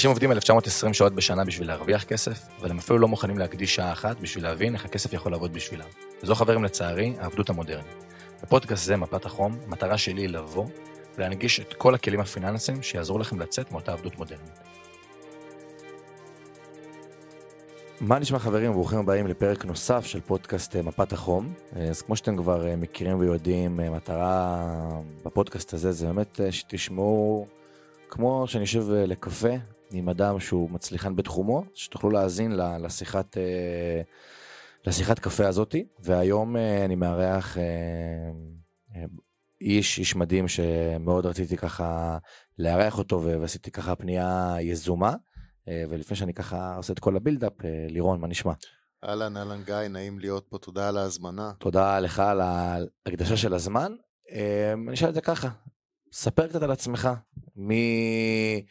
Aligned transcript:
אנשים 0.00 0.10
עובדים 0.10 0.32
1920 0.32 0.94
שעות 0.94 1.14
בשנה 1.14 1.44
בשביל 1.44 1.68
להרוויח 1.68 2.04
כסף, 2.04 2.38
אבל 2.60 2.70
הם 2.70 2.78
אפילו 2.78 2.98
לא 2.98 3.08
מוכנים 3.08 3.38
להקדיש 3.38 3.74
שעה 3.74 3.92
אחת 3.92 4.20
בשביל 4.20 4.44
להבין 4.44 4.74
איך 4.74 4.84
הכסף 4.84 5.12
יכול 5.12 5.32
לעבוד 5.32 5.52
בשבילם. 5.52 5.86
וזו 6.22 6.34
חברים 6.34 6.64
לצערי, 6.64 7.14
העבדות 7.18 7.50
המודרנית. 7.50 8.04
בפודקאסט 8.42 8.84
זה, 8.84 8.96
מפת 8.96 9.24
החום, 9.24 9.58
המטרה 9.66 9.98
שלי 9.98 10.22
היא 10.22 10.28
לבוא 10.28 10.66
ולהנגיש 11.18 11.60
את 11.60 11.74
כל 11.74 11.94
הכלים 11.94 12.20
הפיננסיים 12.20 12.82
שיעזרו 12.82 13.18
לכם 13.18 13.40
לצאת 13.40 13.72
מאותה 13.72 13.92
עבדות 13.92 14.18
מודרנית. 14.18 14.58
מה 18.00 18.18
נשמע 18.18 18.38
חברים, 18.38 18.72
ברוכים 18.72 18.98
הבאים 18.98 19.26
לפרק 19.26 19.64
נוסף 19.64 20.06
של 20.06 20.20
פודקאסט 20.20 20.76
אה, 20.76 20.82
מפת 20.82 21.12
החום. 21.12 21.52
אה, 21.76 21.82
אז 21.82 22.02
כמו 22.02 22.16
שאתם 22.16 22.36
כבר 22.36 22.68
אה, 22.68 22.76
מכירים 22.76 23.18
ויודעים, 23.18 23.76
מטרה 23.76 24.66
בפודקאסט 25.24 25.74
הזה 25.74 25.92
זה 25.92 26.06
באמת 26.06 26.40
שתשמעו 26.50 27.46
כמו 28.08 28.44
שאני 28.46 28.62
יושב 28.62 28.90
לקפה 28.90 29.54
עם 29.92 30.08
אדם 30.08 30.40
שהוא 30.40 30.70
מצליחן 30.70 31.16
בתחומו, 31.16 31.64
שתוכלו 31.74 32.10
להאזין 32.10 32.52
לשיחת, 32.56 33.36
לשיחת 34.86 35.18
קפה 35.18 35.46
הזאתי. 35.46 35.84
והיום 36.02 36.56
אני 36.56 36.94
מארח 36.94 37.56
איש, 39.60 39.98
איש 39.98 40.16
מדהים 40.16 40.48
שמאוד 40.48 41.26
רציתי 41.26 41.56
ככה 41.56 42.18
לארח 42.58 42.98
אותו 42.98 43.22
ועשיתי 43.22 43.70
ככה 43.70 43.96
פנייה 43.96 44.56
יזומה. 44.60 45.14
אה, 45.68 45.84
ולפני 45.88 46.16
שאני 46.16 46.34
ככה 46.34 46.76
עושה 46.76 46.92
את 46.92 46.98
כל 46.98 47.16
הבילדאפ, 47.16 47.64
אה, 47.64 47.86
לירון, 47.88 48.20
מה 48.20 48.26
נשמע? 48.26 48.52
אהלן, 49.04 49.36
אהלן 49.36 49.62
גיא, 49.62 49.74
נעים 49.74 50.18
להיות 50.18 50.46
פה, 50.48 50.58
תודה 50.58 50.88
על 50.88 50.96
ההזמנה. 50.96 51.52
תודה 51.58 52.00
לך 52.00 52.18
על 52.18 52.40
ההקדשה 52.40 53.36
של 53.36 53.54
הזמן. 53.54 53.92
אה, 54.30 54.72
אני 54.72 54.94
אשאל 54.94 55.08
את 55.08 55.14
זה 55.14 55.20
ככה, 55.20 55.48
ספר 56.12 56.46
קצת 56.46 56.62
על 56.62 56.70
עצמך, 56.70 57.08
מי... 57.56 58.64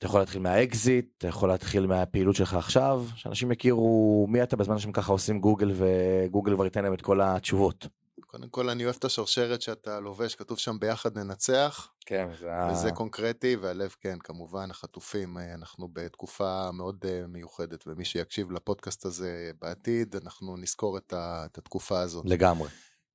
אתה 0.00 0.06
יכול 0.06 0.20
להתחיל 0.20 0.42
מהאקזיט, 0.42 1.06
אתה 1.18 1.28
יכול 1.28 1.48
להתחיל 1.48 1.86
מהפעילות 1.86 2.36
שלך 2.36 2.54
עכשיו, 2.54 3.04
שאנשים 3.14 3.52
יכירו 3.52 4.26
מי 4.28 4.42
אתה 4.42 4.56
בזמן 4.56 4.78
שהם 4.78 4.92
ככה 4.92 5.12
עושים 5.12 5.40
גוגל 5.40 5.72
וגוגל 5.74 6.54
כבר 6.54 6.64
ייתן 6.64 6.82
להם 6.82 6.94
את 6.94 7.00
כל 7.00 7.20
התשובות. 7.20 7.86
קודם 8.20 8.48
כל 8.48 8.68
אני 8.68 8.84
אוהב 8.84 8.96
את 8.98 9.04
השרשרת 9.04 9.62
שאתה 9.62 10.00
לובש, 10.00 10.34
כתוב 10.34 10.58
שם 10.58 10.76
ביחד 10.80 11.18
ננצח. 11.18 11.92
כן, 12.06 12.28
זה... 12.40 12.48
וזה 12.72 12.92
קונקרטי, 12.92 13.56
והלב 13.56 13.94
כן, 14.00 14.18
כמובן, 14.18 14.70
החטופים, 14.70 15.38
אה, 15.38 15.54
אנחנו 15.54 15.88
בתקופה 15.92 16.70
מאוד 16.72 17.04
אה, 17.08 17.26
מיוחדת, 17.28 17.84
ומי 17.86 18.04
שיקשיב 18.04 18.50
לפודקאסט 18.50 19.04
הזה 19.04 19.50
בעתיד, 19.60 20.16
אנחנו 20.16 20.56
נזכור 20.56 20.98
את, 20.98 21.12
ה... 21.12 21.46
את 21.50 21.58
התקופה 21.58 22.00
הזאת. 22.00 22.24
לגמרי. 22.26 22.68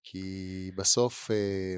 כי 0.04 0.72
בסוף, 0.76 1.32
אה, 1.32 1.78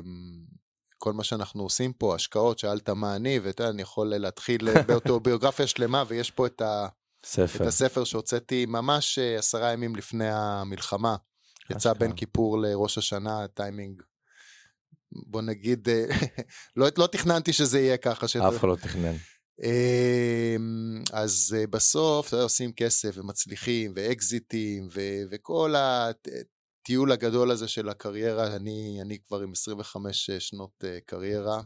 כל 0.97 1.13
מה 1.13 1.23
שאנחנו 1.23 1.63
עושים 1.63 1.93
פה, 1.93 2.15
השקעות, 2.15 2.59
שאלת 2.59 2.89
מה 2.89 3.15
אני, 3.15 3.39
ואתה 3.39 3.63
יודע, 3.63 3.71
אני 3.71 3.81
יכול 3.81 4.07
להתחיל 4.07 4.81
באוטוביוגרפיה 4.81 5.67
שלמה, 5.73 6.03
ויש 6.07 6.31
פה 6.31 6.45
את, 6.45 6.61
ה... 6.61 6.87
ספר. 7.25 7.63
את 7.63 7.67
הספר 7.67 8.03
שהוצאתי 8.03 8.65
ממש 8.65 9.19
עשרה 9.19 9.73
ימים 9.73 9.95
לפני 9.95 10.29
המלחמה. 10.31 11.15
יצא 11.69 11.93
בין 11.93 12.13
כיפור 12.13 12.59
לראש 12.61 12.97
השנה, 12.97 13.47
טיימינג, 13.47 14.01
בוא 15.11 15.41
נגיד, 15.41 15.89
אה, 15.89 16.05
לא, 16.77 16.87
לא 16.97 17.07
תכננתי 17.07 17.53
שזה 17.53 17.79
יהיה 17.79 17.97
ככה. 17.97 18.27
שזה... 18.27 18.47
אף 18.47 18.57
אחד 18.57 18.67
לא 18.67 18.75
תכנן. 18.75 19.15
אמ, 19.63 21.03
אז 21.13 21.55
אה, 21.57 21.67
בסוף 21.67 22.33
עושים 22.33 22.71
כסף 22.73 23.17
ומצליחים 23.17 23.91
ואקזיטים 23.95 24.87
ו- 24.93 25.21
וכל 25.31 25.73
הטיול 26.87 27.11
הגדול 27.11 27.51
הזה 27.51 27.67
של 27.67 27.89
הקריירה, 27.89 28.55
אני, 28.55 28.99
אני 29.01 29.19
כבר 29.19 29.41
עם 29.41 29.51
25 29.51 30.31
שנות 30.31 30.83
אה, 30.83 30.99
קריירה, 31.05 31.61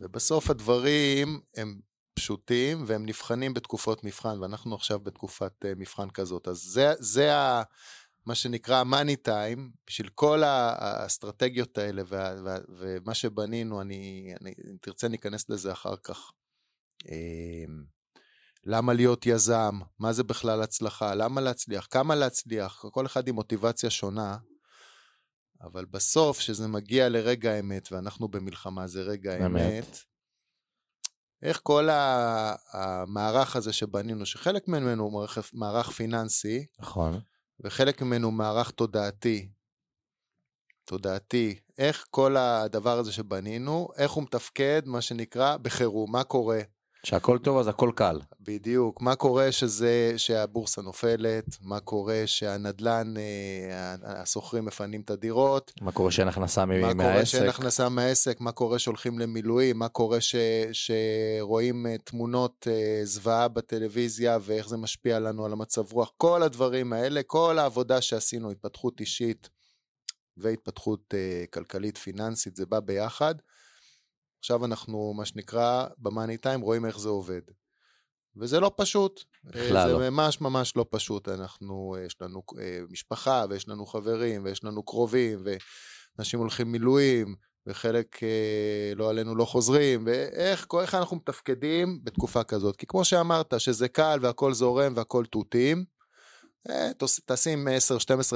ובסוף 0.00 0.50
הדברים 0.50 1.40
הם 1.56 1.80
פשוטים 2.14 2.84
והם 2.86 3.06
נבחנים 3.06 3.54
בתקופות 3.54 4.04
מבחן, 4.04 4.40
ואנחנו 4.40 4.74
עכשיו 4.74 5.00
בתקופת 5.00 5.64
מבחן 5.76 6.10
כזאת. 6.10 6.48
אז 6.48 6.58
זה, 6.58 6.92
זה 6.98 7.36
ה... 7.36 7.62
מה 8.26 8.34
שנקרא 8.34 8.84
מאני 8.84 9.16
טיים, 9.16 9.70
בשביל 9.86 10.08
כל 10.08 10.42
האסטרטגיות 10.44 11.78
האלה 11.78 12.02
וה, 12.06 12.34
וה, 12.44 12.58
ומה 12.68 13.14
שבנינו, 13.14 13.80
אני, 13.80 14.32
אני, 14.40 14.54
אם 14.70 14.76
תרצה 14.80 15.08
ניכנס 15.08 15.50
לזה 15.50 15.72
אחר 15.72 15.96
כך. 15.96 16.32
למה 18.64 18.92
להיות 18.92 19.26
יזם? 19.26 19.80
מה 19.98 20.12
זה 20.12 20.24
בכלל 20.24 20.62
הצלחה? 20.62 21.14
למה 21.14 21.40
להצליח? 21.40 21.86
כמה 21.90 22.14
להצליח? 22.14 22.84
כל 22.90 23.06
אחד 23.06 23.28
עם 23.28 23.34
מוטיבציה 23.34 23.90
שונה, 23.90 24.36
אבל 25.60 25.84
בסוף, 25.84 26.38
כשזה 26.38 26.68
מגיע 26.68 27.08
לרגע 27.08 27.52
האמת, 27.52 27.92
ואנחנו 27.92 28.28
במלחמה 28.28 28.86
זה 28.86 29.02
רגע 29.02 29.32
האמת, 29.32 29.98
איך 31.42 31.60
כל 31.62 31.88
המערך 32.72 33.56
הזה 33.56 33.72
שבנינו, 33.72 34.26
שחלק 34.26 34.68
ממנו 34.68 35.02
הוא 35.02 35.12
מערך, 35.12 35.38
מערך 35.52 35.90
פיננסי, 35.90 36.66
נכון. 36.80 37.20
וחלק 37.60 38.02
ממנו 38.02 38.30
מערך 38.30 38.70
תודעתי. 38.70 39.52
תודעתי, 40.84 41.60
איך 41.78 42.06
כל 42.10 42.36
הדבר 42.36 42.98
הזה 42.98 43.12
שבנינו, 43.12 43.88
איך 43.96 44.12
הוא 44.12 44.22
מתפקד, 44.22 44.82
מה 44.86 45.00
שנקרא, 45.00 45.56
בחירום, 45.56 46.12
מה 46.12 46.24
קורה. 46.24 46.60
שהכל 47.06 47.38
טוב 47.38 47.58
אז 47.58 47.68
הכל 47.68 47.90
קל. 47.94 48.20
בדיוק, 48.40 49.00
מה 49.00 49.16
קורה 49.16 49.52
שזה, 49.52 50.12
שהבורסה 50.16 50.82
נופלת, 50.82 51.44
מה 51.60 51.80
קורה 51.80 52.22
שהנדלן, 52.26 53.14
אה, 53.16 53.94
הסוחרים 54.02 54.64
מפנים 54.64 55.00
את 55.00 55.10
הדירות. 55.10 55.72
מה 55.80 55.92
קורה 55.92 56.10
שאין 56.10 56.28
הכנסה 56.28 56.64
מהעסק. 56.64 56.94
מה 56.96 57.04
קורה 57.04 57.24
שאין 57.24 57.48
הכנסה 57.48 57.88
מהעסק, 57.88 58.40
מה 58.40 58.52
קורה 58.52 58.78
שהולכים 58.78 59.18
למילואים, 59.18 59.78
מה 59.78 59.88
קורה 59.88 60.20
ש, 60.20 60.34
שרואים 60.72 61.86
אה, 61.86 61.98
תמונות 62.04 62.66
אה, 62.70 63.00
זוועה 63.04 63.48
בטלוויזיה 63.48 64.38
ואיך 64.42 64.68
זה 64.68 64.76
משפיע 64.76 65.18
לנו 65.18 65.44
על 65.44 65.52
המצב 65.52 65.92
רוח. 65.92 66.12
כל 66.16 66.42
הדברים 66.42 66.92
האלה, 66.92 67.22
כל 67.22 67.58
העבודה 67.58 68.00
שעשינו, 68.00 68.50
התפתחות 68.50 69.00
אישית 69.00 69.48
והתפתחות 70.36 71.14
כלכלית 71.52 71.98
פיננסית, 71.98 72.56
זה 72.56 72.66
בא 72.66 72.80
ביחד. 72.80 73.34
עכשיו 74.42 74.64
אנחנו, 74.64 75.14
מה 75.16 75.24
שנקרא, 75.24 75.86
במאני 75.98 76.36
טיים, 76.36 76.60
רואים 76.60 76.86
איך 76.86 76.98
זה 76.98 77.08
עובד. 77.08 77.40
וזה 78.36 78.60
לא 78.60 78.72
פשוט. 78.76 79.24
בכלל 79.44 79.90
לא. 79.90 79.98
זה 79.98 80.10
ממש 80.10 80.40
ממש 80.40 80.76
לא 80.76 80.86
פשוט. 80.90 81.28
אנחנו, 81.28 81.96
יש 82.06 82.16
לנו 82.20 82.42
אה, 82.60 82.80
משפחה, 82.90 83.44
ויש 83.50 83.68
לנו 83.68 83.86
חברים, 83.86 84.44
ויש 84.44 84.64
לנו 84.64 84.82
קרובים, 84.82 85.44
ואנשים 86.18 86.40
הולכים 86.40 86.72
מילואים, 86.72 87.34
וחלק 87.66 88.22
אה, 88.22 88.92
לא 88.96 89.10
עלינו 89.10 89.36
לא 89.36 89.44
חוזרים, 89.44 90.06
ואיך 90.06 90.66
איך 90.80 90.94
אנחנו 90.94 91.16
מתפקדים 91.16 92.00
בתקופה 92.04 92.44
כזאת. 92.44 92.76
כי 92.76 92.86
כמו 92.86 93.04
שאמרת, 93.04 93.54
שזה 93.58 93.88
קל 93.88 94.18
והכל 94.22 94.52
זורם 94.52 94.92
והכל 94.96 95.24
תותים, 95.24 95.84
אה, 96.70 96.90
תשים 97.26 97.68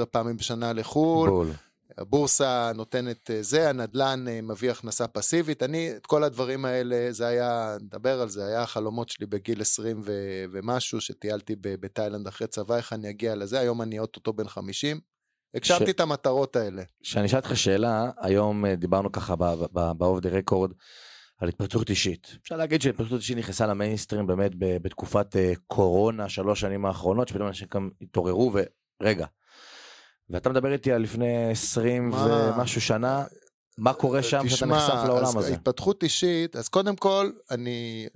10-12 0.01 0.05
פעמים 0.05 0.37
בשנה 0.37 0.73
לחו"ל. 0.73 1.29
בול. 1.29 1.51
הבורסה 1.97 2.71
נותנת 2.75 3.31
אה, 3.31 3.43
זה, 3.43 3.69
הנדלן 3.69 4.27
אה, 4.27 4.39
מביא 4.41 4.71
הכנסה 4.71 5.07
פסיבית. 5.07 5.63
אני, 5.63 5.91
את 5.95 6.05
כל 6.05 6.23
הדברים 6.23 6.65
האלה, 6.65 7.11
זה 7.11 7.27
היה, 7.27 7.77
נדבר 7.81 8.21
על 8.21 8.29
זה, 8.29 8.45
היה 8.45 8.61
החלומות 8.61 9.09
שלי 9.09 9.25
בגיל 9.25 9.61
20 9.61 10.01
ו, 10.03 10.11
ומשהו, 10.51 11.01
שטיילתי 11.01 11.55
בתאילנד 11.61 12.27
אחרי 12.27 12.47
צבא, 12.47 12.77
איך 12.77 12.93
אני 12.93 13.09
אגיע 13.09 13.35
לזה, 13.35 13.59
היום 13.59 13.81
אני 13.81 13.99
אוטוטו 13.99 14.33
בן 14.33 14.47
50. 14.47 14.99
הגשמתי 15.53 15.85
ש... 15.85 15.89
את 15.89 15.99
המטרות 15.99 16.55
האלה. 16.55 16.83
כשאני 17.03 17.25
אשאל 17.25 17.39
אותך 17.39 17.57
שאלה, 17.57 18.11
היום 18.21 18.65
אה, 18.65 18.75
דיברנו 18.75 19.11
ככה 19.11 19.35
ב-off 19.35 20.21
the 20.21 20.49
record 20.49 20.73
על 21.37 21.49
התפרצות 21.49 21.89
אישית. 21.89 22.37
אפשר 22.43 22.57
להגיד 22.57 22.81
שהתפרצות 22.81 23.19
אישית 23.19 23.37
נכנסה 23.37 23.67
למיינסטרים 23.67 24.27
באמת 24.27 24.51
בתקופת 24.57 25.35
קורונה, 25.67 26.29
שלוש 26.29 26.59
שנים 26.59 26.85
האחרונות, 26.85 27.27
שפתאום 27.27 27.47
אנשים 27.47 27.67
גם 27.73 27.89
התעוררו 28.01 28.53
ורגע, 29.01 29.25
ואתה 30.29 30.49
מדבר 30.49 30.73
איתי 30.73 30.91
על 30.91 31.01
לפני 31.01 31.51
20 31.51 32.09
מה... 32.09 32.53
ומשהו 32.57 32.81
שנה, 32.81 33.23
מה 33.77 33.93
קורה 33.93 34.23
שם 34.23 34.49
שאתה 34.49 34.65
נחשף 34.65 35.03
לעולם 35.07 35.37
הזה? 35.37 35.53
התפתחות 35.53 36.03
אישית, 36.03 36.55
אז 36.55 36.69
קודם 36.69 36.95
כל, 36.95 37.31
אני, 37.51 38.07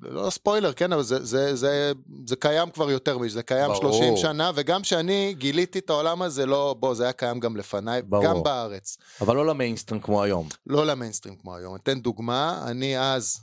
לא 0.00 0.30
ספוילר, 0.30 0.72
כן, 0.72 0.92
אבל 0.92 1.02
זה, 1.02 1.24
זה, 1.24 1.56
זה, 1.56 1.92
זה 2.26 2.36
קיים 2.36 2.70
כבר 2.70 2.90
יותר 2.90 3.18
מזה, 3.18 3.34
זה 3.34 3.42
קיים 3.42 3.70
ברור. 3.70 3.92
30 3.92 4.16
שנה, 4.16 4.50
וגם 4.54 4.82
כשאני 4.82 5.34
גיליתי 5.38 5.78
את 5.78 5.90
העולם 5.90 6.22
הזה, 6.22 6.46
לא, 6.46 6.76
בוא, 6.78 6.94
זה 6.94 7.02
היה 7.02 7.12
קיים 7.12 7.40
גם 7.40 7.56
לפניי, 7.56 8.02
ברור. 8.02 8.24
גם 8.24 8.42
בארץ. 8.42 8.98
אבל 9.20 9.36
לא 9.36 9.46
למיינסטרים 9.46 10.00
כמו 10.00 10.22
היום. 10.22 10.48
לא 10.66 10.86
למיינסטרים 10.86 11.36
כמו 11.36 11.56
היום. 11.56 11.76
אתן 11.76 12.00
דוגמה, 12.00 12.64
אני 12.66 13.00
אז, 13.00 13.40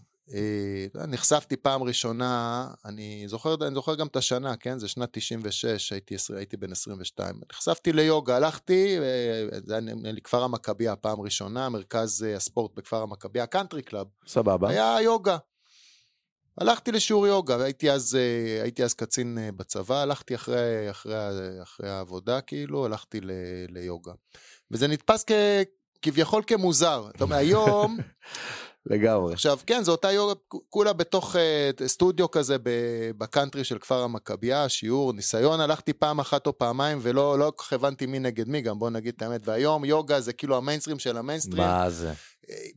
נחשפתי 1.08 1.56
פעם 1.56 1.84
ראשונה, 1.84 2.68
אני 2.86 3.24
זוכר, 3.28 3.56
אני 3.62 3.76
זוכר 3.76 3.96
גם 3.96 4.08
את 4.08 4.16
השנה, 4.16 4.56
כן? 4.56 4.80
זה 4.80 4.88
שנת 4.88 5.10
96, 5.12 5.92
הייתי, 5.92 6.16
הייתי 6.36 6.58
בן 6.58 6.72
22. 6.72 7.42
נחשפתי 7.52 7.94
ליוגה, 7.94 8.36
הלכתי, 8.36 8.98
אה, 9.00 9.60
זה 9.66 9.76
היה 9.76 10.12
לי 10.12 10.22
כפר 10.22 10.44
המכבייה 10.44 10.96
פעם 10.96 11.22
ראשונה, 11.22 11.70
מרכז 11.70 12.24
אה, 12.24 12.36
הספורט 12.36 12.72
בכפר 12.76 13.02
המכבייה, 13.02 13.46
קאנטרי 13.46 13.82
קלאב. 13.82 14.08
סבבה. 14.28 14.70
היה 14.70 14.98
יוגה. 15.02 15.38
הלכתי 16.58 16.92
לשיעור 16.92 17.28
יוגה, 17.28 17.58
והייתי 17.58 17.92
אז, 17.92 18.18
הייתי 18.64 18.84
אז 18.84 18.94
קצין 18.94 19.38
בצבא, 19.56 20.02
הלכתי 20.02 20.36
אחרי, 20.36 20.90
אחרי, 20.90 21.14
אחרי 21.64 21.90
העבודה, 21.90 22.42
כאילו, 22.42 22.86
הלכתי 22.86 23.22
ל, 23.22 23.32
ליוגה. 23.70 24.12
וזה 24.72 24.88
נתפס 24.88 25.24
כ, 25.28 25.32
כביכול 26.02 26.44
כמוזר. 26.48 27.04
זאת 27.14 27.22
אומרת, 27.22 27.40
היום... 27.40 27.98
לגמרי. 28.86 29.34
עכשיו, 29.34 29.60
כן, 29.68 29.84
זו 29.84 29.92
אותה 29.92 30.12
יוגה, 30.12 30.34
כולה 30.70 30.94
בתוך 30.94 31.36
uh, 31.36 31.88
סטודיו 31.88 32.32
כזה 32.32 32.56
בקאנטרי 33.18 33.64
של 33.64 33.78
כפר 33.78 34.04
המכבייה, 34.04 34.70
שיעור, 34.70 35.14
ניסיון, 35.14 35.60
הלכתי 35.60 35.94
פעם 35.94 36.20
אחת 36.20 36.48
או 36.48 36.58
פעמיים 36.58 37.00
ולא 37.02 37.40
לא 37.40 37.52
כל 37.56 37.64
כך 37.64 37.74
הבנתי 37.74 38.06
מי 38.06 38.20
נגד 38.20 38.48
מי, 38.48 38.62
גם 38.62 38.80
בוא 38.80 38.90
נגיד 38.90 39.14
את 39.18 39.22
האמת, 39.22 39.42
והיום 39.48 39.86
יוגה 39.86 40.22
זה 40.22 40.34
כאילו 40.34 40.58
המיינסטרים 40.58 41.00
של 41.00 41.18
המיינסטרים. 41.18 41.64
מה 41.64 41.90
זה? 41.90 42.14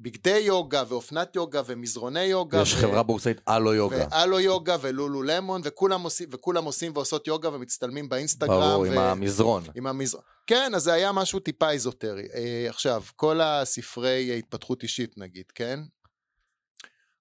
בגדי 0.00 0.38
יוגה 0.38 0.82
ואופנת 0.88 1.36
יוגה 1.36 1.62
ומזרוני 1.66 2.24
יוגה. 2.24 2.60
יש 2.60 2.74
ו... 2.74 2.76
חברה 2.76 3.02
בורסאית 3.02 3.40
אלו 3.48 3.74
יוגה. 3.74 4.06
ואלו 4.10 4.40
יוגה 4.40 4.76
ולולו 4.80 5.22
למון, 5.22 5.60
וכולם 5.64 6.02
עושים, 6.02 6.28
וכולם 6.32 6.64
עושים 6.64 6.92
ועושות 6.94 7.26
יוגה 7.26 7.54
ומצטלמים 7.54 8.08
באינסטגרם. 8.08 8.60
ברור, 8.60 8.80
ו... 8.82 8.84
עם 8.86 8.98
המזרון. 8.98 9.62
עם 9.74 9.86
המזרון. 9.86 10.33
כן, 10.46 10.74
אז 10.74 10.82
זה 10.82 10.92
היה 10.92 11.12
משהו 11.12 11.40
טיפה 11.40 11.70
איזוטרי. 11.70 12.26
אה, 12.34 12.66
עכשיו, 12.68 13.02
כל 13.16 13.40
הספרי 13.40 14.38
התפתחות 14.38 14.82
אישית 14.82 15.18
נגיד, 15.18 15.44
כן? 15.54 15.80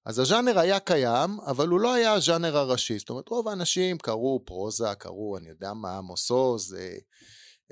אז 0.05 0.19
הז'אנר 0.19 0.59
היה 0.59 0.79
קיים, 0.79 1.39
אבל 1.47 1.67
הוא 1.67 1.79
לא 1.79 1.93
היה 1.93 2.13
הז'אנר 2.13 2.57
הראשי. 2.57 2.99
זאת 2.99 3.09
אומרת, 3.09 3.29
רוב 3.29 3.47
האנשים 3.47 3.97
קראו 3.97 4.41
פרוזה, 4.45 4.95
קראו, 4.97 5.37
אני 5.37 5.49
יודע 5.49 5.73
מה, 5.73 5.97
עמוס 5.97 6.31
עוז, 6.31 6.75
אה, 6.79 6.97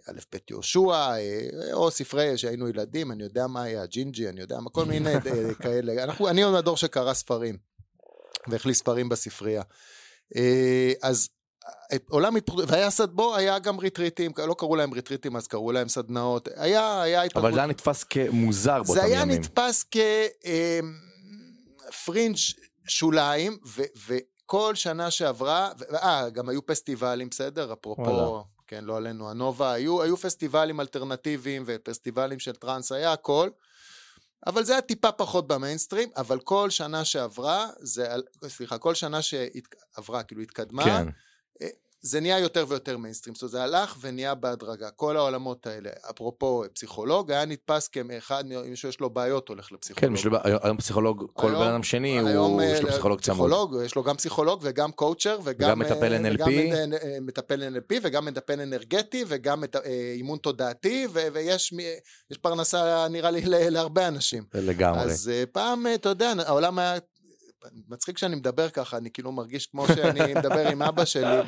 א' 0.09 0.19
ב' 0.33 0.38
יהושע, 0.50 0.89
אה, 0.89 1.74
או 1.74 1.92
ספרי 1.92 2.38
שהיינו 2.38 2.69
ילדים, 2.69 3.12
אני 3.12 3.24
יודע 3.24 3.47
מה 3.47 3.63
היה, 3.63 3.86
ג'ינג'י, 3.86 4.30
אני 4.30 4.42
יודע 4.42 4.59
מה, 4.59 4.69
כל 4.69 4.86
מיני 4.86 5.13
כאלה. 5.63 6.04
אנחנו, 6.04 6.30
אני 6.30 6.44
עוד 6.44 6.54
מהדור 6.54 6.77
שקרא 6.77 7.13
ספרים, 7.13 7.57
והחליף 8.47 8.77
ספרים 8.77 9.09
בספרייה. 9.09 9.63
אז 11.01 11.30
עולם 12.09 12.35
התפתחות, 12.35 12.65
והיה 12.67 12.89
סד 12.89 13.11
בו, 13.11 13.35
היה 13.35 13.59
גם 13.59 13.79
ריטריטים, 13.79 14.31
לא 14.47 14.55
קראו 14.57 14.75
להם 14.75 14.93
ריטריטים, 14.93 15.35
אז 15.35 15.47
קראו 15.47 15.71
להם 15.71 15.89
סדנאות, 15.89 16.49
היה, 16.55 17.01
היה 17.01 17.21
התפתחות. 17.21 17.43
אבל 17.43 17.53
זה 17.53 17.59
היה 17.59 17.67
נתפס 17.67 18.03
כמוזר 18.03 18.83
באותם 18.83 19.01
ימים. 19.01 19.09
זה 19.09 19.15
היה 19.15 19.25
נתפס 19.25 19.85
כפרינג' 21.91 22.35
שוליים, 22.87 23.57
ו, 23.67 23.81
וכל 24.07 24.75
שנה 24.75 25.11
שעברה, 25.11 25.71
אה, 25.93 26.29
גם 26.29 26.49
היו 26.49 26.65
פסטיבלים, 26.65 27.29
בסדר? 27.29 27.73
אפרופו... 27.73 28.43
כן, 28.67 28.83
לא 28.83 28.97
עלינו, 28.97 29.29
הנובה, 29.29 29.71
היו, 29.71 30.01
היו 30.01 30.17
פסטיבלים 30.17 30.79
אלטרנטיביים 30.79 31.63
ופסטיבלים 31.65 32.39
של 32.39 32.55
טראנס, 32.55 32.91
היה 32.91 33.13
הכל, 33.13 33.49
אבל 34.47 34.63
זה 34.63 34.71
היה 34.71 34.81
טיפה 34.81 35.11
פחות 35.11 35.47
במיינסטרים, 35.47 36.09
אבל 36.17 36.39
כל 36.39 36.69
שנה 36.69 37.05
שעברה, 37.05 37.67
זה, 37.79 38.07
סליחה, 38.47 38.77
כל 38.77 38.95
שנה 38.95 39.21
שעברה, 39.21 40.23
כאילו 40.23 40.41
התקדמה, 40.41 40.83
כן. 40.83 41.07
זה 42.03 42.19
נהיה 42.19 42.39
יותר 42.39 42.65
ויותר 42.67 42.97
מיינסטרים, 42.97 43.35
זאת 43.35 43.41
אומרת 43.41 43.51
זה 43.51 43.63
הלך 43.63 43.97
ונהיה 44.01 44.35
בהדרגה, 44.35 44.89
כל 44.89 45.17
העולמות 45.17 45.67
האלה, 45.67 45.89
אפרופו 46.09 46.63
פסיכולוג, 46.73 47.31
היה 47.31 47.45
נתפס 47.45 47.87
כאחד, 47.87 48.43
מי 48.45 48.75
שיש 48.75 48.99
לו 48.99 49.09
בעיות 49.09 49.49
הולך 49.49 49.71
לפסיכולוג. 49.71 50.17
כן, 50.17 50.29
היום 50.63 50.77
פסיכולוג, 50.77 51.25
כל 51.33 51.51
בן 51.51 51.67
אדם 51.67 51.83
שני, 51.83 52.19
הוא, 52.19 52.61
יש 52.61 52.81
לו 52.81 52.87
אה, 52.87 52.91
פסיכולוג 52.93 53.21
צמוד. 53.21 53.37
פסיכולוג, 53.37 53.75
יש 53.85 53.95
לו 53.95 54.03
גם 54.03 54.15
פסיכולוג 54.15 54.59
וגם 54.63 54.91
coacher, 54.91 55.39
וגם 55.43 55.69
וגם 55.69 55.79
מטפל 55.79 56.13
אה, 56.13 56.31
NLP, 56.31 56.41
וגם 56.41 56.51
אה, 56.93 57.17
מטפל 57.21 57.63
NLP, 57.75 57.95
וגם 58.03 58.25
מטפל 58.25 58.61
אנרגטי, 58.61 59.25
וגם 59.27 59.63
אימון 60.15 60.37
תודעתי, 60.37 61.07
ויש 61.33 61.73
פרנסה 62.41 63.07
נראה 63.07 63.31
לי 63.31 63.41
להרבה 63.69 64.07
אנשים. 64.07 64.43
לגמרי. 64.53 65.01
אז 65.01 65.31
פעם, 65.51 65.85
אתה 65.95 66.09
יודע, 66.09 66.33
העולם 66.45 66.79
היה 66.79 66.97
מצחיק 67.87 68.17
שאני 68.17 68.35
מדבר 68.35 68.69
ככה, 68.69 68.97
אני 68.97 69.11
כאילו 69.11 69.31
מרגיש 69.31 69.67
כמו 69.67 69.87
שאני 69.87 70.33
מדבר 70.33 70.67
עם 70.67 70.81
אבא 70.81 71.05
שלי. 71.05 71.41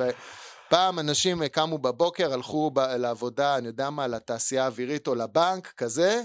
פעם 0.70 1.00
אנשים 1.00 1.48
קמו 1.48 1.78
בבוקר, 1.78 2.34
הלכו 2.34 2.72
ב- 2.72 2.80
לעבודה, 2.80 3.58
אני 3.58 3.68
יודע 3.68 3.90
מה, 3.90 4.08
לתעשייה 4.08 4.64
האווירית 4.64 5.08
או 5.08 5.16
לבנק, 5.16 5.68
כזה, 5.68 6.24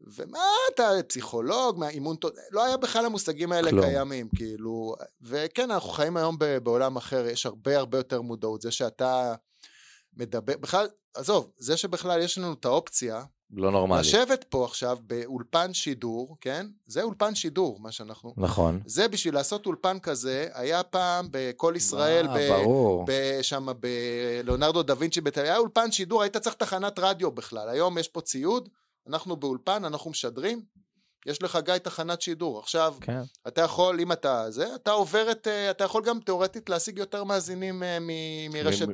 ומה 0.00 0.44
אתה, 0.74 0.90
פסיכולוג, 1.08 1.78
מה, 1.78 1.88
אימון, 1.88 2.16
לא 2.50 2.64
היה 2.64 2.76
בכלל 2.76 3.06
המושגים 3.06 3.52
האלה 3.52 3.70
כלום. 3.70 3.84
קיימים, 3.84 4.28
כאילו, 4.36 4.94
וכן, 5.22 5.70
אנחנו 5.70 5.88
חיים 5.88 6.16
היום 6.16 6.36
בעולם 6.62 6.96
אחר, 6.96 7.26
יש 7.26 7.46
הרבה 7.46 7.78
הרבה 7.78 7.98
יותר 7.98 8.22
מודעות, 8.22 8.62
זה 8.62 8.70
שאתה 8.70 9.34
מדבר, 10.16 10.56
בכלל, 10.56 10.88
עזוב, 11.14 11.52
זה 11.56 11.76
שבכלל 11.76 12.22
יש 12.22 12.38
לנו 12.38 12.52
את 12.52 12.64
האופציה, 12.64 13.22
לא 13.50 13.70
נורמלי. 13.70 14.00
לשבת 14.00 14.44
פה 14.44 14.64
עכשיו 14.64 14.98
באולפן 15.02 15.74
שידור, 15.74 16.36
כן? 16.40 16.66
זה 16.86 17.02
אולפן 17.02 17.34
שידור, 17.34 17.80
מה 17.80 17.92
שאנחנו... 17.92 18.34
נכון. 18.36 18.80
זה 18.86 19.08
בשביל 19.08 19.34
לעשות 19.34 19.66
אולפן 19.66 19.98
כזה, 19.98 20.48
היה 20.54 20.82
פעם 20.82 21.28
בכל 21.30 21.74
ישראל, 21.76 22.26
מה, 22.26 22.34
ב... 22.34 22.48
ברור. 22.48 23.06
שם 23.42 23.66
בלאונרדו 23.80 24.82
דה 24.82 24.94
וינצ'י 24.98 25.20
בתל 25.20 25.40
היה 25.40 25.56
אולפן 25.58 25.92
שידור, 25.92 26.22
היית 26.22 26.36
צריך 26.36 26.54
תחנת 26.54 26.98
רדיו 26.98 27.30
בכלל. 27.30 27.68
היום 27.68 27.98
יש 27.98 28.08
פה 28.08 28.20
ציוד, 28.20 28.68
אנחנו 29.08 29.36
באולפן, 29.36 29.84
אנחנו 29.84 30.10
משדרים, 30.10 30.62
יש 31.28 31.42
לך 31.42 31.58
גיא 31.64 31.78
תחנת 31.78 32.22
שידור. 32.22 32.58
עכשיו, 32.58 32.94
כן. 33.00 33.20
אתה 33.48 33.60
יכול, 33.60 34.00
אם 34.00 34.12
אתה 34.12 34.50
זה, 34.50 34.74
אתה 34.74 34.90
עובר 34.90 35.30
את, 35.30 35.48
אה, 35.48 35.70
אתה 35.70 35.84
יכול 35.84 36.04
גם 36.04 36.20
תאורטית 36.20 36.70
להשיג 36.70 36.98
יותר 36.98 37.24
מאזינים 37.24 37.82
אה, 37.82 37.98
מרשת, 38.50 38.86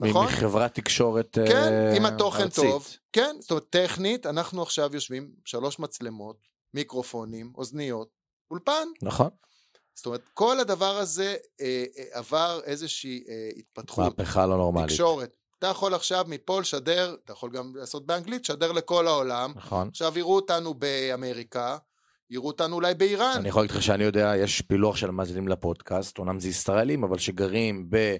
נכון? 0.00 0.26
מחברת 0.26 0.74
תקשורת 0.74 1.38
ארצית. 1.38 1.54
כן, 1.54 1.92
אם 1.96 2.06
התוכן 2.06 2.42
ארצית. 2.42 2.64
טוב. 2.64 2.88
כן, 3.12 3.36
זאת 3.40 3.50
אומרת, 3.50 3.66
טכנית, 3.70 4.26
אנחנו 4.26 4.62
עכשיו 4.62 4.90
יושבים, 4.94 5.30
שלוש 5.44 5.78
מצלמות, 5.78 6.36
מיקרופונים, 6.74 7.52
אוזניות, 7.54 8.08
אולפן. 8.50 8.88
נכון. 9.02 9.30
זאת 9.94 10.06
אומרת, 10.06 10.28
כל 10.34 10.60
הדבר 10.60 10.96
הזה 10.96 11.36
אה, 11.60 11.84
אה, 11.98 12.04
עבר 12.18 12.60
איזושהי 12.64 13.24
אה, 13.28 13.50
התפתחות. 13.56 14.18
מהפכה 14.18 14.46
לא 14.46 14.56
נורמלית. 14.56 14.88
תקשורת. 14.88 15.36
אתה 15.60 15.68
יכול 15.68 15.94
עכשיו 15.94 16.24
מפה 16.28 16.60
לשדר, 16.60 17.16
אתה 17.24 17.32
יכול 17.32 17.50
גם 17.50 17.72
לעשות 17.76 18.06
באנגלית, 18.06 18.42
לשדר 18.42 18.72
לכל 18.72 19.06
העולם. 19.06 19.52
נכון. 19.56 19.88
עכשיו 19.88 20.18
יראו 20.18 20.36
אותנו 20.36 20.74
באמריקה, 20.74 21.76
יראו 22.30 22.46
אותנו 22.46 22.76
אולי 22.76 22.94
באיראן. 22.94 23.36
אני 23.36 23.48
יכול 23.48 23.62
להגיד 23.62 23.76
לך 23.76 23.82
שאני 23.82 24.04
יודע, 24.04 24.32
יש 24.36 24.62
פילוח 24.62 24.96
של 24.96 25.10
מאזינים 25.10 25.48
לפודקאסט, 25.48 26.18
אומנם 26.18 26.40
זה 26.40 26.48
ישראלים, 26.48 27.04
אבל 27.04 27.18
שגרים 27.18 27.86
ב... 27.90 28.16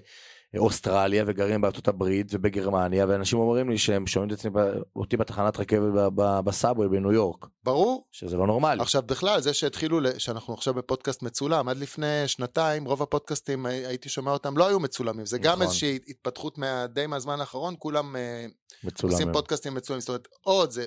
אוסטרליה 0.57 1.23
וגרים 1.27 1.61
בארצות 1.61 1.87
הברית 1.87 2.27
ובגרמניה 2.31 3.05
ואנשים 3.09 3.39
אומרים 3.39 3.69
לי 3.69 3.77
שהם 3.77 4.07
שומעים 4.07 4.33
את 4.33 4.39
עצמי 4.39 4.51
אותי 4.95 5.17
בתחנת 5.17 5.59
רכבת 5.59 6.11
בסאבווי 6.15 6.89
בניו 6.89 7.11
יורק. 7.11 7.45
ברור. 7.63 8.07
שזה 8.11 8.37
לא 8.37 8.47
נורמלי. 8.47 8.81
עכשיו 8.81 9.01
בכלל 9.01 9.41
זה 9.41 9.53
שהתחילו 9.53 9.99
שאנחנו 10.17 10.53
עכשיו 10.53 10.73
בפודקאסט 10.73 11.23
מצולם 11.23 11.69
עד 11.69 11.77
לפני 11.77 12.27
שנתיים 12.27 12.85
רוב 12.85 13.01
הפודקאסטים 13.01 13.65
הייתי 13.65 14.09
שומע 14.09 14.31
אותם 14.31 14.57
לא 14.57 14.67
היו 14.67 14.79
מצולמים 14.79 15.25
זה 15.25 15.39
נכון. 15.39 15.51
גם 15.51 15.61
איזושהי 15.61 15.99
התפתחות 16.07 16.57
מה, 16.57 16.87
די 16.87 17.07
מהזמן 17.07 17.39
האחרון 17.39 17.75
כולם 17.79 18.15
אה, 18.15 18.45
מצולמים. 18.83 19.17
עושים 19.17 19.33
פודקאסטים 19.33 19.73
מצולמים 19.73 20.01
זאת 20.01 20.09
אומרת 20.09 20.27
עוד 20.41 20.71
זה. 20.71 20.85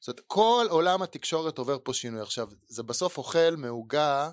זאת 0.00 0.08
אומרת 0.08 0.20
כל 0.26 0.66
עולם 0.70 1.02
התקשורת 1.02 1.58
עובר 1.58 1.76
פה 1.84 1.92
שינוי 1.92 2.20
עכשיו 2.20 2.48
זה 2.68 2.82
בסוף 2.82 3.18
אוכל 3.18 3.56
מעוגה 3.56 4.30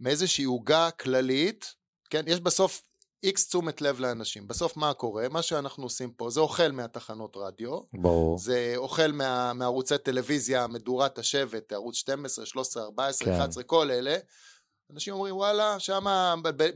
מאיזושהי 0.00 0.44
עוגה 0.44 0.90
כללית 0.90 1.74
כן 2.10 2.22
יש 2.26 2.40
בסוף 2.40 2.82
איקס 3.22 3.48
תשומת 3.48 3.80
לב 3.80 4.00
לאנשים. 4.00 4.48
בסוף 4.48 4.76
מה 4.76 4.94
קורה? 4.94 5.28
מה 5.28 5.42
שאנחנו 5.42 5.82
עושים 5.84 6.10
פה 6.10 6.30
זה 6.30 6.40
אוכל 6.40 6.68
מהתחנות 6.72 7.36
רדיו. 7.36 7.80
ברור. 7.92 8.38
זה 8.38 8.72
אוכל 8.76 9.12
מה, 9.12 9.52
מערוצי 9.52 9.98
טלוויזיה, 9.98 10.66
מדורת 10.66 11.18
השבט, 11.18 11.72
ערוץ 11.72 11.96
12, 11.96 12.46
13, 12.46 12.82
14, 12.82 13.28
כן. 13.28 13.34
11, 13.34 13.62
כל 13.62 13.90
אלה. 13.90 14.16
אנשים 14.94 15.14
אומרים 15.14 15.36
וואלה, 15.36 15.78
שם 15.78 16.04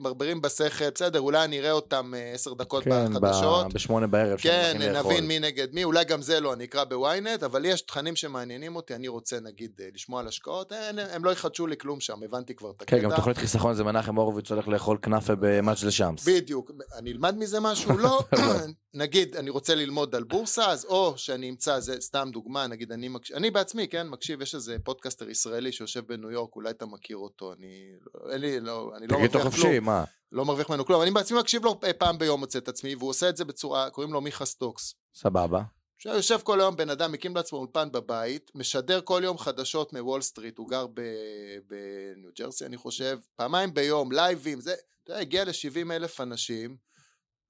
מברברים 0.00 0.42
בשכל, 0.42 0.90
בסדר, 0.94 1.20
אולי 1.20 1.44
אני 1.44 1.60
אראה 1.60 1.72
אותם 1.72 2.12
אה, 2.16 2.32
עשר 2.34 2.54
דקות 2.54 2.84
כן, 2.84 3.14
בחדשות. 3.14 3.66
כן, 3.66 3.72
בשמונה 3.74 4.06
בערב. 4.06 4.38
כן, 4.38 4.76
נבין 4.94 5.26
מי 5.26 5.38
נגד 5.38 5.68
מי, 5.72 5.84
אולי 5.84 6.04
גם 6.04 6.22
זה 6.22 6.40
לא, 6.40 6.52
אני 6.52 6.64
אקרא 6.64 6.84
בוויינט, 6.84 7.42
אבל 7.42 7.64
יש 7.64 7.80
תכנים 7.80 8.16
שמעניינים 8.16 8.76
אותי, 8.76 8.94
אני 8.94 9.08
רוצה 9.08 9.40
נגיד 9.40 9.70
אה, 9.80 9.88
לשמוע 9.94 10.20
על 10.20 10.28
השקעות, 10.28 10.72
הם, 10.72 10.98
הם 10.98 11.24
לא 11.24 11.30
יחדשו 11.30 11.66
לי 11.66 11.76
כלום 11.76 12.00
שם, 12.00 12.22
הבנתי 12.24 12.54
כבר 12.54 12.70
את 12.70 12.82
הקטע. 12.82 12.96
כן, 12.96 13.02
גם 13.02 13.16
תוכנית 13.16 13.38
חיסכון 13.38 13.74
זה 13.74 13.84
מנחם 13.84 14.16
הורוביץ 14.16 14.50
הולך 14.50 14.68
לאכול 14.68 14.98
כנאפה 15.02 15.32
במג'ל 15.40 15.90
שמס. 15.90 16.28
בדיוק, 16.28 16.70
אני 16.98 17.12
אלמד 17.12 17.36
מזה 17.38 17.60
משהו? 17.60 17.98
לא. 17.98 18.20
נגיד 18.94 19.36
אני 19.36 19.50
רוצה 19.50 19.74
ללמוד 19.74 20.14
על 20.14 20.24
בורסה, 20.24 20.70
אז 20.70 20.84
או 20.84 21.14
שאני 21.16 21.50
אמצא, 21.50 21.80
זה 21.80 22.00
סתם 22.00 22.28
דוגמה, 22.32 22.66
נגיד 22.66 22.92
אני 22.92 23.08
מקשיב, 23.08 23.36
אני 23.36 23.50
בעצמי, 23.50 23.88
כן, 23.88 24.08
מקשיב, 24.08 24.42
יש 24.42 24.54
איזה 24.54 24.76
פודקאסטר 24.84 25.30
ישראלי 25.30 25.72
שיושב 25.72 26.06
בניו 26.06 26.30
יורק, 26.30 26.56
אולי 26.56 26.70
אתה 26.70 26.86
מכיר 26.86 27.16
אותו, 27.16 27.52
אני, 27.52 27.92
אין 28.30 28.40
לי, 28.40 28.60
לא, 28.60 28.92
אני 28.96 29.06
לא 29.06 29.18
מרוויח 29.18 29.54
כלום. 29.54 29.84
מה? 29.84 30.04
לא 30.32 30.44
מרוויח 30.44 30.70
ממנו 30.70 30.84
כלום, 30.84 31.02
אני 31.02 31.10
בעצמי 31.10 31.38
מקשיב 31.38 31.64
לו 31.64 31.80
פעם 31.98 32.18
ביום 32.18 32.40
מוצא 32.40 32.58
את 32.58 32.68
עצמי, 32.68 32.94
והוא 32.94 33.10
עושה 33.10 33.28
את 33.28 33.36
זה 33.36 33.44
בצורה, 33.44 33.90
קוראים 33.90 34.12
לו 34.12 34.20
מיכה 34.20 34.44
סטוקס. 34.44 34.94
סבבה. 35.14 35.62
יושב 36.04 36.38
כל 36.42 36.60
היום 36.60 36.76
בן 36.76 36.90
אדם, 36.90 37.12
מקים 37.12 37.36
לעצמו 37.36 37.58
אולפן 37.58 37.92
בבית, 37.92 38.50
משדר 38.54 39.00
כל 39.00 39.20
יום 39.24 39.38
חדשות 39.38 39.92
מוול 39.92 40.22
סטריט, 40.22 40.58
הוא 40.58 40.68
גר 40.68 40.86
בניו 40.86 42.30
ג'רסי 42.38 42.66
אני 42.66 42.76
חושב, 42.76 43.18
פעמיים 43.36 43.74
ביום, 43.74 44.12
לייבים, 44.12 44.60
זה, 44.60 44.74
אתה 45.02 45.12
יודע, 45.12 45.20
הגיע 45.20 45.44
ל-70 45.44 45.92
אלף 45.92 46.20
אנשים, 46.20 46.76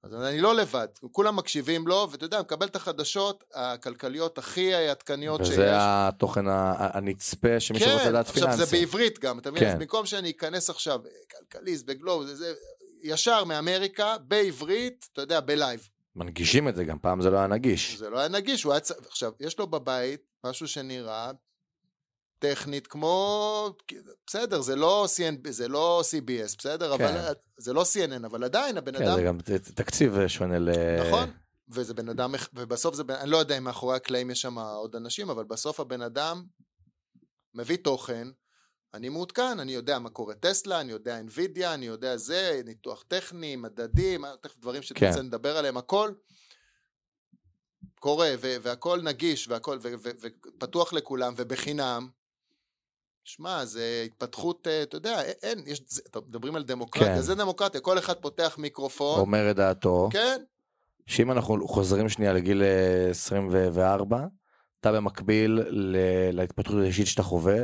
אז 0.03 0.13
אני 0.13 0.41
לא 0.41 0.55
לבד, 0.55 0.87
כולם 1.11 1.35
מקשיבים 1.35 1.87
לו, 1.87 2.07
ואתה 2.11 2.25
יודע, 2.25 2.41
מקבל 2.41 2.67
את 2.67 2.75
החדשות 2.75 3.43
הכלכליות 3.53 4.37
הכי 4.37 4.73
עדכניות 4.73 5.45
שיש. 5.45 5.53
וזה 5.53 5.69
התוכן 5.73 6.45
הנצפה 6.47 7.59
שמי 7.59 7.79
כן, 7.79 7.85
שרוצה 7.85 8.09
לדעת 8.09 8.27
פיננסי. 8.27 8.61
עכשיו 8.61 8.65
זה 8.65 8.77
בעברית 8.77 9.19
גם, 9.19 9.39
אתה 9.39 9.51
מבין? 9.51 9.63
כן. 9.63 9.69
אז 9.69 9.79
במקום 9.79 10.05
שאני 10.05 10.31
אכנס 10.31 10.69
עכשיו, 10.69 10.99
כלכליסט, 11.31 11.85
בגלוב, 11.85 12.25
זה, 12.25 12.35
זה, 12.35 12.53
ישר 13.03 13.43
מאמריקה, 13.43 14.15
בעברית, 14.27 15.09
אתה 15.13 15.21
יודע, 15.21 15.39
בלייב. 15.39 15.89
מנגישים 16.15 16.67
את 16.67 16.75
זה 16.75 16.83
גם, 16.83 16.99
פעם 16.99 17.21
זה 17.21 17.29
לא 17.29 17.37
היה 17.37 17.47
נגיש. 17.47 17.97
זה 17.97 18.09
לא 18.09 18.19
היה 18.19 18.27
נגיש, 18.27 18.63
הוא 18.63 18.73
היה... 18.73 18.81
עכשיו, 19.07 19.31
יש 19.39 19.59
לו 19.59 19.67
בבית 19.67 20.21
משהו 20.43 20.67
שנראה 20.67 21.31
טכנית 22.43 22.87
כמו, 22.87 23.75
בסדר, 24.27 24.61
זה 24.61 24.75
לא, 24.75 25.05
CN, 25.15 25.51
זה 25.51 25.67
לא 25.67 26.01
CBS, 26.11 26.55
בסדר? 26.57 26.97
כן. 26.97 27.03
אבל, 27.03 27.33
זה 27.57 27.73
לא 27.73 27.81
CNN, 27.81 28.25
אבל 28.25 28.43
עדיין 28.43 28.77
הבן 28.77 28.97
כן, 28.97 29.03
אדם... 29.03 29.15
זה 29.15 29.23
גם 29.23 29.37
תקציב 29.75 30.27
שונה 30.27 30.59
ל... 30.59 30.69
נכון, 31.07 31.31
וזה 31.69 31.93
בן 31.93 32.09
אדם, 32.09 32.35
ובסוף 32.53 32.95
זה, 32.95 33.03
בן- 33.03 33.15
אני 33.15 33.29
לא 33.29 33.37
יודע 33.37 33.57
אם 33.57 33.63
מאחורי 33.63 33.95
הקלעים 33.95 34.29
יש 34.31 34.41
שם 34.41 34.59
עוד 34.59 34.95
אנשים, 34.95 35.29
אבל 35.29 35.43
בסוף 35.43 35.79
הבן 35.79 36.01
אדם 36.01 36.43
מביא 37.53 37.77
תוכן, 37.77 38.27
אני 38.93 39.09
מעודכן, 39.09 39.59
אני 39.59 39.71
יודע 39.71 39.99
מה 39.99 40.09
קורה 40.09 40.35
טסלה, 40.35 40.81
אני 40.81 40.91
יודע 40.91 41.19
NVIDIA, 41.19 41.65
אני 41.65 41.85
יודע 41.85 42.17
זה, 42.17 42.61
ניתוח 42.65 43.03
טכני, 43.07 43.55
מדדים, 43.55 44.25
תכף 44.41 44.57
דברים 44.59 44.81
שתרצה 44.81 45.19
כן. 45.19 45.25
לדבר 45.25 45.57
עליהם, 45.57 45.77
הכל 45.77 46.11
קורה, 47.99 48.33
והכל 48.39 49.01
נגיש, 49.01 49.47
והכל, 49.47 49.79
ופתוח 50.57 50.93
לכולם, 50.93 51.33
ובחינם. 51.37 52.22
שמע, 53.23 53.65
זה 53.65 54.03
התפתחות, 54.05 54.67
אה, 54.67 54.83
אתה 54.83 54.97
יודע, 54.97 55.21
אין, 55.21 55.63
יש, 55.65 55.81
זה, 55.87 56.01
מדברים 56.27 56.55
על 56.55 56.63
דמוקרטיה, 56.63 57.15
כן. 57.15 57.21
זה 57.21 57.35
דמוקרטיה, 57.35 57.81
כל 57.81 57.97
אחד 57.97 58.13
פותח 58.13 58.55
מיקרופון, 58.57 59.19
אומר 59.19 59.51
את 59.51 59.55
דעתו, 59.55 60.09
כן, 60.11 60.41
שאם 61.07 61.31
אנחנו 61.31 61.67
חוזרים 61.67 62.09
שנייה 62.09 62.33
לגיל 62.33 62.63
אה, 62.63 63.09
24, 63.09 64.25
אתה 64.79 64.91
במקביל 64.91 65.59
ל- 65.69 66.31
להתפתחות 66.31 66.75
האישית 66.81 67.07
שאתה 67.07 67.23
חווה, 67.23 67.57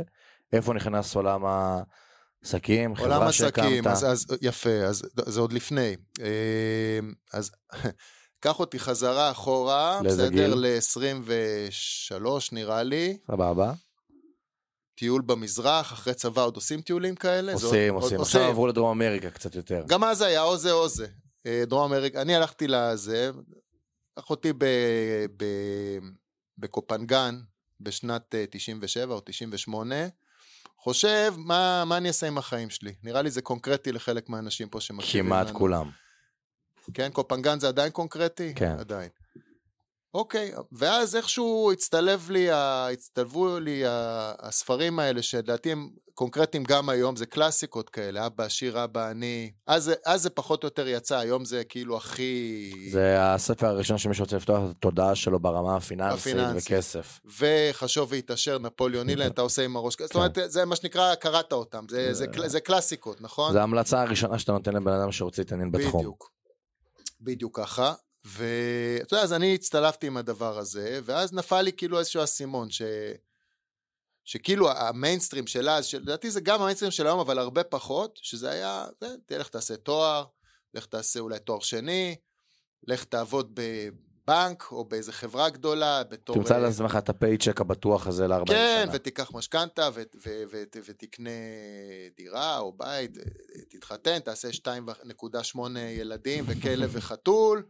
איפה 0.52 0.74
נכנס 0.74 1.14
עולם 1.16 1.42
העסקים, 1.44 2.90
עולם 2.98 3.14
חברה 3.14 3.28
עסקים, 3.28 3.84
שהקמת? 3.84 3.86
אז, 3.86 4.04
אז 4.04 4.26
יפה, 4.42 4.70
אז 4.70 5.02
זה 5.26 5.40
עוד 5.40 5.52
לפני. 5.52 5.96
אה, 6.20 6.98
אז 7.32 7.50
קח 8.40 8.60
אותי 8.60 8.78
חזרה 8.78 9.30
אחורה, 9.30 10.00
בסדר? 10.04 10.28
גיל? 10.28 10.54
ל-23 10.54 12.24
נראה 12.52 12.82
לי, 12.82 13.18
סבבה? 13.26 13.72
טיול 15.00 15.22
במזרח, 15.22 15.92
אחרי 15.92 16.14
צבא 16.14 16.42
עוד 16.44 16.56
עושים 16.56 16.80
טיולים 16.80 17.14
כאלה? 17.14 17.52
עושים, 17.52 17.94
עוד- 17.94 18.02
עושים. 18.02 18.16
עוד- 18.18 18.26
עכשיו 18.26 18.42
עברו 18.42 18.66
לדרום 18.66 19.02
אמריקה 19.02 19.30
קצת 19.30 19.54
יותר. 19.54 19.84
גם 19.88 20.04
אז 20.04 20.22
היה 20.22 20.42
או 20.42 20.56
זה 20.56 20.72
או 20.72 20.88
זה. 20.88 21.06
אה, 21.46 21.62
דרום 21.66 21.92
אמריקה, 21.92 22.22
אני 22.22 22.34
הלכתי 22.36 22.66
לזה, 22.68 23.30
קח 24.18 24.30
אותי 24.30 24.52
ב, 24.52 24.64
ב, 25.36 25.44
בקופנגן 26.58 27.40
בשנת 27.80 28.34
אה, 28.34 28.44
97 28.50 29.14
או 29.14 29.20
98, 29.20 29.94
חושב 30.78 31.34
מה, 31.36 31.84
מה 31.84 31.96
אני 31.96 32.08
אעשה 32.08 32.26
עם 32.26 32.38
החיים 32.38 32.70
שלי. 32.70 32.94
נראה 33.02 33.22
לי 33.22 33.30
זה 33.30 33.42
קונקרטי 33.42 33.92
לחלק 33.92 34.28
מהאנשים 34.28 34.68
פה 34.68 34.80
שמקשיבים 34.80 35.32
לנו. 35.32 35.44
כמעט 35.44 35.56
כולם. 35.56 35.90
כן, 36.94 37.10
קופנגן 37.12 37.60
זה 37.60 37.68
עדיין 37.68 37.90
קונקרטי? 37.92 38.52
כן. 38.56 38.76
עדיין. 38.78 39.08
אוקיי, 40.14 40.52
ואז 40.72 41.16
איכשהו 41.16 41.72
הצטלב 41.72 42.30
לי, 42.30 42.48
הצטלבו 42.52 43.58
לי 43.58 43.82
הספרים 43.86 44.98
האלה, 44.98 45.22
שלדעתי 45.22 45.72
הם 45.72 45.90
קונקרטיים 46.14 46.64
גם 46.64 46.88
היום, 46.88 47.16
זה 47.16 47.26
קלאסיקות 47.26 47.90
כאלה, 47.90 48.26
אבא 48.26 48.44
עשיר, 48.44 48.84
אבא 48.84 49.10
אני. 49.10 49.50
אז, 49.66 49.84
זה- 49.84 49.94
אז 50.06 50.22
זה 50.22 50.30
פחות 50.30 50.62
או 50.62 50.66
יותר 50.66 50.88
יצא, 50.88 51.18
היום 51.18 51.44
זה 51.44 51.64
כאילו 51.64 51.96
הכי... 51.96 52.72
זה 52.92 53.16
הספר 53.22 53.66
הראשון 53.66 53.98
שמי 53.98 54.14
שרוצה 54.14 54.36
לפתוח 54.36 54.58
את 54.70 54.76
התודעה 54.76 55.14
שלו 55.14 55.40
ברמה 55.40 55.76
הפיננסית 55.76 56.18
הפיננסית. 56.20 56.72
וכסף. 56.72 57.20
וחשוב 57.38 58.12
והתעשר, 58.12 58.58
נפוליאון 58.58 59.08
אילן, 59.10 59.26
אתה 59.30 59.42
עושה 59.42 59.64
עם 59.64 59.76
הראש, 59.76 59.96
זאת 60.00 60.14
אומרת, 60.14 60.38
זה 60.46 60.64
מה 60.64 60.76
שנקרא, 60.76 61.14
קראת 61.14 61.52
אותם, 61.52 61.84
זה, 61.90 62.14
זה, 62.14 62.26
קל- 62.26 62.48
זה 62.48 62.60
קלאסיקות, 62.60 63.20
נכון? 63.20 63.52
זה 63.52 63.60
ההמלצה 63.60 64.02
הראשונה 64.02 64.38
שאתה 64.38 64.52
נותן 64.52 64.72
לבן 64.72 64.92
אדם 64.92 65.12
שרוצה 65.12 65.42
להתעניין 65.42 65.72
בתחום. 65.72 66.00
בדיוק. 66.00 66.30
בדיוק 67.20 67.56
ככה. 67.60 67.94
ואתה 68.24 69.14
יודע, 69.14 69.24
אז 69.24 69.32
אני 69.32 69.54
הצטלבתי 69.54 70.06
עם 70.06 70.16
הדבר 70.16 70.58
הזה, 70.58 71.00
ואז 71.04 71.32
נפל 71.32 71.62
לי 71.62 71.72
כאילו 71.72 71.98
איזשהו 71.98 72.24
אסימון, 72.24 72.70
ש... 72.70 72.82
שכאילו 74.24 74.70
המיינסטרים 74.70 75.46
של 75.46 75.68
אז, 75.68 75.86
שלדעתי 75.86 76.30
זה 76.30 76.40
גם 76.40 76.60
המיינסטרים 76.60 76.90
של 76.90 77.06
היום, 77.06 77.20
אבל 77.20 77.38
הרבה 77.38 77.64
פחות, 77.64 78.18
שזה 78.22 78.50
היה, 78.50 78.86
זה, 79.00 79.14
תלך 79.26 79.48
תעשה 79.48 79.76
תואר, 79.76 80.24
לך 80.74 80.86
תעשה 80.86 81.20
אולי 81.20 81.38
תואר 81.38 81.60
שני, 81.60 82.16
לך 82.86 83.04
תעבוד 83.04 83.54
בבנק 83.54 84.72
או 84.72 84.84
באיזה 84.84 85.12
חברה 85.12 85.50
גדולה, 85.50 86.04
בתור... 86.04 86.36
תמצא 86.36 86.54
אה, 86.54 86.58
לעצמך 86.60 86.96
את 86.98 87.08
ה 87.08 87.14
paycheck 87.14 87.60
הבטוח 87.60 88.06
הזה 88.06 88.28
ל-40 88.28 88.46
שנה. 88.46 88.56
כן, 88.56 88.88
ותיקח 88.92 89.30
משכנתה 89.34 89.88
ו- 89.94 90.02
ו- 90.26 90.42
ו- 90.50 90.80
ותקנה 90.84 91.30
דירה 92.16 92.58
או 92.58 92.72
בית, 92.72 93.18
תתחתן, 93.68 94.18
תעשה 94.18 94.48
2.8 94.48 95.58
ילדים 95.78 96.44
וכלב 96.46 96.90
וחתול, 96.92 97.62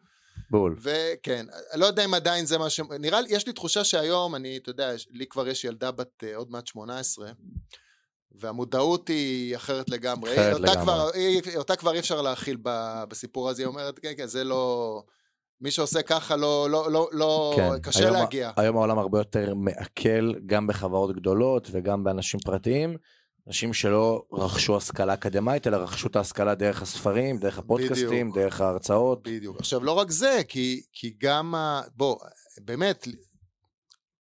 בול. 0.51 0.77
וכן, 0.83 1.47
לא 1.75 1.87
יודע 1.87 2.05
אם 2.05 2.15
עדיין 2.15 2.47
זה 2.47 2.59
מה 2.59 2.71
ש... 2.71 2.81
נראה 3.01 3.21
לי, 3.21 3.29
יש 3.31 3.47
לי 3.47 3.53
תחושה 3.53 3.85
שהיום, 3.85 4.35
אני, 4.35 4.57
אתה 4.57 4.71
יודע, 4.71 4.91
לי 5.11 5.27
כבר 5.27 5.49
יש 5.49 5.65
ילדה 5.65 5.91
בת 5.91 6.25
אה, 6.25 6.37
עוד 6.37 6.51
מעט 6.51 6.67
18, 6.67 7.31
והמודעות 8.33 9.09
היא 9.09 9.57
אחרת 9.57 9.89
לגמרי. 9.91 10.33
אחרת 10.35 10.53
אותה 10.55 10.63
לגמרי. 10.73 10.83
כבר, 10.83 11.11
היא, 11.15 11.43
אותה 11.57 11.77
כבר 11.77 11.93
אי 11.93 11.99
אפשר 11.99 12.23
להכיל 12.23 12.57
ב- 12.63 13.05
בסיפור 13.09 13.49
הזה, 13.49 13.63
היא 13.63 13.67
אומרת, 13.67 13.99
כן, 13.99 14.13
כן, 14.17 14.27
זה 14.27 14.45
לא... 14.45 15.03
מי 15.61 15.71
שעושה 15.71 16.03
ככה 16.03 16.37
לא, 16.37 16.71
לא, 16.71 16.93
לא, 16.93 17.09
לא, 17.13 17.53
כן. 17.57 17.79
קשה 17.83 18.01
היום- 18.05 18.13
להגיע. 18.17 18.51
היום 18.57 18.77
העולם 18.77 18.99
הרבה 18.99 19.19
יותר 19.21 19.55
מעכל 19.55 20.35
גם 20.47 20.67
בחברות 20.67 21.17
גדולות 21.17 21.69
וגם 21.71 22.05
באנשים 22.05 22.41
פרטיים. 22.41 22.97
אנשים 23.51 23.75
שלא 23.75 24.23
רכשו 24.33 24.77
השכלה 24.77 25.15
אקדמית, 25.15 25.67
אלא 25.67 25.77
רכשו 25.77 26.09
את 26.09 26.17
ההשכלה 26.17 26.55
דרך 26.55 26.83
הספרים, 26.83 27.39
דרך 27.39 27.59
הפודקאסטים, 27.59 28.31
בדיוק. 28.31 28.39
דרך 28.39 28.61
ההרצאות. 28.61 29.23
בדיוק. 29.23 29.57
עכשיו, 29.59 29.85
לא 29.85 29.93
רק 29.93 30.11
זה, 30.11 30.41
כי, 30.49 30.83
כי 30.93 31.15
גם, 31.19 31.55
ה... 31.55 31.83
בוא, 31.97 32.17
באמת, 32.61 33.09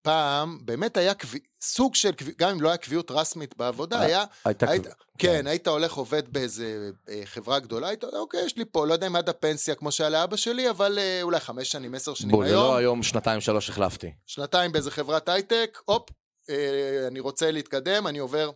פעם, 0.02 0.58
באמת 0.64 0.96
היה 0.96 1.14
קב... 1.14 1.28
סוג 1.62 1.94
של, 1.94 2.12
קב... 2.12 2.24
גם 2.38 2.50
אם 2.50 2.60
לא 2.60 2.68
היה 2.68 2.76
קביעות 2.76 3.10
רסמית 3.10 3.56
בעבודה, 3.56 3.96
אה, 3.96 4.02
היה, 4.02 4.24
הייתה... 4.44 4.70
היית, 4.70 4.86
כן, 5.18 5.46
היית 5.46 5.68
הולך 5.68 5.92
עובד 5.92 6.28
באיזה 6.28 6.90
אה, 7.08 7.20
חברה 7.24 7.58
גדולה, 7.58 7.88
היית 7.88 8.04
אומר, 8.04 8.18
אוקיי, 8.18 8.44
יש 8.44 8.56
לי 8.56 8.64
פה, 8.64 8.86
לא 8.86 8.92
יודע 8.92 9.06
אם 9.06 9.16
עד 9.16 9.28
הפנסיה 9.28 9.74
כמו 9.74 9.92
שהיה 9.92 10.10
לאבא 10.10 10.36
שלי, 10.36 10.70
אבל 10.70 10.98
אה, 10.98 11.22
אולי 11.22 11.40
חמש 11.40 11.70
שנים, 11.70 11.94
עשר 11.94 12.14
שנים 12.14 12.36
זה 12.42 12.48
היום, 12.48 12.62
לא 12.62 12.76
היום 12.76 13.02
שנתיים 13.02 13.40
שלוש 13.40 13.70
החלפתי. 13.70 14.12
שנתיים 14.26 14.72
באיזה 14.72 14.90
חברת 14.90 15.28
הייטק, 15.28 15.78
הופ, 15.84 16.10
אה, 16.50 17.06
אני 17.06 17.20
רוצה 17.20 17.50
להתקדם, 17.50 18.06
אני 18.06 18.18
עובר 18.18 18.50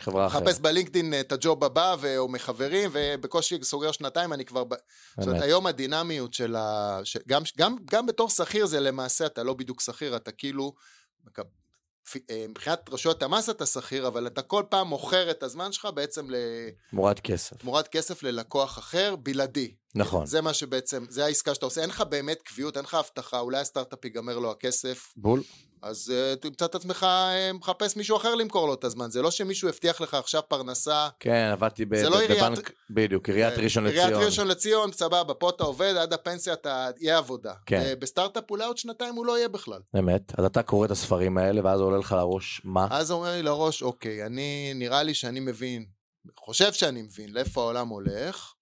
חברה 0.00 0.26
אחרת. 0.26 0.42
מחפש 0.42 0.60
בלינקדאין 0.60 1.14
אה, 1.14 1.20
את 1.20 1.32
הג'וב 1.32 1.64
הבא, 1.64 1.96
ו- 2.00 2.18
או 2.18 2.28
מחברים, 2.28 2.90
ובקושי 2.92 3.58
סוגר 3.62 3.92
שנתיים, 3.92 4.32
אני 4.32 4.44
כבר... 4.44 4.64
ב... 4.64 4.68
זאת 4.74 4.78
אומרת, 5.18 5.28
באמת. 5.28 5.42
היום 5.42 5.66
הדינמיות 5.66 6.34
של 6.34 6.56
ה... 6.56 7.00
ש... 7.04 7.16
גם, 7.28 7.42
גם, 7.58 7.76
גם 7.90 8.06
בתור 8.06 8.30
שכיר 8.30 8.66
זה 8.66 8.80
למעשה, 8.80 9.26
אתה 9.26 9.42
לא 9.42 9.54
בדיוק 9.54 9.80
שכיר, 9.80 10.16
אתה 10.16 10.32
כאילו... 10.32 10.74
אה, 12.30 12.46
מבחינת 12.48 12.90
רשויות 12.90 13.22
המס 13.22 13.50
אתה 13.50 13.66
שכיר, 13.66 14.06
אבל 14.06 14.26
אתה 14.26 14.42
כל 14.42 14.62
פעם 14.68 14.88
מוכר 14.88 15.30
את 15.30 15.42
הזמן 15.42 15.72
שלך 15.72 15.88
בעצם 15.94 16.28
תמורת 16.90 17.20
כסף. 17.20 17.52
לתמורת 17.52 17.88
כסף 17.88 18.22
ללקוח 18.22 18.78
אחר, 18.78 19.16
בלעדי. 19.16 19.74
נכון. 19.94 20.26
זה 20.26 20.40
מה 20.40 20.54
שבעצם, 20.54 21.04
זה 21.08 21.24
העסקה 21.24 21.54
שאתה 21.54 21.66
עושה, 21.66 21.80
אין 21.80 21.90
לך 21.90 22.00
באמת 22.00 22.42
קביעות, 22.42 22.76
אין 22.76 22.84
לך 22.84 22.94
הבטחה, 22.94 23.40
אולי 23.40 23.60
הסטארט-אפ 23.60 24.04
ייגמר 24.04 24.38
לו 24.38 24.50
הכסף, 24.50 25.12
בול. 25.16 25.42
אז 25.84 26.12
uh, 26.12 26.40
תמצא 26.40 26.64
את 26.64 26.74
עצמך 26.74 27.02
uh, 27.02 27.52
מחפש 27.56 27.96
מישהו 27.96 28.16
אחר 28.16 28.34
למכור 28.34 28.66
לו 28.66 28.74
את 28.74 28.84
הזמן. 28.84 29.10
זה 29.10 29.22
לא 29.22 29.30
שמישהו 29.30 29.68
הבטיח 29.68 30.00
לך 30.00 30.14
עכשיו 30.14 30.42
פרנסה. 30.48 31.08
כן, 31.20 31.48
עבדתי 31.52 31.84
ב- 31.84 31.94
לא 31.94 32.20
עיריית- 32.20 32.38
בבנק, 32.42 32.72
בדיוק, 32.90 33.28
עיריית 33.28 33.58
אה, 33.58 33.62
ראשון 33.64 33.84
לציון. 33.84 34.04
עיריית 34.08 34.26
ראשון 34.26 34.48
לציון, 34.48 34.92
סבבה, 34.92 35.34
פה 35.34 35.50
אתה 35.50 35.64
עובד, 35.64 35.94
עד 35.96 36.12
הפנסיה 36.12 36.52
אתה 36.52 36.90
יהיה 37.00 37.18
עבודה. 37.18 37.54
כן. 37.66 37.80
אה, 37.80 37.96
בסטארט-אפ 37.96 38.50
אולי 38.50 38.64
עוד 38.64 38.78
שנתיים 38.78 39.14
הוא 39.14 39.26
לא 39.26 39.38
יהיה 39.38 39.48
בכלל. 39.48 39.80
אמת. 39.98 40.38
אז 40.38 40.44
אתה 40.44 40.62
קורא 40.62 40.86
את 40.86 40.90
הספרים 40.90 41.38
האלה, 41.38 41.60
ואז 41.64 41.80
עולה 41.80 41.98
לך 41.98 42.12
לראש 42.12 42.60
מה? 42.64 42.86
אז 42.90 43.10
אומר 43.10 43.30
לי 43.32 43.42
לראש, 43.42 43.82
אוקיי, 43.82 44.26
אני, 44.26 44.72
נראה 44.74 45.02
לי 45.02 45.14
שאני 45.14 45.40
מבין, 45.40 45.86
חושב 46.38 46.72
שאני 46.72 47.02
מבין 47.02 47.32
לאיפה 47.34 47.60
העולם 47.60 47.88
הולך. 47.88 48.52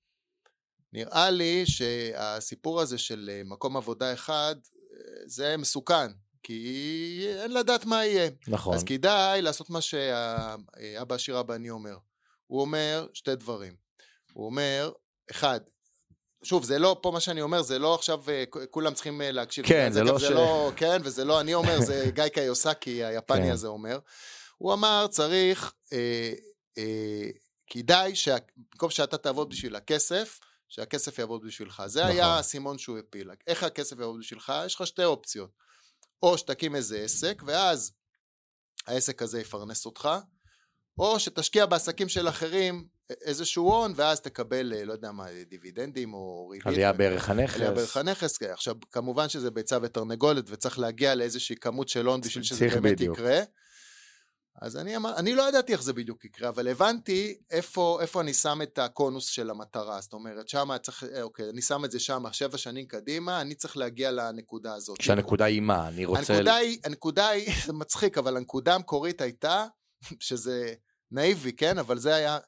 נראה 0.93 1.31
לי 1.31 1.64
שהסיפור 1.67 2.81
הזה 2.81 2.99
של 2.99 3.31
אה, 3.33 3.43
מקום 3.45 3.76
עבודה 3.76 4.12
אחד, 4.12 4.55
אה, 4.93 4.99
זה 5.26 5.57
מסוכן, 5.57 6.07
כי 6.42 7.26
אין 7.42 7.54
לדעת 7.54 7.84
מה 7.84 8.04
יהיה. 8.06 8.30
נכון. 8.49 8.75
אז 8.75 8.84
כדאי 8.84 9.42
לעשות 9.42 9.70
מה 9.70 9.80
שאבא 9.80 11.14
עשיר 11.14 11.40
אבא 11.40 11.54
אני 11.54 11.70
אומר. 11.70 11.96
הוא 12.46 12.61
אומר 12.61 13.06
שתי 13.14 13.34
דברים. 13.34 13.75
הוא 14.32 14.46
אומר, 14.46 14.92
אחד, 15.30 15.61
שוב, 16.42 16.64
זה 16.64 16.78
לא, 16.78 16.96
פה 17.02 17.11
מה 17.11 17.20
שאני 17.20 17.42
אומר, 17.42 17.62
זה 17.62 17.78
לא 17.78 17.94
עכשיו, 17.94 18.22
אה, 18.30 18.44
כולם 18.70 18.94
צריכים 18.94 19.22
אה, 19.22 19.30
להקשיב. 19.30 19.66
כן, 19.66 19.92
זה 19.92 19.99
זה 19.99 20.04
לא 20.04 20.18
זה 20.18 20.26
ש- 20.26 20.30
לא, 20.30 20.72
כן, 20.76 21.00
וזה 21.04 21.25
לא 21.25 21.40
אני 21.40 21.54
אומר, 21.54 21.80
זה 21.80 22.04
גיא 22.14 22.28
קיוסקי 22.28 23.04
היפני 23.04 23.37
כן. 23.46 23.50
הזה 23.52 23.66
אומר. 23.68 23.99
הוא 24.58 24.72
אמר, 24.72 25.06
צריך, 25.11 25.72
אה, 25.92 26.32
אה, 26.78 27.28
כדאי, 27.66 28.14
שה- 28.16 28.37
במקום 28.72 28.90
שאתה 28.90 29.16
תעבוד 29.18 29.49
בשביל 29.50 29.76
הכסף, 29.76 30.40
שהכסף 30.68 31.18
יעבוד 31.18 31.46
בשבילך. 31.46 31.82
זה 31.87 32.00
נכון. 32.00 32.12
היה 32.12 32.26
האסימון 32.26 32.78
שהוא 32.78 32.99
הפיל. 32.99 33.30
איך 33.46 33.62
הכסף 33.62 33.99
יעבוד 33.99 34.20
בשבילך? 34.20 34.52
יש 34.66 34.75
לך 34.75 34.87
שתי 34.87 35.04
אופציות. 35.04 35.50
או 36.23 36.38
שתקים 36.38 36.76
איזה 36.76 36.99
עסק, 36.99 37.43
ואז 37.47 37.93
העסק 38.87 39.23
הזה 39.23 39.41
יפרנס 39.41 39.87
אותך, 39.87 40.09
או 40.99 41.21
שתשקיע 41.21 41.67
בעסקים 41.67 42.09
של 42.09 42.29
אחרים 42.29 42.87
איזשהו 43.11 43.64
הון, 43.64 43.93
ואז 43.97 44.21
תקבל, 44.21 44.73
אה, 44.75 44.85
לא 44.85 44.93
יודע 44.93 45.12
מה, 45.12 45.26
דיבידנדים 45.49 46.14
או 46.14 46.49
ריבית. 46.49 46.67
עלייה 46.67 46.93
בערך 46.93 47.31
הנכס. 47.31 47.55
עלייה 47.55 47.71
בערך 47.71 47.97
הנכס. 47.97 48.43
עכשיו, 48.43 48.75
כמובן 48.91 49.29
שזה 49.29 49.50
ביצה 49.50 49.79
ותרנגולת, 49.83 50.45
וצריך 50.50 50.79
להגיע 50.79 51.14
לאיזושהי 51.14 51.57
כמות 51.57 51.88
של 51.88 52.07
הון 52.07 52.21
בשביל 52.21 52.45
שזה 52.45 52.69
באמת 52.69 52.93
בדיוק. 52.93 53.19
יקרה. 53.19 53.41
אז 54.62 54.76
אני, 54.76 54.97
אמר, 54.97 55.16
אני 55.16 55.35
לא 55.35 55.49
ידעתי 55.49 55.73
איך 55.73 55.83
זה 55.83 55.92
בדיוק 55.92 56.25
יקרה, 56.25 56.49
אבל 56.49 56.69
הבנתי 56.69 57.38
איפה, 57.50 57.99
איפה 58.00 58.21
אני 58.21 58.35
שם 58.35 58.59
את 58.62 58.78
הקונוס 58.78 59.26
של 59.26 59.50
המטרה. 59.50 60.00
זאת 60.00 60.12
אומרת, 60.12 60.49
שם 60.49 60.69
צריך, 60.83 61.04
אה, 61.04 61.23
אוקיי, 61.23 61.50
אני 61.50 61.62
שם 61.62 61.85
את 61.85 61.90
זה 61.90 62.00
שם 62.00 62.25
שבע 62.33 62.59
שנים 62.59 62.87
קדימה, 62.87 63.40
אני 63.40 63.54
צריך 63.54 63.76
להגיע 63.76 64.11
לנקודה 64.11 64.75
הזאת. 64.75 64.99
כשהנקודה 64.99 65.45
היא 65.45 65.61
מה? 65.61 65.88
אני 65.88 66.04
רוצה... 66.04 66.33
הנקודה 66.33 66.54
היא, 66.54 66.78
הנקודה 66.85 67.28
היא, 67.28 67.52
זה 67.66 67.73
מצחיק, 67.73 68.19
אבל 68.19 68.37
הנקודה 68.37 68.75
המקורית 68.75 69.21
הייתה, 69.21 69.66
שזה 70.21 70.75
נאיבי, 71.11 71.52
כן? 71.52 71.78
אבל 71.78 71.99
זה 71.99 72.14
היה 72.14 72.38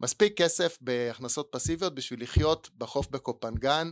מספיק 0.00 0.42
כסף 0.42 0.78
בהכנסות 0.80 1.48
פסיביות 1.52 1.94
בשביל 1.94 2.22
לחיות 2.22 2.70
בחוף 2.78 3.08
בקופנגן 3.10 3.90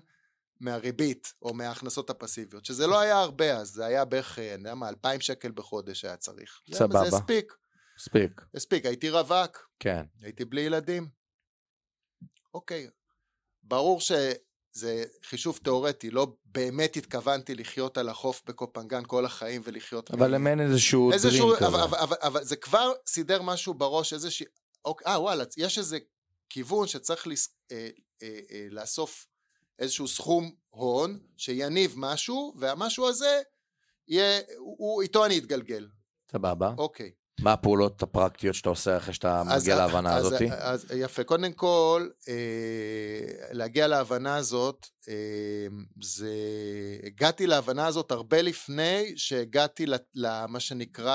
מהריבית 0.61 1.33
או 1.43 1.55
מההכנסות 1.55 2.11
הפסיביות, 2.11 2.65
שזה 2.65 2.87
לא 2.87 3.01
היה 3.01 3.19
הרבה 3.19 3.57
אז, 3.57 3.69
זה 3.69 3.87
היה 3.87 4.05
בערך, 4.05 4.39
אה, 4.39 4.55
אני 4.55 4.63
יודע 4.63 4.75
מה, 4.75 4.89
2,000 4.89 5.21
שקל 5.21 5.53
בחודש 5.53 6.05
היה 6.05 6.17
צריך. 6.17 6.61
סבבה. 6.75 7.11
זה 7.11 7.17
הספיק, 7.17 7.53
מספיק. 7.99 8.41
הספיק, 8.55 8.87
הייתי 8.87 9.11
רווק, 9.11 9.69
כן. 9.79 10.05
הייתי 10.23 10.45
בלי 10.45 10.61
ילדים. 10.61 11.09
אוקיי, 12.55 12.89
ברור 13.63 14.01
שזה 14.01 15.05
חישוב 15.25 15.59
תיאורטי, 15.65 16.11
לא 16.11 16.27
באמת 16.45 16.97
התכוונתי 16.97 17.55
לחיות 17.55 17.99
על 17.99 18.09
החוף 18.09 18.43
בקופנגן 18.47 19.03
כל 19.07 19.25
החיים 19.25 19.63
ולחיות... 19.65 20.11
אבל 20.11 20.35
אם 20.35 20.47
אין 20.47 20.61
איזשהו 20.61 21.11
דרים 21.11 21.43
אבל, 21.43 21.57
כזה. 21.57 21.67
אבל, 21.67 21.99
אבל, 21.99 22.17
אבל 22.23 22.45
זה 22.45 22.57
כבר 22.57 22.93
סידר 23.07 23.43
משהו 23.43 23.75
בראש, 23.75 24.13
איזושהי, 24.13 24.47
אוקיי, 24.85 25.13
אה 25.13 25.21
וואלה, 25.21 25.45
יש 25.57 25.79
איזה 25.79 25.99
כיוון 26.49 26.87
שצריך 26.87 27.27
לס, 27.27 27.49
אה, 27.73 27.89
אה, 28.23 28.41
אה, 28.51 28.67
לאסוף 28.71 29.27
איזשהו 29.79 30.09
סכום 30.09 30.55
הון 30.71 31.19
שיניב 31.37 31.95
משהו, 31.97 32.55
והמשהו 32.57 33.09
הזה 33.09 33.43
יהיה, 34.09 34.41
הוא, 34.57 34.77
הוא, 34.79 35.03
איתו 35.03 35.27
אני 35.27 35.39
אתגלגל, 35.39 35.89
סבבה. 36.33 36.75
אוקיי. 36.79 37.13
מה 37.39 37.53
הפעולות 37.53 38.03
הפרקטיות 38.03 38.55
שאתה 38.55 38.69
עושה 38.69 38.97
אחרי 38.97 39.15
שאתה 39.15 39.43
אז- 39.49 39.63
מגיע 39.63 39.77
להבנה 39.77 40.17
אז- 40.17 40.27
הזאתי? 40.27 40.49
אז 40.59 40.87
יפה, 40.97 41.25
קודם 41.25 41.53
כל, 41.53 42.09
אה, 42.29 42.35
להגיע 43.53 43.87
להבנה 43.87 44.37
הזאת, 44.37 44.87
אה, 45.09 45.15
זה, 46.03 46.29
הגעתי 47.07 47.47
להבנה 47.47 47.87
הזאת 47.87 48.11
הרבה 48.11 48.43
לפני 48.43 49.13
שהגעתי 49.17 49.87
למה 50.15 50.61
שנקרא, 50.61 51.13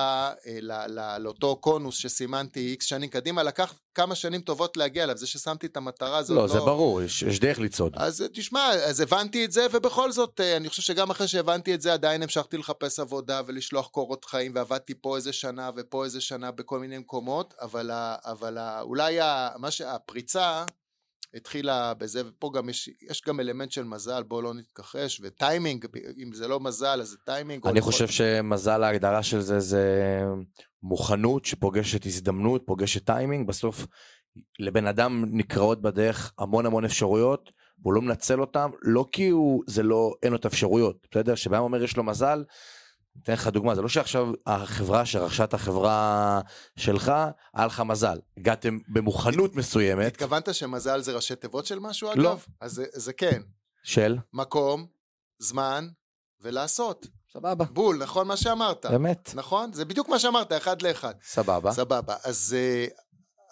אה, 0.48 0.58
ל- 0.62 0.72
ל- 1.00 1.18
לאותו 1.18 1.56
קונוס 1.56 1.96
שסימנתי 1.98 2.60
איקס 2.60 2.86
שנים 2.86 3.10
קדימה, 3.10 3.44
לקח 3.44 3.74
כמה 3.96 4.16
שנים 4.16 4.42
טובות 4.42 4.78
להגיע 4.78 5.04
אליו, 5.04 5.18
זה 5.18 5.28
ששמתי 5.28 5.68
את 5.68 5.78
המטרה 5.78 6.24
זה 6.24 6.34
לא, 6.34 6.42
עוד 6.42 6.50
זה 6.50 6.60
ברור, 6.60 7.02
יש 7.02 7.24
יש 7.24 7.40
דרך 7.40 7.60
לצעוד. 7.60 7.94
אז 7.96 8.22
אה, 8.22 8.28
תשמע, 8.34 8.70
אז 8.70 9.00
הבנתי 9.00 9.46
את 9.46 9.52
זה, 9.52 9.66
ובכל 9.72 10.12
זאת, 10.12 10.40
אה, 10.40 10.58
אני 10.58 10.70
חושב 10.70 10.82
שגם 10.82 11.10
אחרי 11.10 11.28
שהבנתי 11.28 11.74
את 11.74 11.82
זה, 11.82 11.94
עדיין 11.94 12.24
המשכתי 12.24 12.58
לחפש 12.58 13.00
עבודה 13.00 13.42
ולשלוח 13.48 13.88
קורות 13.88 14.26
חיים, 14.26 14.52
ועבדתי 14.56 14.94
פה 15.02 15.16
איזה 15.16 15.34
שנה 15.34 15.70
ופה 15.78 16.06
איזה 16.06 16.13
שנה 16.22 16.52
בכל 16.52 16.80
מיני 16.80 16.98
מקומות, 16.98 17.54
אבל, 17.62 17.92
ה, 17.92 18.16
אבל 18.26 18.58
ה, 18.58 18.82
אולי 18.82 19.20
ה, 19.20 19.50
מה 19.58 19.72
שהפריצה 19.72 20.66
התחילה 21.34 21.94
בזה, 21.94 22.22
ופה 22.28 22.52
גם 22.54 22.70
יש, 22.70 22.90
יש 23.02 23.22
גם 23.28 23.40
אלמנט 23.40 23.72
של 23.72 23.84
מזל, 23.84 24.24
בואו 24.24 24.42
לא 24.42 24.54
נתכחש, 24.54 25.22
וטיימינג, 25.24 25.86
אם 26.24 26.34
זה 26.34 26.48
לא 26.48 26.60
מזל, 26.60 27.02
אז 27.02 27.08
זה 27.10 27.18
טיימינג. 27.26 27.68
אני 27.68 27.80
יכול- 27.80 27.92
חושב 27.92 28.08
שמזל 28.08 28.84
ההגדרה 28.84 29.24
של 29.24 29.40
זה 29.42 29.60
זה 29.60 30.22
מוכנות 30.84 31.46
שפוגשת 31.46 32.06
הזדמנות, 32.06 32.62
פוגשת 32.66 33.06
טיימינג, 33.06 33.48
בסוף 33.48 33.86
לבן 34.60 34.88
אדם 34.88 35.26
נקראות 35.28 35.82
בדרך 35.82 36.34
המון 36.40 36.66
המון 36.66 36.86
אפשרויות, 36.86 37.50
והוא 37.82 37.94
לא 37.94 38.02
מנצל 38.02 38.42
אותם, 38.42 38.70
לא 38.82 39.06
כי 39.12 39.30
הוא, 39.30 39.64
זה 39.68 39.84
לא, 39.84 40.14
אין 40.24 40.32
לו 40.32 40.38
את 40.38 40.46
האפשרויות, 40.46 41.08
בסדר? 41.12 41.36
שבן 41.36 41.58
אומר 41.58 41.84
יש 41.84 41.98
לו 41.98 42.04
מזל, 42.04 42.44
אתן 43.24 43.34
לך 43.34 43.48
דוגמה, 43.48 43.76
זה 43.76 43.82
לא 43.82 43.90
שעכשיו 43.90 44.28
החברה 44.46 45.06
שרכשה 45.06 45.44
את 45.44 45.54
החברה 45.54 46.42
שלך, 46.76 47.12
היה 47.54 47.66
לך 47.66 47.80
מזל, 47.80 48.20
הגעתם 48.38 48.78
במוכנות 48.88 49.56
מסוימת 49.56 50.08
התכוונת 50.08 50.54
שמזל 50.54 51.02
זה 51.02 51.12
ראשי 51.12 51.36
תיבות 51.36 51.66
של 51.66 51.80
משהו, 51.80 52.12
אגב? 52.12 52.18
לא. 52.18 52.38
אז 52.60 52.74
זה, 52.74 52.86
זה 52.94 53.14
כן, 53.14 53.42
של, 53.84 54.18
מקום, 54.34 54.86
זמן 55.40 55.88
ולעשות. 56.42 57.08
סבבה, 57.34 57.66
בול, 57.66 57.98
נכון 57.98 58.28
מה 58.28 58.38
שאמרת. 58.38 58.86
באמת, 58.86 59.32
נכון? 59.36 59.74
זה 59.74 59.86
בדיוק 59.86 60.10
מה 60.10 60.20
שאמרת, 60.20 60.52
אחד 60.52 60.82
לאחד. 60.82 61.14
סבבה, 61.24 61.72
סבבה. 61.72 62.16
אז, 62.24 62.56
אה, 62.58 62.86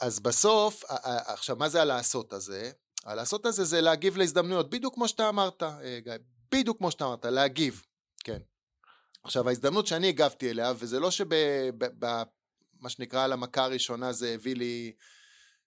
אז 0.01 0.19
בסוף, 0.19 0.83
עכשיו, 1.25 1.55
מה 1.55 1.69
זה 1.69 1.81
הלעשות 1.81 2.33
הזה? 2.33 2.71
הלעשות 3.05 3.45
הזה 3.45 3.63
זה 3.63 3.81
להגיב 3.81 4.17
להזדמנויות, 4.17 4.69
בדיוק 4.69 4.93
כמו 4.93 5.07
שאתה 5.07 5.29
אמרת, 5.29 5.63
אה, 5.63 5.99
גיא. 6.03 6.13
בדיוק 6.51 6.77
כמו 6.77 6.91
שאתה 6.91 7.05
אמרת, 7.05 7.25
להגיב. 7.25 7.81
כן. 8.23 8.37
עכשיו, 9.23 9.47
ההזדמנות 9.47 9.87
שאני 9.87 10.07
הגבתי 10.07 10.49
אליה, 10.49 10.73
וזה 10.79 10.99
לא 10.99 11.11
שמה 11.11 12.89
שנקרא 12.89 13.23
על 13.23 13.33
המכה 13.33 13.63
הראשונה 13.63 14.11
זה 14.11 14.33
הביא 14.33 14.55
לי... 14.55 14.91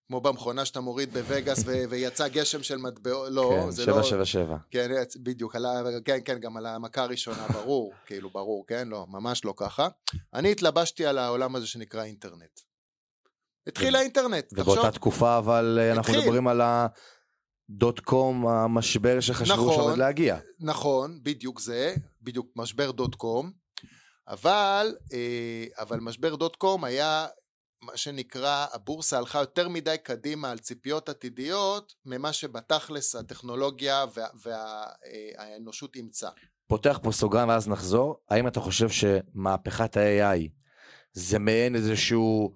כמו 0.06 0.20
במכונה 0.20 0.64
שאתה 0.64 0.80
מוריד 0.80 1.12
בווגאס 1.12 1.62
ו- 1.66 1.84
ויצא 1.90 2.28
גשם 2.28 2.62
של 2.62 2.76
מטבעות, 2.76 3.28
לא, 3.32 3.50
כן, 3.64 3.70
זה 3.70 3.86
לא... 3.86 4.02
777, 4.02 4.56
כן, 4.70 4.90
בדיוק, 5.22 5.56
על 5.56 5.66
ה... 5.66 5.82
כן, 6.04 6.18
כן, 6.24 6.38
גם 6.38 6.56
על 6.56 6.66
המכה 6.66 7.02
הראשונה, 7.02 7.46
ברור, 7.48 7.92
כאילו, 8.06 8.30
ברור, 8.30 8.64
כן, 8.66 8.88
לא, 8.88 9.06
ממש 9.08 9.44
לא 9.44 9.54
ככה. 9.56 9.88
אני 10.34 10.52
התלבשתי 10.52 11.06
על 11.06 11.18
העולם 11.18 11.56
הזה 11.56 11.66
שנקרא 11.66 12.04
אינטרנט. 12.04 12.60
התחיל 13.66 13.96
האינטרנט, 13.96 14.44
ובאותה 14.52 14.80
תחשוב, 14.80 14.94
תקופה 14.94 15.38
אבל 15.38 15.78
אה, 15.80 15.92
אנחנו 15.92 16.12
התחיל. 16.12 16.20
מדברים 16.20 16.48
על 16.48 16.60
הדוט 17.70 18.00
קום, 18.00 18.46
המשבר 18.46 19.20
שחשבו 19.20 19.54
נכון. 19.54 19.74
שעומד 19.74 19.98
להגיע. 19.98 20.38
נכון, 20.60 21.20
בדיוק 21.22 21.60
זה, 21.60 21.94
בדיוק 22.24 22.46
משבר 22.56 22.90
דוט 22.90 23.14
קום, 23.14 23.52
אבל, 24.28 24.94
אה, 25.12 25.64
אבל 25.78 26.00
משבר 26.00 26.34
דוט 26.34 26.56
קום 26.56 26.84
היה 26.84 27.26
מה 27.82 27.96
שנקרא, 27.96 28.66
הבורסה 28.72 29.18
הלכה 29.18 29.38
יותר 29.40 29.68
מדי 29.68 29.96
קדימה 30.02 30.50
על 30.50 30.58
ציפיות 30.58 31.08
עתידיות 31.08 31.92
ממה 32.06 32.32
שבתכלס 32.32 33.14
הטכנולוגיה 33.14 34.04
וה- 34.14 34.26
וה- 34.44 34.84
אה, 35.06 35.30
והאנושות 35.38 35.96
אימצה. 35.96 36.28
פותח 36.68 36.98
פה 37.02 37.12
סוגריים 37.12 37.48
ואז 37.48 37.68
נחזור. 37.68 38.16
האם 38.30 38.46
אתה 38.46 38.60
חושב 38.60 38.88
שמהפכת 38.88 39.96
ה-AI 39.96 40.48
זה 41.12 41.38
מעין 41.38 41.74
איזשהו... 41.76 42.54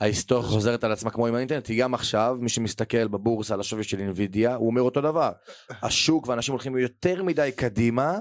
ההיסטוריה 0.00 0.48
חוזרת 0.48 0.84
על 0.84 0.92
עצמה 0.92 1.10
כמו 1.10 1.26
עם 1.26 1.34
האינטרנט, 1.34 1.66
כי 1.66 1.76
גם 1.76 1.94
עכשיו 1.94 2.36
מי 2.40 2.48
שמסתכל 2.48 3.08
בבורסה 3.08 3.54
על 3.54 3.60
השווי 3.60 3.84
של 3.84 3.98
אינווידיה 3.98 4.54
הוא 4.54 4.66
אומר 4.66 4.82
אותו 4.82 5.00
דבר. 5.00 5.30
השוק 5.70 6.26
ואנשים 6.28 6.52
הולכים 6.52 6.78
יותר 6.78 7.22
מדי 7.22 7.50
קדימה 7.56 8.18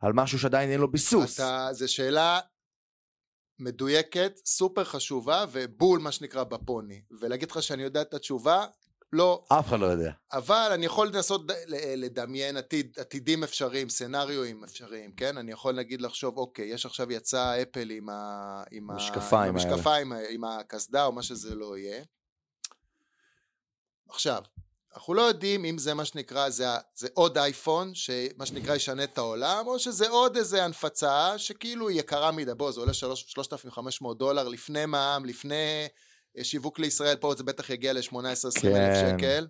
על 0.00 0.12
משהו 0.12 0.38
שעדיין 0.38 0.70
אין 0.70 0.80
לו 0.80 0.90
ביסוס. 0.90 1.34
אתה, 1.34 1.68
זו 1.72 1.92
שאלה 1.92 2.40
מדויקת, 3.58 4.32
סופר 4.46 4.84
חשובה, 4.84 5.44
ובול 5.52 6.00
מה 6.00 6.12
שנקרא 6.12 6.44
בפוני. 6.44 7.02
ולהגיד 7.20 7.50
לך 7.50 7.62
שאני 7.62 7.82
יודע 7.82 8.02
את 8.02 8.14
התשובה? 8.14 8.66
לא. 9.12 9.44
אף 9.48 9.68
אחד 9.68 9.80
לא 9.80 9.86
יודע. 9.86 10.12
אבל 10.32 10.70
אני 10.74 10.86
יכול 10.86 11.08
לנסות 11.08 11.42
לדמיין 11.96 12.56
עתיד, 12.56 12.98
עתידים 12.98 13.44
אפשריים, 13.44 13.88
סצנריואים 13.88 14.64
אפשריים, 14.64 15.12
כן? 15.12 15.36
אני 15.38 15.52
יכול 15.52 15.74
נגיד 15.74 16.00
לחשוב, 16.00 16.38
אוקיי, 16.38 16.64
יש 16.68 16.86
עכשיו 16.86 17.12
יצא 17.12 17.62
אפל 17.62 17.90
עם 17.90 18.08
ה... 18.08 18.62
עם 18.70 18.90
ה- 18.90 18.94
משקפיים 18.94 19.48
עם 19.48 19.56
האלה. 19.56 19.70
המשקפיים, 19.72 20.12
האלה, 20.12 20.28
עם 20.30 20.44
הקסדה 20.44 21.04
או 21.04 21.12
מה 21.12 21.22
שזה 21.22 21.54
לא 21.54 21.78
יהיה. 21.78 22.04
עכשיו, 24.08 24.42
אנחנו 24.94 25.14
לא 25.14 25.22
יודעים 25.22 25.64
אם 25.64 25.78
זה 25.78 25.94
מה 25.94 26.04
שנקרא, 26.04 26.50
זה, 26.50 26.66
זה 26.94 27.08
עוד 27.14 27.38
אייפון, 27.38 27.94
שמה 27.94 28.46
שנקרא 28.46 28.74
ישנה 28.74 29.04
את 29.04 29.18
העולם, 29.18 29.66
או 29.66 29.78
שזה 29.78 30.08
עוד 30.08 30.36
איזה 30.36 30.64
הנפצה 30.64 31.38
שכאילו 31.38 31.88
היא 31.88 32.00
יקרה 32.00 32.30
מדי, 32.30 32.54
בוא, 32.54 32.72
זה 32.72 32.80
עולה 32.80 32.92
3,500 32.94 34.18
דולר 34.18 34.48
לפני 34.48 34.86
מע"מ, 34.86 35.24
לפני 35.24 35.88
אה, 36.38 36.44
שיווק 36.44 36.78
לישראל, 36.78 37.16
פה 37.16 37.34
זה 37.36 37.44
בטח 37.44 37.70
יגיע 37.70 37.92
ל-18-20 37.92 38.16
אלף 38.16 38.54
כן. 38.64 39.16
שקל. 39.18 39.46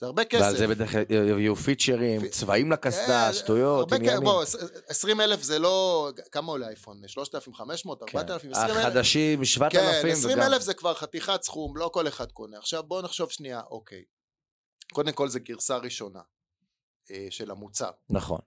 זה 0.00 0.06
הרבה 0.06 0.24
כסף. 0.24 0.42
ועל 0.42 0.56
זה 0.56 0.66
בטח 0.66 0.90
יהיו 1.10 1.56
פיצ'רים, 1.56 2.20
פי- 2.20 2.28
צבעים 2.28 2.72
לקסדה, 2.72 3.26
אה, 3.26 3.32
שטויות, 3.32 3.92
עניינים. 3.92 4.24
בוא, 4.24 4.44
20 4.88 5.20
אלף 5.20 5.42
זה 5.42 5.58
לא... 5.58 6.10
כמה 6.32 6.52
עולה 6.52 6.68
אייפון? 6.68 7.00
3,500? 7.06 8.02
4,000? 8.02 8.50
20 8.50 8.70
אלף? 8.70 8.76
החדשים, 8.86 9.44
7,000 9.44 10.02
כן, 10.02 10.08
20 10.08 10.38
וגם... 10.38 10.46
אלף 10.46 10.62
זה 10.62 10.74
כבר 10.74 10.94
חתיכת 10.94 11.42
סכום, 11.42 11.76
לא 11.76 11.90
כל 11.92 12.08
אחד 12.08 12.32
קונה. 12.32 12.58
עכשיו 12.58 12.82
בואו 12.82 13.02
נחשוב 13.02 13.30
שנייה, 13.30 13.60
אוקיי. 13.70 14.02
קודם 14.92 15.12
כל 15.12 15.28
זה 15.28 15.40
גרסה 15.40 15.76
ראשונה 15.76 16.20
אה, 17.10 17.26
של 17.30 17.50
המוצר. 17.50 17.90
נכון. 18.10 18.40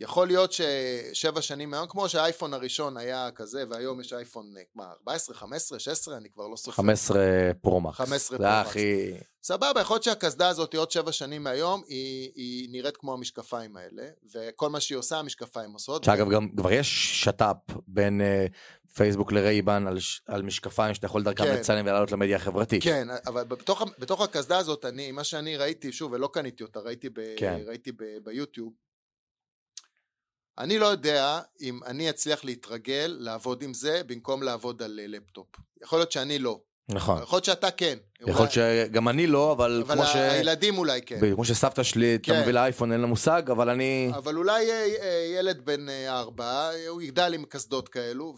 יכול 0.00 0.26
להיות 0.26 0.52
ששבע 0.52 1.42
שנים 1.42 1.70
מהיום, 1.70 1.86
כמו 1.88 2.08
שהאייפון 2.08 2.54
הראשון 2.54 2.96
היה 2.96 3.30
כזה, 3.34 3.64
והיום 3.70 4.00
יש 4.00 4.12
אייפון, 4.12 4.54
אה, 4.56 4.62
מה, 4.74 4.84
14, 4.98 5.36
15, 5.36 5.78
16, 5.78 6.16
אני 6.16 6.30
כבר 6.30 6.48
לא 6.48 6.56
סופר. 6.56 6.76
15 6.76 7.18
Pro 7.60 7.75
Max. 7.75 7.96
15 7.96 8.38
זה 8.38 8.44
היה 8.44 8.54
Pro 8.54 8.61
Max. 8.61 8.70
הכי... 8.70 9.12
סבבה, 9.42 9.80
יכול 9.80 9.94
להיות 9.94 10.02
שהקסדה 10.02 10.48
הזאת 10.48 10.74
עוד 10.74 10.90
שבע 10.90 11.12
שנים 11.12 11.42
מהיום, 11.42 11.82
היא, 11.88 12.30
היא 12.34 12.68
נראית 12.72 12.96
כמו 12.96 13.12
המשקפיים 13.12 13.76
האלה, 13.76 14.08
וכל 14.34 14.70
מה 14.70 14.80
שהיא 14.80 14.98
עושה, 14.98 15.18
המשקפיים 15.18 15.72
עושות. 15.72 16.04
שאגב, 16.04 16.30
גם 16.30 16.48
כבר 16.56 16.72
יש 16.72 17.20
שת"פ 17.24 17.72
בין 17.86 18.20
אה, 18.20 18.46
פייסבוק 18.94 19.32
ל 19.32 19.39
Ray-Ban 19.39 19.86
על, 19.86 19.98
על 20.26 20.42
משקפיים 20.42 20.94
שאתה 20.94 21.06
יכול 21.06 21.22
דרכם 21.22 21.44
כן. 21.44 21.54
לצלם 21.54 21.84
ולעלות 21.86 22.12
למדיה 22.12 22.36
החברתית. 22.36 22.82
כן, 22.82 23.08
אבל 23.26 23.44
בתוך, 23.44 23.82
בתוך 23.98 24.20
הקסדה 24.20 24.58
הזאת, 24.58 24.84
אני, 24.84 25.12
מה 25.12 25.24
שאני 25.24 25.56
ראיתי, 25.56 25.92
שוב, 25.92 26.12
ולא 26.12 26.28
קניתי 26.32 26.62
אותה, 26.62 26.80
ראיתי, 26.80 27.08
ב, 27.08 27.20
כן. 27.36 27.60
ראיתי 27.66 27.92
ב, 27.92 28.02
ביוטיוב, 28.24 28.72
אני 30.58 30.78
לא 30.78 30.86
יודע 30.86 31.40
אם 31.60 31.80
אני 31.86 32.10
אצליח 32.10 32.44
להתרגל 32.44 33.16
לעבוד 33.18 33.62
עם 33.62 33.74
זה 33.74 34.02
במקום 34.06 34.42
לעבוד 34.42 34.82
על 34.82 35.00
אה, 35.02 35.06
לפטופ. 35.06 35.46
יכול 35.82 35.98
להיות 35.98 36.12
שאני 36.12 36.38
לא. 36.38 36.60
נכון. 36.88 37.22
יכול 37.22 37.36
להיות 37.36 37.44
שאתה 37.44 37.70
כן. 37.70 37.98
יכול 38.20 38.34
להיות 38.34 38.52
שגם 38.52 39.08
אני 39.08 39.26
לא, 39.26 39.52
אבל 39.52 39.82
אבל 39.86 39.94
כמו 39.94 40.06
ש... 40.06 40.16
הילדים 40.16 40.78
אולי 40.78 41.02
כן. 41.02 41.34
כמו 41.34 41.44
שסבתא 41.44 41.82
שלי, 41.82 42.14
אתה 42.14 42.32
כן. 42.32 42.40
מביא 42.40 42.52
לה 42.52 42.64
אייפון, 42.64 42.92
אין 42.92 43.00
לה 43.00 43.06
מושג, 43.06 43.42
אבל 43.50 43.70
אני... 43.70 44.10
אבל 44.16 44.36
אולי 44.36 44.70
אה, 44.70 44.86
אה, 45.02 45.34
ילד 45.38 45.60
בן 45.64 45.86
ארבע, 46.08 46.70
הוא 46.88 47.02
יגדל 47.02 47.34
עם 47.34 47.44
קסדות 47.44 47.88
כאלו, 47.88 48.34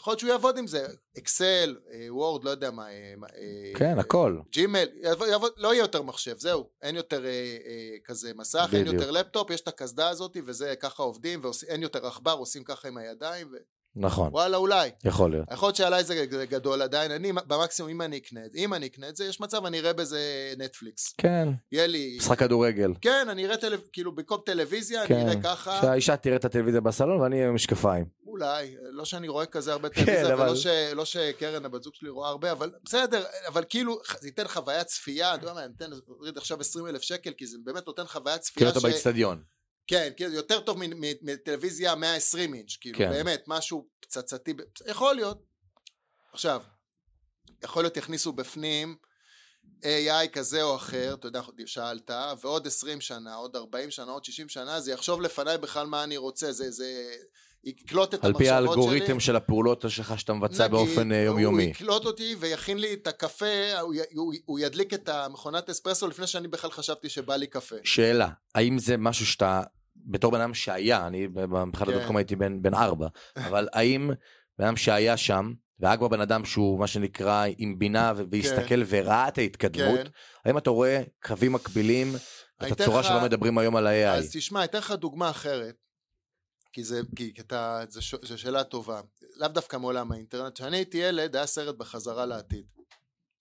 ויכול 0.00 0.10
להיות 0.10 0.20
שהוא 0.20 0.30
יעבוד 0.30 0.58
עם 0.58 0.66
זה. 0.66 0.86
אקסל, 1.18 1.76
אה, 1.92 2.06
וורד, 2.14 2.44
לא 2.44 2.50
יודע 2.50 2.70
מה. 2.70 2.88
אה, 2.88 3.14
אה, 3.36 3.72
כן, 3.78 3.98
הכל. 3.98 4.38
ג'ימל, 4.52 4.88
יעבוד, 5.02 5.52
לא 5.56 5.74
יהיה 5.74 5.82
יותר 5.82 6.02
מחשב, 6.02 6.38
זהו. 6.38 6.68
אין 6.82 6.96
יותר 6.96 7.24
אה, 7.24 7.30
אה, 7.66 7.96
כזה 8.04 8.32
מסך, 8.34 8.68
אין 8.72 8.80
בדיוק. 8.80 8.94
יותר 8.94 9.10
לפטופ, 9.10 9.50
יש 9.50 9.60
את 9.60 9.68
הקסדה 9.68 10.08
הזאת, 10.08 10.36
וזה 10.46 10.74
ככה 10.80 11.02
עובדים, 11.02 11.40
ואין 11.44 11.82
יותר 11.82 12.06
עכבר, 12.06 12.32
עושים 12.32 12.64
ככה 12.64 12.88
עם 12.88 12.96
הידיים, 12.96 13.54
נכון, 13.96 14.28
ווואלה, 14.28 14.56
אולי. 14.56 14.90
יכול 15.04 15.30
להיות. 15.30 15.46
יכול 15.52 15.66
להיות 15.66 15.76
שעליי 15.76 16.04
זה 16.04 16.26
גדול 16.48 16.82
עדיין, 16.82 17.10
אני 17.10 17.32
במקסימום, 17.32 17.90
אם 17.90 18.02
אני 18.02 18.16
אקנה 18.18 18.44
את 18.46 18.52
זה, 18.52 18.58
אם 18.58 18.74
אני 18.74 18.86
אקנה 18.86 19.08
את 19.08 19.16
זה, 19.16 19.24
יש 19.24 19.40
מצב, 19.40 19.64
אני 19.66 19.80
אראה 19.80 19.92
בזה 19.92 20.20
נטפליקס. 20.58 21.14
כן, 21.18 21.48
יהיה 21.72 21.86
לי... 21.86 22.16
משחק 22.20 22.38
כדורגל. 22.38 22.92
כן, 23.00 23.26
אני 23.30 23.46
אראה 23.46 23.56
טלוויזיה, 23.56 23.88
כאילו 23.92 24.14
במקום 24.14 24.40
טלוויזיה, 24.46 25.00
אני 25.00 25.08
כן, 25.08 25.14
אראה 25.28 25.42
ככה. 25.42 25.78
שהאישה 25.82 26.16
תראה 26.16 26.36
את 26.36 26.44
הטלוויזיה 26.44 26.80
בסלון 26.80 27.20
ואני 27.20 27.44
עם 27.44 27.54
משקפיים. 27.54 28.04
אולי, 28.26 28.74
לא 28.92 29.04
שאני 29.04 29.28
רואה 29.28 29.46
כזה 29.46 29.72
הרבה 29.72 29.88
כן, 29.88 30.04
טלוויזיה, 30.04 30.34
אבל- 30.34 30.44
ולא 30.46 30.56
ש, 30.56 30.66
לא 30.66 31.04
שקרן 31.04 31.64
הבת 31.64 31.82
זוג 31.82 31.94
שלי 31.94 32.08
רואה 32.08 32.28
הרבה, 32.28 32.52
אבל 32.52 32.70
בסדר, 32.84 33.24
אבל 33.48 33.64
כאילו, 33.68 33.98
זה 34.20 34.28
ייתן 34.28 34.48
חוויית 34.48 34.86
צפייה, 34.86 35.34
אתה 35.34 35.44
יודע 35.44 35.54
מה, 35.54 35.64
אני 35.64 35.72
אתן, 35.76 35.90
עכשיו 36.36 36.60
20 36.60 36.86
אלף 36.86 37.02
שקל, 37.02 37.32
כי 37.36 37.46
זה 37.46 37.56
באמת 37.64 37.86
נותן 37.86 38.06
חוויית 38.06 38.40
צפייה 38.40 38.70
כאילו 38.70 38.80
אתה 38.80 38.88
באיצטדיון. 38.88 39.42
כן, 39.90 40.10
כן, 40.16 40.28
זה 40.28 40.36
יותר 40.36 40.60
טוב 40.60 40.78
מטלוויזיה 41.22 41.94
120 41.94 42.54
אינץ', 42.54 42.76
כאילו, 42.80 42.98
כן. 42.98 43.10
באמת, 43.10 43.44
משהו 43.46 43.86
פצצתי, 44.00 44.54
יכול 44.86 45.14
להיות. 45.14 45.42
עכשיו, 46.32 46.62
יכול 47.64 47.82
להיות 47.82 47.96
יכניסו 47.96 48.32
בפנים 48.32 48.96
AI 49.82 50.28
כזה 50.32 50.62
או 50.62 50.76
אחר, 50.76 51.14
אתה 51.14 51.28
יודע, 51.28 51.42
שאלת, 51.66 52.10
ועוד 52.40 52.66
20 52.66 53.00
שנה, 53.00 53.34
עוד 53.34 53.56
40 53.56 53.90
שנה, 53.90 54.12
עוד 54.12 54.24
60 54.24 54.48
שנה, 54.48 54.80
זה 54.80 54.92
יחשוב 54.92 55.20
לפניי 55.20 55.58
בכלל 55.58 55.86
מה 55.86 56.04
אני 56.04 56.16
רוצה, 56.16 56.52
זה, 56.52 56.70
זה 56.70 57.14
יקלוט 57.64 58.14
את 58.14 58.24
על 58.24 58.30
המחשבות 58.30 58.38
פי 58.38 58.44
שלי. 58.44 58.54
האלגוריתם 58.54 59.20
של 59.20 59.36
הפעולות 59.36 59.84
שלך 59.88 60.20
שאתה 60.20 60.32
מבצע 60.32 60.64
נגיד, 60.64 60.70
באופן 60.70 61.12
אה, 61.12 61.18
הוא 61.18 61.26
יומיומי. 61.26 61.62
יקלוט 61.62 62.04
אותי 62.04 62.36
ויכין 62.38 62.78
לי 62.78 62.92
את 62.92 63.06
הקפה, 63.06 63.78
הוא, 63.80 63.94
הוא, 64.14 64.34
הוא 64.44 64.58
ידליק 64.58 64.94
את 64.94 65.08
המכונת 65.08 65.70
אספרסו 65.70 66.08
לפני 66.08 66.26
שאני 66.26 66.48
בכלל 66.48 66.70
חשבתי 66.70 67.08
שבא 67.08 67.36
לי 67.36 67.46
קפה. 67.46 67.76
שאלה, 67.84 68.28
האם 68.54 68.78
זה 68.78 68.96
משהו 68.96 69.26
שאתה, 69.26 69.62
בתור 70.06 70.32
בן 70.32 70.40
אדם 70.40 70.54
שהיה, 70.54 71.06
אני 71.06 71.26
מבחינת 71.26 71.88
כן. 71.88 71.94
הדוטקום 71.94 72.16
הייתי 72.16 72.36
בן 72.36 72.62
בן 72.62 72.74
ארבע, 72.74 73.08
אבל 73.46 73.68
האם 73.72 74.10
בן 74.58 74.64
אדם 74.64 74.76
שהיה 74.76 75.16
שם, 75.16 75.52
והיה 75.80 75.96
כבר 75.96 76.08
בן 76.08 76.20
אדם 76.20 76.44
שהוא 76.44 76.78
מה 76.78 76.86
שנקרא 76.86 77.46
עם 77.58 77.78
בינה 77.78 78.12
ו- 78.16 78.22
והסתכל 78.30 78.82
וראה 78.86 79.28
את 79.28 79.38
ההתקדמות, 79.38 80.00
כן. 80.00 80.10
האם 80.44 80.58
אתה 80.58 80.70
רואה 80.70 81.02
קווים 81.22 81.52
מקבילים, 81.52 82.12
את 82.66 82.80
הצורה 82.80 83.02
שלא 83.02 83.22
מדברים 83.22 83.58
היום 83.58 83.76
על 83.76 83.86
ה-AI? 83.86 84.18
אז 84.18 84.30
תשמע, 84.32 84.64
אתן 84.64 84.78
לך 84.78 84.90
דוגמה 84.90 85.30
אחרת, 85.30 85.74
כי 86.72 86.84
זה, 86.84 87.00
כי 87.16 87.32
אתה, 87.40 87.84
זו 87.88 88.38
שאלה 88.38 88.64
טובה. 88.64 89.00
לאו 89.36 89.48
דווקא 89.48 89.76
מעולם 89.76 90.12
האינטרנט. 90.12 90.54
כשאני 90.54 90.76
הייתי 90.76 90.98
ילד, 90.98 91.36
היה 91.36 91.46
סרט 91.46 91.76
בחזרה 91.76 92.26
לעתיד. 92.26 92.66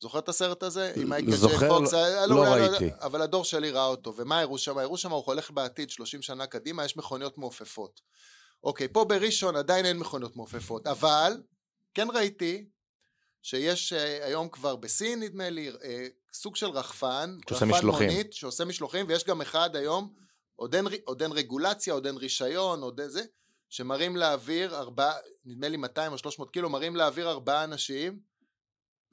זוכר 0.02 0.20
את 0.20 0.30
הסרט 0.30 0.64
הזה? 0.64 0.94
עם 0.96 1.10
מייקל 1.10 1.26
ג'יי 1.26 1.70
פוקס? 1.70 1.94
לא- 1.94 1.98
היה- 2.06 2.26
לא 2.28 2.36
אולי 2.36 2.68
ראיתי. 2.68 2.90
אבל 3.02 3.22
הדור 3.22 3.44
שלי 3.44 3.72
ראה 3.72 3.86
אותו. 3.86 4.14
ומה 4.16 4.40
הראו 4.40 4.58
שם? 4.58 4.78
הראו 4.78 4.98
שם, 4.98 5.12
הוא 5.12 5.24
הולך 5.26 5.52
בעתיד 5.52 5.90
30 5.90 6.22
שנה 6.22 6.48
קדימה, 6.48 6.86
יש 6.86 6.98
מכוניות 6.98 7.38
מעופפות. 7.38 8.02
אוקיי, 8.64 8.88
פה 8.88 9.06
בראשון 9.06 9.56
עדיין 9.56 9.86
אין 9.86 9.98
מכוניות 9.98 10.36
מעופפות, 10.36 10.88
אבל 10.88 11.38
כן 11.94 12.08
ראיתי 12.14 12.66
שיש 13.42 13.94
אה, 13.94 14.26
היום 14.26 14.50
כבר 14.50 14.76
בסין, 14.76 15.20
נדמה 15.20 15.50
לי, 15.50 15.70
אה, 15.84 16.08
סוג 16.34 16.56
של 16.56 16.66
רחפן, 16.70 17.38
שעושה 17.50 17.66
רחפן 17.66 17.78
משלוחים. 17.78 18.10
מונית, 18.10 18.34
שעושה 18.34 18.66
משלוחים, 18.66 19.06
ויש 19.10 19.24
גם 19.24 19.42
אחד 19.42 19.76
היום, 19.76 20.14
עוד 20.56 20.76
אין, 20.76 20.88
עוד 21.06 21.22
אין 21.22 21.32
רגולציה, 21.32 21.94
עוד 21.94 22.06
אין 22.06 22.18
רישיון, 22.18 22.82
עוד 22.82 23.00
אין 23.00 23.10
זה, 23.10 23.22
שמראים 23.70 24.16
לאוויר 24.18 24.76
ארבעה, 24.76 25.14
נדמה 25.46 25.68
לי 25.68 25.78
200 25.78 26.12
או 26.14 26.18
300 26.18 26.50
קילו, 26.52 26.70
מראים 26.70 26.96
לאוויר 26.96 27.30
ארבעה 27.30 27.64
אנשים, 27.64 28.20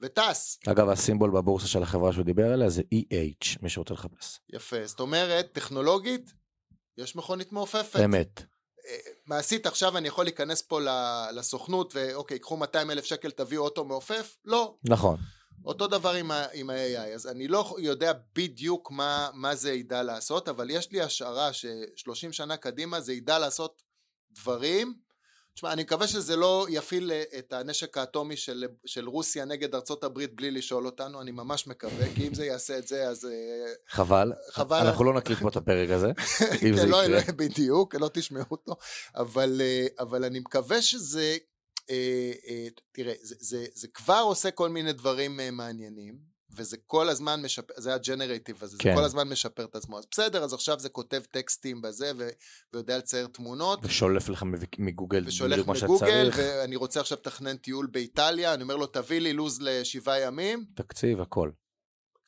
וטס. 0.01 0.59
אגב, 0.67 0.89
הסימבול 0.89 1.31
בבורסה 1.31 1.67
של 1.67 1.83
החברה 1.83 2.13
שהוא 2.13 2.25
דיבר 2.25 2.53
עליה 2.53 2.69
זה 2.69 2.81
EH, 2.81 3.57
מי 3.61 3.69
שרוצה 3.69 3.93
לחפש. 3.93 4.39
יפה. 4.53 4.85
זאת 4.85 4.99
אומרת, 4.99 5.49
טכנולוגית, 5.53 6.33
יש 6.97 7.15
מכונית 7.15 7.51
מעופפת. 7.51 7.99
אמת. 8.05 8.41
אה, 8.87 8.97
מעשית 9.25 9.65
עכשיו 9.65 9.97
אני 9.97 10.07
יכול 10.07 10.25
להיכנס 10.25 10.61
פה 10.61 10.79
לסוכנות 11.33 11.95
ואוקיי, 11.95 12.39
קחו 12.39 12.57
200 12.57 12.91
אלף 12.91 13.05
שקל, 13.05 13.31
תביאו 13.31 13.63
אוטו 13.63 13.85
מעופף? 13.85 14.37
לא. 14.45 14.75
נכון. 14.83 15.17
אותו 15.65 15.87
דבר 15.87 16.13
עם, 16.13 16.31
ה- 16.31 16.45
עם 16.53 16.69
ה-AI, 16.69 17.13
אז 17.15 17.27
אני 17.27 17.47
לא 17.47 17.75
יודע 17.77 18.11
בדיוק 18.35 18.91
מה, 18.91 19.29
מה 19.33 19.55
זה 19.55 19.73
ידע 19.73 20.03
לעשות, 20.03 20.49
אבל 20.49 20.69
יש 20.69 20.91
לי 20.91 21.01
השערה 21.01 21.53
ש-30 21.53 22.31
שנה 22.31 22.57
קדימה 22.57 23.01
זה 23.01 23.13
ידע 23.13 23.39
לעשות 23.39 23.83
דברים. 24.31 24.93
תשמע, 25.57 25.73
אני 25.73 25.83
מקווה 25.83 26.07
שזה 26.07 26.35
לא 26.35 26.67
יפעיל 26.69 27.11
אה, 27.11 27.23
את 27.37 27.53
הנשק 27.53 27.97
האטומי 27.97 28.37
של, 28.37 28.65
של 28.85 29.07
רוסיה 29.07 29.45
נגד 29.45 29.75
ארצות 29.75 30.03
הברית 30.03 30.35
בלי 30.35 30.51
לשאול 30.51 30.85
אותנו, 30.85 31.21
אני 31.21 31.31
ממש 31.31 31.67
מקווה, 31.67 32.05
כי 32.15 32.27
אם 32.27 32.33
זה 32.33 32.45
יעשה 32.45 32.77
את 32.77 32.87
זה, 32.87 33.07
אז... 33.07 33.25
אה, 33.25 33.73
חבל. 33.89 34.33
חבל. 34.51 34.77
אנחנו 34.77 35.03
לא 35.03 35.13
נקליט 35.13 35.39
פה 35.39 35.49
את 35.49 35.55
הפרק 35.55 35.89
הזה. 35.89 36.07
אם 36.67 36.75
זה 36.75 36.81
כן, 36.81 36.89
לא, 36.89 37.03
יקרה. 37.03 37.33
בדיוק, 37.41 37.95
לא 37.95 38.09
תשמעו 38.13 38.45
אותו, 38.51 38.75
אבל, 39.15 39.61
אה, 39.61 39.87
אבל 39.99 40.23
אני 40.23 40.39
מקווה 40.39 40.81
שזה, 40.81 41.37
אה, 41.89 42.31
אה, 42.47 42.67
תראה, 42.91 43.13
זה, 43.21 43.35
זה, 43.39 43.65
זה 43.73 43.87
כבר 43.87 44.21
עושה 44.23 44.51
כל 44.51 44.69
מיני 44.69 44.93
דברים 44.93 45.39
מעניינים, 45.51 46.36
וזה 46.57 46.77
כל 46.85 47.09
הזמן 47.09 47.41
משפר, 47.41 47.73
זה 47.77 47.93
הג'נרטיב 47.93 48.63
הזה, 48.63 48.77
כן. 48.79 48.89
זה 48.89 48.95
כל 48.95 49.03
הזמן 49.05 49.29
משפר 49.29 49.65
את 49.65 49.75
עצמו, 49.75 49.99
אז 49.99 50.05
בסדר, 50.11 50.43
אז 50.43 50.53
עכשיו 50.53 50.79
זה 50.79 50.89
כותב 50.89 51.21
טקסטים 51.31 51.81
בזה, 51.81 52.11
ו, 52.17 52.29
ויודע 52.73 52.97
לצייר 52.97 53.27
תמונות, 53.27 53.79
ושולף 53.83 54.29
לך 54.29 54.43
מגוגל 54.77 55.25
מה 55.65 55.73
מגוגל. 55.83 56.29
ואני 56.35 56.75
רוצה 56.75 56.99
עכשיו 56.99 57.17
לתכנן 57.17 57.57
טיול 57.57 57.87
באיטליה, 57.91 58.53
אני 58.53 58.63
אומר 58.63 58.75
לו, 58.75 58.87
תביא 58.87 59.19
לי 59.19 59.33
לו"ז 59.33 59.61
לשבעה 59.61 60.19
ימים, 60.19 60.65
תקציב, 60.75 61.21
הכל. 61.21 61.51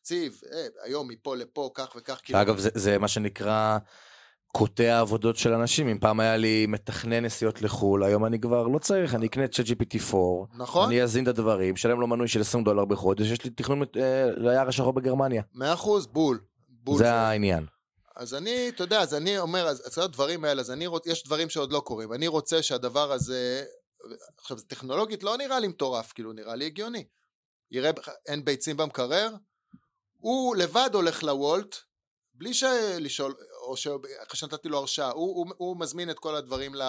תקציב, 0.02 0.42
אה, 0.52 0.68
היום 0.84 1.08
מפה 1.08 1.36
לפה, 1.36 1.72
כך 1.74 1.96
וכך, 1.96 2.20
כאילו, 2.24 2.42
אגב, 2.42 2.58
זה, 2.58 2.70
זה 2.74 2.98
מה 2.98 3.08
שנקרא 3.08 3.78
קוטע 4.51 4.99
עבודות 4.99 5.38
של 5.38 5.53
אנשים. 5.53 5.88
אם 5.88 5.99
פעם 5.99 6.19
היה 6.19 6.38
לי 6.38 6.65
מתכנן 6.65 7.25
נסיעות 7.25 7.62
לחו"ל, 7.62 8.03
היום 8.03 8.25
אני 8.25 8.39
כבר 8.39 8.67
לא 8.67 8.79
צריך, 8.79 9.15
אני 9.15 9.27
אקנה 9.27 9.45
את 9.45 9.53
ChatGPT 9.53 10.13
4, 10.13 10.63
נכון? 10.63 10.88
אני 10.88 11.03
אזין 11.03 11.23
את 11.23 11.27
הדברים, 11.27 11.75
שלם 11.75 11.99
לו 11.99 12.07
מנוי 12.07 12.27
של 12.27 12.41
20 12.41 12.63
דולר 12.63 12.85
בחודש, 12.85 13.27
יש 13.27 13.43
לי 13.43 13.49
תכנון 13.49 13.81
אה, 13.97 14.29
ליער 14.38 14.67
השחור 14.67 14.93
בגרמניה. 14.93 15.41
מאה 15.53 15.73
אחוז, 15.73 16.07
בול. 16.07 16.39
בול 16.69 16.97
זה 16.97 17.12
העניין. 17.13 17.65
אז 18.15 18.33
אני, 18.33 18.69
אתה 18.69 18.83
יודע, 18.83 18.99
אז 19.01 19.13
אני 19.13 19.39
אומר, 19.39 19.67
אז 19.67 19.83
אז 19.88 19.97
הדברים 19.97 20.45
האלה, 20.45 20.62
אז 20.62 20.71
אני 20.71 20.88
רוצה, 20.88 21.12
יש 21.12 21.23
דברים 21.23 21.49
שעוד 21.49 21.71
לא 21.73 21.79
קורים. 21.79 22.13
אני 22.13 22.27
רוצה 22.27 22.62
שהדבר 22.63 23.12
הזה, 23.12 23.63
עכשיו, 24.38 24.57
זה 24.57 24.65
טכנולוגית 24.65 25.23
לא 25.23 25.38
נראה 25.38 25.59
לי 25.59 25.67
מטורף, 25.67 26.12
כאילו, 26.12 26.33
נראה 26.33 26.55
לי 26.55 26.65
הגיוני. 26.65 27.03
יראה, 27.71 27.91
אין 28.27 28.45
ביצים 28.45 28.77
במקרר, 28.77 29.29
הוא 30.17 30.55
לבד 30.55 30.89
הולך 30.93 31.23
לוולט, 31.23 31.75
בלי 32.33 32.53
ש- 32.53 32.63
לשאול, 32.99 33.33
או 33.69 33.77
שאחרי 33.77 34.34
שנתתי 34.34 34.69
לו 34.69 34.77
הרשאה, 34.77 35.12
הוא, 35.12 35.36
הוא, 35.36 35.45
הוא 35.58 35.77
מזמין 35.79 36.10
את 36.10 36.19
כל 36.19 36.36
הדברים 36.36 36.75
ל... 36.75 36.82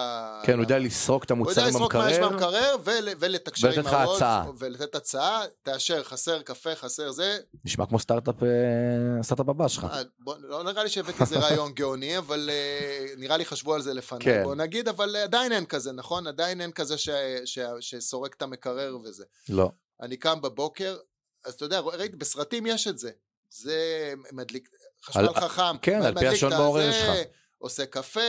כן, 0.43 0.53
הוא 0.53 0.61
יודע 0.61 0.79
לסרוק 0.79 1.23
את 1.23 1.31
הוא 1.31 1.37
יודע 1.37 1.51
המוצרים 1.51 1.67
לסרוק 1.67 1.95
מה 1.95 2.11
יש 2.11 2.17
במקרר, 2.17 2.29
במקרר 2.31 2.75
ול, 2.83 3.09
ולתקשר 3.19 3.67
ולתת 3.67 3.77
עם 3.77 3.85
לך 3.85 3.93
הוולט, 3.93 4.15
הצעה. 4.15 4.45
ולתת 4.57 4.95
הצעה, 4.95 5.41
תאשר, 5.63 6.03
חסר 6.03 6.41
קפה, 6.41 6.75
חסר 6.75 7.11
זה, 7.11 7.37
נשמע 7.65 7.85
כמו 7.85 7.99
סטארט-אפ 7.99 8.43
אה, 8.43 9.23
סטארט-אפ 9.23 9.49
הבא 9.49 9.67
שלך. 9.67 9.83
אה, 9.83 10.01
בוא, 10.19 10.35
לא 10.39 10.63
נראה 10.63 10.83
לי 10.83 10.89
שהבאתי 10.89 11.21
איזה 11.21 11.39
רעיון 11.39 11.71
גאוני, 11.79 12.17
אבל 12.17 12.49
אה, 12.49 13.05
נראה 13.17 13.37
לי 13.37 13.45
חשבו 13.45 13.73
על 13.73 13.81
זה 13.81 13.93
לפניי, 13.93 14.21
כן. 14.21 14.43
בוא 14.43 14.55
נגיד, 14.55 14.87
אבל 14.87 15.15
אה, 15.15 15.23
עדיין 15.23 15.51
אין 15.51 15.65
כזה, 15.65 15.91
נכון? 15.91 16.27
עדיין 16.27 16.61
אין 16.61 16.71
כזה 16.71 16.97
ש, 16.97 17.09
ש, 17.45 17.59
שסורק 17.79 18.35
את 18.35 18.41
המקרר 18.41 18.97
וזה. 19.03 19.25
לא. 19.49 19.71
אני 20.01 20.17
קם 20.17 20.41
בבוקר, 20.41 20.97
אז 21.45 21.53
אתה 21.53 21.65
יודע, 21.65 21.79
ראיתי, 21.79 22.15
בסרטים 22.15 22.65
יש 22.65 22.87
את 22.87 22.97
זה. 22.97 23.11
זה 23.49 24.13
מדליק, 24.31 24.69
חשמל 25.05 25.27
על- 25.27 25.33
חכם. 25.35 25.77
כן, 25.81 26.01
על 26.01 26.19
פי 26.19 26.27
השעון 26.27 26.53
את 26.53 26.57
מעורר 26.57 26.91
שלך. 26.91 27.15
עושה 27.57 27.85
קפה, 27.85 28.19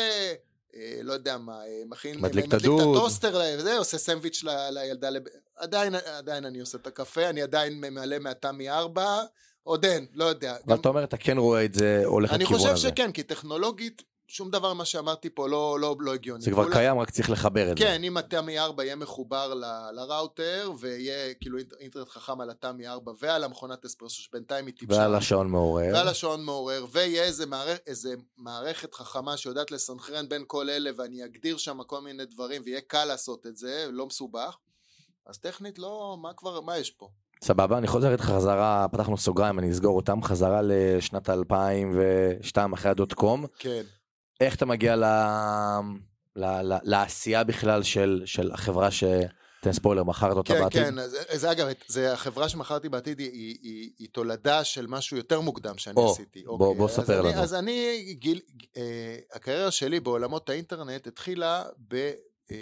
אה, 0.76 0.98
לא 1.02 1.12
יודע 1.12 1.38
מה, 1.38 1.52
אה, 1.66 1.82
מכין, 1.86 2.20
מדליק 2.20 2.44
את 2.44 2.54
מדליק 2.54 2.64
הדוד. 2.72 2.96
הטוסטר, 2.96 3.40
וזה, 3.58 3.76
עושה 3.78 3.98
סנדוויץ' 3.98 4.44
ל- 4.44 4.68
לילדה, 4.70 5.10
לב- 5.10 5.22
עדיין, 5.56 5.94
עדיין 5.94 6.44
אני 6.44 6.60
עושה 6.60 6.78
את 6.78 6.86
הקפה, 6.86 7.28
אני 7.28 7.42
עדיין 7.42 7.80
ממלא 7.80 8.18
מהתמי 8.18 8.70
ארבע, 8.70 9.20
עוד 9.62 9.84
אין, 9.84 10.06
לא 10.14 10.24
יודע. 10.24 10.56
אבל 10.66 10.74
אתה 10.76 10.88
אומר, 10.88 11.04
אתה 11.04 11.16
כן 11.16 11.38
רואה 11.38 11.64
את 11.64 11.74
זה 11.74 12.02
הולך 12.04 12.32
אני 12.32 12.44
לכיוון 12.44 12.60
חושב 12.60 12.72
הזה. 12.72 12.88
שכן, 12.88 13.12
כי 13.12 13.22
טכנולוגית, 13.22 14.02
שום 14.32 14.50
דבר 14.50 14.72
ממה 14.74 14.84
שאמרתי 14.84 15.30
פה 15.30 15.48
לא, 15.48 15.76
לא, 15.80 15.96
לא 16.00 16.14
הגיוני. 16.14 16.42
זה 16.42 16.50
כבר 16.50 16.62
כולה- 16.62 16.74
קיים, 16.76 16.98
רק 16.98 17.10
צריך 17.10 17.30
לחבר 17.30 17.72
את 17.72 17.78
זה. 17.78 17.84
כן, 17.84 18.04
אם 18.04 18.16
התמי 18.16 18.58
4 18.58 18.84
יהיה 18.84 18.96
מחובר 18.96 19.54
ל- 19.54 19.64
לראוטר, 19.94 20.72
ויהיה 20.78 21.34
כאילו 21.34 21.58
אינט- 21.58 21.74
אינטרנט 21.80 22.08
חכם 22.08 22.40
על 22.40 22.50
התמי 22.50 22.88
4 22.88 23.12
ועל 23.20 23.44
המכונת 23.44 23.84
אספרסו, 23.84 24.22
שבינתיים 24.22 24.66
היא 24.66 24.74
טיפשה. 24.78 24.98
ועל 24.98 25.14
השעון 25.14 25.48
מעורר. 25.50 25.90
ועל 25.94 26.08
השעון 26.08 26.44
מעורר, 26.44 26.86
ויהיה 26.92 27.22
איזה, 27.24 27.46
מערכ, 27.46 27.78
איזה 27.86 28.14
מערכת 28.36 28.94
חכמה 28.94 29.36
שיודעת 29.36 29.70
לסנכרן 29.70 30.28
בין 30.28 30.44
כל 30.46 30.70
אלה, 30.70 30.90
ואני 30.96 31.24
אגדיר 31.24 31.56
שם 31.56 31.82
כל 31.86 32.00
מיני 32.00 32.24
דברים, 32.24 32.62
ויהיה 32.64 32.80
קל 32.80 33.04
לעשות 33.04 33.46
את 33.46 33.56
זה, 33.56 33.86
לא 33.92 34.06
מסובך. 34.06 34.56
אז 35.26 35.38
טכנית 35.38 35.78
לא, 35.78 36.16
מה 36.22 36.32
כבר, 36.36 36.60
מה 36.60 36.78
יש 36.78 36.90
פה? 36.90 37.08
סבבה, 37.44 37.78
אני 37.78 37.86
חוזר 37.86 38.12
איתך 38.12 38.24
חזרה, 38.24 38.86
פתחנו 38.92 39.18
סוגריים, 39.18 39.58
אני 39.58 39.70
אסגור 39.70 39.96
אותם, 39.96 40.22
חזרה 40.22 40.60
לשנת 40.64 41.30
2002 41.30 42.72
אחרי 42.72 42.90
הדוט 42.90 43.12
קום. 43.12 43.46
כן. 43.58 43.82
איך 44.46 44.54
אתה 44.54 44.66
מגיע 44.66 44.96
ל... 44.96 45.04
ל... 46.36 46.44
ל... 46.44 46.78
לעשייה 46.82 47.44
בכלל 47.44 47.82
של, 47.82 48.22
של 48.24 48.52
החברה 48.52 48.90
ש... 48.90 49.04
תן 49.62 49.72
ספוילר, 49.72 50.04
מכרת 50.04 50.36
אותה 50.36 50.54
כן, 50.54 50.60
בעתיד? 50.60 50.82
כן, 50.84 50.98
אז, 50.98 51.16
זה 51.32 51.50
אגב, 51.52 51.66
זה 51.86 52.12
החברה 52.12 52.48
שמכרתי 52.48 52.88
בעתיד 52.88 53.18
היא, 53.18 53.30
היא, 53.30 53.58
היא, 53.62 53.90
היא 53.98 54.08
תולדה 54.12 54.64
של 54.64 54.86
משהו 54.86 55.16
יותר 55.16 55.40
מוקדם 55.40 55.78
שאני 55.78 55.96
או, 55.96 56.12
עשיתי. 56.12 56.42
בוא- 56.42 56.66
אוקיי, 56.66 56.78
בוא 56.78 56.88
ספר 56.88 57.20
אני, 57.20 57.32
לנו. 57.32 57.42
אז 57.42 57.54
אני, 57.54 58.04
גיל, 58.18 58.40
אה, 58.76 59.16
הקריירה 59.32 59.70
שלי 59.70 60.00
בעולמות 60.00 60.50
האינטרנט 60.50 61.06
התחילה 61.06 61.64
ב... 61.88 61.94
אה, 62.50 62.56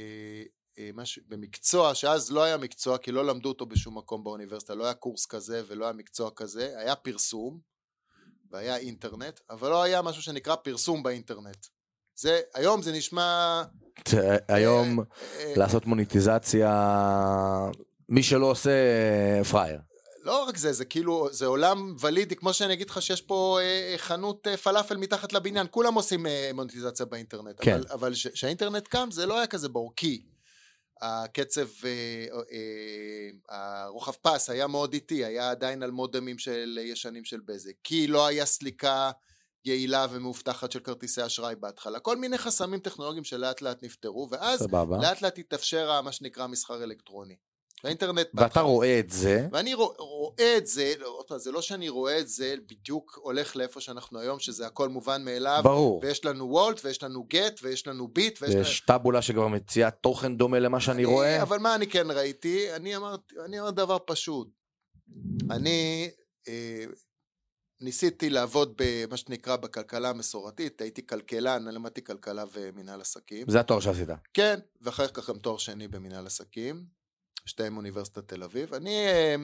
אה, 0.78 0.90
מש... 0.94 1.18
במקצוע 1.28 1.94
שאז 1.94 2.32
לא 2.32 2.42
היה 2.42 2.56
מקצוע 2.56 2.98
כי 2.98 3.12
לא 3.12 3.26
למדו 3.26 3.48
אותו 3.48 3.66
בשום 3.66 3.98
מקום 3.98 4.24
באוניברסיטה, 4.24 4.74
לא 4.74 4.84
היה 4.84 4.94
קורס 4.94 5.26
כזה 5.26 5.62
ולא 5.68 5.84
היה 5.84 5.92
מקצוע 5.92 6.30
כזה, 6.36 6.74
היה 6.76 6.96
פרסום 6.96 7.58
והיה 8.50 8.76
אינטרנט, 8.76 9.40
אבל 9.50 9.70
לא 9.70 9.82
היה 9.82 10.02
משהו 10.02 10.22
שנקרא 10.22 10.54
פרסום 10.54 11.02
באינטרנט. 11.02 11.66
זה, 12.16 12.40
היום 12.54 12.82
זה 12.82 12.92
נשמע... 12.92 13.62
ת- 14.02 14.14
היום 14.48 15.00
אה, 15.00 15.52
לעשות 15.56 15.86
מוניטיזציה, 15.86 16.70
מי 18.08 18.22
שלא 18.22 18.46
עושה, 18.46 18.70
פראייר. 19.50 19.80
לא 20.22 20.44
רק 20.48 20.56
זה, 20.56 20.72
זה 20.72 20.84
כאילו, 20.84 21.28
זה 21.32 21.46
עולם 21.46 21.96
ולידי, 22.00 22.36
כמו 22.36 22.52
שאני 22.52 22.72
אגיד 22.72 22.90
לך 22.90 23.02
שיש 23.02 23.20
פה 23.22 23.58
אה, 23.62 23.94
חנות 23.98 24.46
אה, 24.46 24.56
פלאפל 24.56 24.96
מתחת 24.96 25.32
לבניין, 25.32 25.66
כולם 25.70 25.94
עושים 25.94 26.26
אה, 26.26 26.50
מוניטיזציה 26.54 27.06
באינטרנט. 27.06 27.56
כן. 27.60 27.80
אבל, 27.92 28.12
כשהאינטרנט 28.34 28.88
קם 28.88 29.08
זה 29.12 29.26
לא 29.26 29.38
היה 29.38 29.46
כזה 29.46 29.68
ברור, 29.68 29.92
כי 29.96 30.22
הקצב, 31.02 31.66
אה, 31.84 32.26
אה, 33.50 33.82
הרוחב 33.84 34.12
פס 34.12 34.50
היה 34.50 34.66
מאוד 34.66 34.92
איטי, 34.92 35.24
היה 35.24 35.50
עדיין 35.50 35.82
על 35.82 35.90
מודמים 35.90 36.38
של 36.38 36.78
אה, 36.78 36.86
ישנים 36.86 37.24
של 37.24 37.40
בזק, 37.40 37.72
כי 37.84 38.06
לא 38.06 38.26
היה 38.26 38.46
סליקה 38.46 39.10
יעילה 39.64 40.06
ומאובטחת 40.10 40.72
של 40.72 40.80
כרטיסי 40.80 41.26
אשראי 41.26 41.54
בהתחלה, 41.54 42.00
כל 42.00 42.16
מיני 42.16 42.38
חסמים 42.38 42.80
טכנולוגיים 42.80 43.24
שלאט 43.24 43.62
לאט 43.62 43.82
נפתרו, 43.82 44.28
ואז 44.30 44.60
סבבה. 44.60 44.98
לאט 45.02 45.22
לאט 45.22 45.38
התאפשר 45.38 46.00
מה 46.00 46.12
שנקרא 46.12 46.46
מסחר 46.46 46.82
אלקטרוני. 46.84 47.36
והאינטרנט... 47.84 48.26
ואתה 48.34 48.60
רואה 48.60 48.98
את 48.98 49.10
זה, 49.10 49.48
ואני 49.52 49.74
רוא, 49.74 49.94
רואה 49.98 50.56
את 50.56 50.66
זה, 50.66 50.92
לא, 50.98 51.24
זה 51.36 51.52
לא 51.52 51.62
שאני 51.62 51.88
רואה 51.88 52.18
את 52.18 52.28
זה 52.28 52.54
בדיוק 52.66 53.18
הולך 53.22 53.56
לאיפה 53.56 53.80
שאנחנו 53.80 54.18
היום, 54.18 54.38
שזה 54.38 54.66
הכל 54.66 54.88
מובן 54.88 55.24
מאליו, 55.24 55.60
ברור. 55.64 56.00
ויש 56.04 56.24
לנו 56.24 56.50
וולט, 56.50 56.80
ויש 56.84 57.02
לנו 57.02 57.24
גט, 57.28 57.60
ויש 57.62 57.86
לנו 57.86 58.08
ביט, 58.08 58.42
ויש 58.42 58.54
לנו... 58.54 58.62
יש 58.62 58.80
טאבולה 58.80 59.22
שכבר 59.22 59.48
מציעה 59.48 59.90
תוכן 59.90 60.36
דומה 60.36 60.58
למה 60.58 60.80
שאני 60.80 61.04
רואה. 61.04 61.42
אבל 61.42 61.58
מה 61.58 61.74
אני 61.74 61.86
כן 61.86 62.10
ראיתי? 62.10 62.74
אני 62.74 62.96
אמרתי, 62.96 63.34
אני 63.44 63.60
אומר 63.60 63.70
דבר 63.70 63.98
פשוט. 64.06 64.48
אני 65.50 66.10
אה, 66.48 66.84
ניסיתי 67.80 68.30
לעבוד 68.30 68.74
במה 68.76 69.16
שנקרא 69.16 69.56
בכלכלה 69.56 70.10
המסורתית, 70.10 70.80
הייתי 70.80 71.06
כלכלן, 71.06 71.66
אני 71.66 71.74
למדתי 71.74 72.04
כלכלה 72.04 72.44
ומינהל 72.52 73.00
עסקים. 73.00 73.50
זה 73.50 73.60
התואר 73.60 73.80
שעשית. 73.80 74.08
כן, 74.34 74.58
ואחר 74.80 75.08
כך 75.08 75.30
גם 75.30 75.38
תואר 75.38 75.58
שני 75.58 75.88
במינהל 75.88 76.26
עסקים, 76.26 76.84
שתיים 77.46 77.76
אוניברסיטת 77.76 78.28
תל 78.28 78.42
אביב. 78.42 78.74
אני 78.74 79.06
אה, 79.06 79.34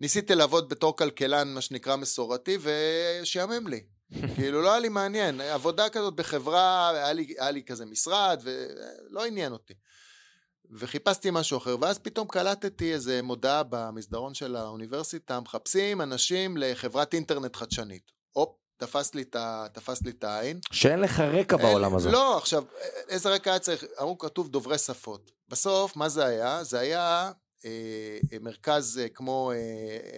ניסיתי 0.00 0.34
לעבוד 0.34 0.68
בתור 0.68 0.96
כלכלן, 0.96 1.54
מה 1.54 1.60
שנקרא 1.60 1.96
מסורתי, 1.96 2.58
ושיאמם 2.60 3.66
לי. 3.66 3.84
כאילו, 4.36 4.62
לא 4.62 4.70
היה 4.70 4.80
לי 4.80 4.88
מעניין. 4.88 5.40
עבודה 5.40 5.88
כזאת 5.88 6.14
בחברה, 6.14 6.90
היה 6.90 7.12
לי, 7.12 7.34
היה 7.38 7.50
לי 7.50 7.62
כזה 7.62 7.86
משרד, 7.86 8.42
ולא 8.44 9.26
עניין 9.26 9.52
אותי. 9.52 9.74
וחיפשתי 10.70 11.28
משהו 11.32 11.58
אחר, 11.58 11.76
ואז 11.80 11.98
פתאום 11.98 12.28
קלטתי 12.28 12.92
איזה 12.92 13.22
מודעה 13.22 13.62
במסדרון 13.62 14.34
של 14.34 14.56
האוניברסיטה, 14.56 15.40
מחפשים 15.40 16.00
אנשים 16.00 16.56
לחברת 16.56 17.14
אינטרנט 17.14 17.56
חדשנית. 17.56 18.12
הופ, 18.32 18.56
תפס 18.76 19.14
לי 19.14 19.22
את 19.22 19.36
ה- 19.36 19.66
תפס 19.72 20.02
לי 20.02 20.10
את 20.10 20.24
העין. 20.24 20.60
שאין 20.72 21.00
לך 21.00 21.20
רקע 21.20 21.56
בעולם 21.56 21.84
אין- 21.90 21.94
הזה. 21.96 22.10
לא, 22.10 22.38
עכשיו, 22.38 22.64
איזה 23.08 23.28
רקע 23.30 23.50
היה 23.50 23.58
צריך? 23.58 23.84
אמרו 24.00 24.18
כתוב 24.18 24.48
דוברי 24.48 24.78
שפות. 24.78 25.30
בסוף, 25.48 25.96
מה 25.96 26.08
זה 26.08 26.24
היה? 26.26 26.64
זה 26.64 26.78
היה 26.78 27.32
אה, 27.64 28.18
מרכז 28.40 28.98
אה, 29.02 29.08
כמו 29.08 29.52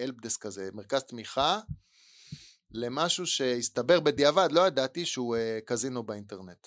אלפדס 0.03 0.37
כזה, 0.37 0.69
מרכז 0.73 1.03
תמיכה 1.03 1.61
למשהו 2.71 3.27
שהסתבר 3.27 4.01
בדיעבד, 4.01 4.49
לא 4.53 4.67
ידעתי 4.67 5.07
שהוא 5.07 5.37
אה, 5.37 5.59
קזינו 5.65 6.03
באינטרנט. 6.03 6.67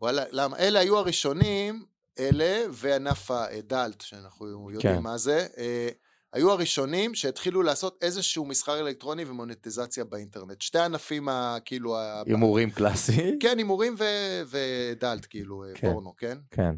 וואלה, 0.00 0.24
למה? 0.30 0.58
אלה 0.58 0.78
היו 0.80 0.98
הראשונים, 0.98 1.84
אלה 2.18 2.64
וענף 2.72 3.30
הדלט, 3.30 4.00
שאנחנו 4.00 4.70
יודעים 4.70 4.96
כן. 4.96 5.02
מה 5.02 5.18
זה, 5.18 5.46
אה, 5.58 5.88
היו 6.32 6.50
הראשונים 6.52 7.14
שהתחילו 7.14 7.62
לעשות 7.62 7.98
איזשהו 8.02 8.44
מסחר 8.44 8.80
אלקטרוני 8.80 9.24
ומוניטיזציה 9.24 10.04
באינטרנט. 10.04 10.60
שתי 10.60 10.78
ענפים, 10.78 11.28
ה- 11.28 11.56
כאילו, 11.64 11.96
ה- 11.98 12.22
הימורים 12.26 12.70
קלאסי. 12.70 13.36
כן, 13.40 13.58
הימורים 13.58 13.94
ו- 13.98 14.42
ודלט, 14.46 15.26
כאילו, 15.30 15.64
כן. 15.74 15.90
פורנו, 15.92 16.16
כן? 16.16 16.38
כן. 16.50 16.74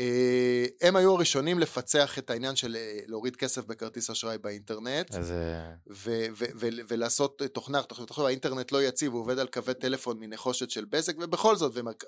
אה, 0.00 0.64
הם 0.82 0.96
היו 0.96 1.14
הראשונים 1.14 1.58
לפצח 1.58 2.18
את 2.18 2.30
העניין 2.30 2.56
של 2.56 2.76
אה, 2.76 2.98
להוריד 3.06 3.36
כסף 3.36 3.64
בכרטיס 3.64 4.10
אשראי 4.10 4.38
באינטרנט, 4.38 5.14
אז 5.14 5.30
אה, 5.32 5.70
ו- 5.90 6.26
ו- 6.38 6.44
ו- 6.56 6.68
ולעשות 6.88 7.42
אה, 7.42 7.48
תוכנה, 7.48 7.82
תחשוב, 7.82 8.06
תחשוב, 8.06 8.24
האינטרנט 8.26 8.72
לא 8.72 8.82
יציב, 8.82 9.12
הוא 9.12 9.20
עובד 9.20 9.38
על 9.38 9.46
קווי 9.46 9.74
טלפון 9.74 10.16
מנחושת 10.20 10.70
של 10.70 10.84
בזק, 10.84 11.14
ובכל 11.18 11.56
זאת, 11.56 11.72
ומרכ... 11.74 12.04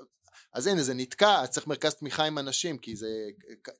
אז 0.54 0.66
הנה, 0.66 0.82
זה 0.82 0.94
נתקע, 0.94 1.40
אז 1.40 1.50
צריך 1.50 1.66
מרכז 1.66 1.94
תמיכה 1.94 2.24
עם 2.24 2.38
אנשים, 2.38 2.78
כי 2.78 2.96
זה 2.96 3.08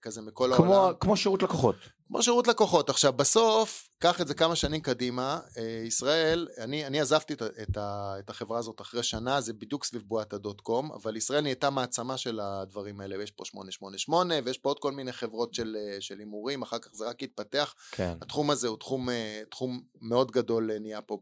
כזה 0.03 0.23
מכל 0.23 0.51
כמו- 0.57 0.75
העולם. 0.75 0.95
כמו 1.01 1.17
שירות 1.17 1.43
לקוחות. 1.43 1.77
כמו 2.13 2.23
שירות 2.23 2.47
לקוחות. 2.49 2.91
עכשיו, 2.91 3.13
בסוף, 3.13 3.89
קח 3.99 4.21
את 4.21 4.29
זה 4.29 4.35
כמה 4.35 4.57
שנים 4.57 4.81
קדימה, 4.81 5.41
אה, 5.59 5.83
ישראל, 5.87 6.49
אני, 6.59 6.87
אני 6.87 7.01
עזבתי 7.01 7.33
את, 7.33 7.43
את, 7.43 7.77
ה- 7.77 8.15
את 8.19 8.31
החברה 8.31 8.59
הזאת 8.59 8.81
אחרי 8.81 9.03
שנה, 9.03 9.41
זה 9.41 9.53
בדיוק 9.53 9.85
סביב 9.85 10.03
בועת 10.03 10.33
הדוט 10.33 10.61
קום, 10.61 10.93
אבל 10.93 11.17
ישראל 11.17 11.41
נהייתה 11.41 11.71
מעצמה 11.71 12.17
של 12.17 12.41
הדברים 12.41 13.01
האלה, 13.01 13.19
ויש 13.19 13.31
פה 13.31 13.45
888, 13.45 14.35
ויש 14.45 14.59
פה 14.59 14.69
עוד 14.69 14.79
כל 14.79 14.93
מיני 14.93 15.13
חברות 15.13 15.55
של 15.55 15.77
אה, 15.79 16.01
של 16.01 16.19
הימורים, 16.19 16.63
אחר 16.63 16.79
כך 16.79 16.91
זה 16.93 17.09
רק 17.09 17.23
התפתח. 17.23 17.75
כן. 17.91 18.15
התחום 18.21 18.51
הזה 18.51 18.69
הוא 18.69 18.77
תחום, 18.77 19.11
אה, 19.11 19.43
תחום 19.51 19.81
מאוד 20.01 20.31
גדול 20.31 20.71
נהיה 20.81 21.03
פה 21.03 21.19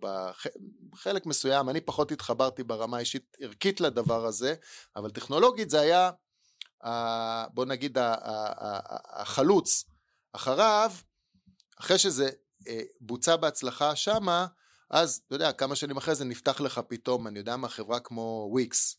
בחלק 0.93 1.27
מסוים, 1.27 1.69
אני 1.69 1.81
פחות 1.81 2.13
התחברתי 2.13 2.63
ברמה 2.63 2.97
האישית 2.97 3.37
ערכית 3.41 3.81
לדבר 3.81 4.27
הזה, 4.27 4.55
אבל 4.97 5.11
טכנולוגית 5.11 5.71
זה 5.71 5.81
היה, 5.81 6.11
בוא 7.55 7.65
נגיד, 7.65 7.99
החלוץ. 9.11 9.88
אחריו, 10.33 10.93
אחרי 11.81 11.99
שזה 11.99 12.29
אה, 12.69 12.81
בוצע 13.01 13.37
בהצלחה 13.37 13.97
שמה, 13.97 14.47
אז, 14.91 15.21
אתה 15.27 15.35
יודע, 15.35 15.53
כמה 15.53 15.75
שנים 15.75 15.97
אחרי 15.97 16.15
זה 16.15 16.25
נפתח 16.25 16.61
לך 16.61 16.81
פתאום, 16.89 17.27
אני 17.27 17.39
יודע 17.39 17.57
מה, 17.57 17.69
חברה 17.69 18.01
כמו 18.01 18.49
וויקס, 18.51 18.97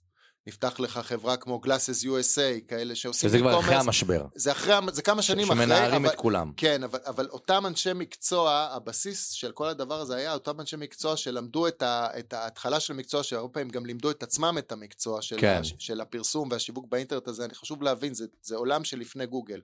נפתח 0.47 0.79
לך 0.79 0.97
חברה 0.97 1.37
כמו 1.37 1.61
Glasses 1.65 2.05
USA, 2.05 2.67
כאלה 2.67 2.95
שעושים 2.95 3.29
שזה 3.29 3.39
כבר 3.39 3.59
אחרי. 3.59 3.75
המשבר. 3.75 4.25
זה 4.35 4.51
אחרי, 4.51 4.73
זה 4.91 5.01
כמה 5.01 5.21
שנים 5.21 5.51
אחרי, 5.51 5.63
שמנערים 5.63 6.05
את 6.05 6.15
כולם. 6.15 6.51
כן, 6.57 6.83
אבל, 6.83 6.99
אבל 7.05 7.27
אותם 7.29 7.65
אנשי 7.65 7.93
מקצוע, 7.95 8.69
הבסיס 8.71 9.29
של 9.29 9.51
כל 9.51 9.67
הדבר 9.67 9.99
הזה 9.99 10.15
היה 10.15 10.33
אותם 10.33 10.61
אנשי 10.61 10.75
מקצוע 10.75 11.17
שלמדו 11.17 11.67
את, 11.67 11.81
ה, 11.81 12.07
את 12.19 12.33
ההתחלה 12.33 12.79
של 12.79 12.93
מקצוע, 12.93 13.23
שהרבה 13.23 13.53
פעמים 13.53 13.69
גם 13.69 13.85
לימדו 13.85 14.11
את 14.11 14.23
עצמם 14.23 14.55
את 14.57 14.71
המקצוע 14.71 15.21
של, 15.21 15.37
כן. 15.39 15.61
של 15.63 16.01
הפרסום 16.01 16.49
והשיווק 16.51 16.85
באינטרנט 16.89 17.27
הזה, 17.27 17.45
אני 17.45 17.55
חשוב 17.55 17.83
להבין, 17.83 18.13
זה, 18.13 18.25
זה 18.41 18.55
עולם 18.55 18.83
שלפני 18.83 19.25
גוגל. 19.25 19.61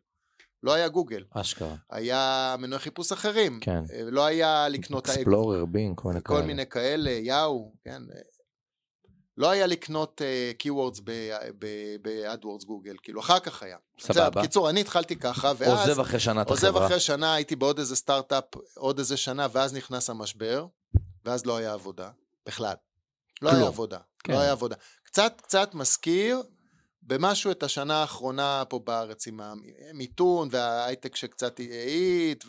לא 0.65 0.73
היה 0.73 0.87
גוגל, 0.87 1.23
אשכרה. 1.31 1.75
היה 1.89 2.55
מנועי 2.59 2.79
חיפוש 2.79 3.11
אחרים. 3.11 3.59
כן. 3.61 3.83
אה, 3.93 4.01
לא 4.03 4.25
היה 4.25 4.67
לקנות... 4.69 5.09
אקספלורר, 5.09 5.65
בינג, 5.65 5.97
כל 5.97 6.07
מיני 6.09 6.21
כל 6.23 6.33
כאלה. 6.33 6.45
מיני 6.45 6.65
כאלה, 6.65 7.11
יאו, 7.11 7.71
כן. 7.83 8.01
אה, 8.15 8.21
לא 9.37 9.49
היה 9.49 9.67
לקנות 9.67 10.21
keywords 10.63 11.01
ב-AdWords 11.03 12.65
גוגל, 12.65 12.95
כאילו 13.03 13.19
אחר 13.19 13.39
כך 13.39 13.63
היה. 13.63 13.77
סבבה. 13.99 14.29
בקיצור, 14.29 14.69
אני 14.69 14.81
התחלתי 14.81 15.15
ככה, 15.15 15.51
ואז... 15.57 15.89
עוזב 15.89 15.99
אחרי 15.99 16.19
שנה 16.19 16.41
את 16.41 16.49
עוזב 16.49 16.67
החברה. 16.67 16.85
אחרי 16.87 16.99
שנה, 16.99 17.33
הייתי 17.33 17.55
בעוד 17.55 17.79
איזה 17.79 17.95
סטארט-אפ, 17.95 18.43
עוד 18.77 18.99
איזה 18.99 19.17
שנה, 19.17 19.47
ואז 19.51 19.73
נכנס 19.73 20.09
המשבר, 20.09 20.65
ואז 21.25 21.45
לא 21.45 21.57
היה 21.57 21.73
עבודה, 21.73 22.09
בכלל. 22.45 22.75
לא. 23.41 23.49
היה 23.51 23.67
עבודה, 23.67 23.97
כן. 24.23 24.33
לא 24.33 24.39
היה 24.39 24.51
עבודה. 24.51 24.75
קצת, 25.03 25.41
קצת 25.41 25.73
מזכיר 25.73 26.43
במשהו 27.07 27.51
את 27.51 27.63
השנה 27.63 28.01
האחרונה 28.01 28.63
פה 28.69 28.79
בארץ 28.79 29.27
עם 29.27 29.39
המיתון 29.89 30.47
וההייטק 30.51 31.15
שקצת 31.15 31.59
האיט, 31.59 32.45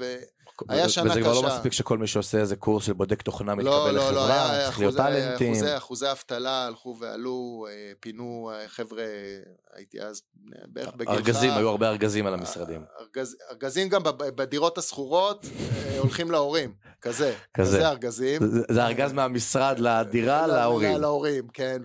והיה 0.68 0.88
שנה 0.88 1.04
קשה. 1.04 1.12
וזה 1.12 1.20
כבר 1.20 1.32
לא 1.32 1.42
מספיק 1.42 1.72
שכל 1.72 1.98
מי 1.98 2.06
שעושה 2.06 2.38
איזה 2.38 2.56
קורס 2.56 2.84
של 2.84 2.92
בודק 2.92 3.22
תוכנה 3.22 3.54
לא, 3.54 3.58
מתקבל 3.58 3.72
לא, 3.72 3.92
לא 3.92 4.10
לחברה, 4.10 4.58
לא, 4.58 4.64
צריך 4.64 4.78
להיות 4.78 4.96
טאלנטים. 4.96 5.52
אחוזי, 5.52 5.76
אחוזי 5.76 6.10
אבטלה 6.10 6.66
הלכו 6.66 6.96
ועלו, 7.00 7.66
אה, 7.70 7.92
פינו 8.00 8.50
אה, 8.54 8.68
חבר'ה, 8.68 9.04
הייתי 9.74 10.02
אז 10.02 10.22
בערך 10.66 10.94
בגילך. 10.94 11.18
ארגזים, 11.18 11.50
היו 11.50 11.68
הרבה 11.68 11.88
ארגזים 11.88 12.26
על 12.26 12.34
המשרדים. 12.34 12.84
ארגז, 13.00 13.36
ארגזים 13.50 13.88
גם 13.88 14.02
בדירות 14.18 14.78
השכורות 14.78 15.46
אה, 15.46 15.98
הולכים 15.98 16.30
להורים, 16.30 16.74
כזה. 17.00 17.34
כזה. 17.54 17.76
כזה 17.76 17.88
ארגזים. 17.88 18.46
זה, 18.46 18.60
זה 18.70 18.86
ארגז 18.86 19.12
מהמשרד 19.12 19.78
לדירה 19.78 20.46
להורים. 20.46 21.00
להורים, 21.00 21.48
כן, 21.48 21.82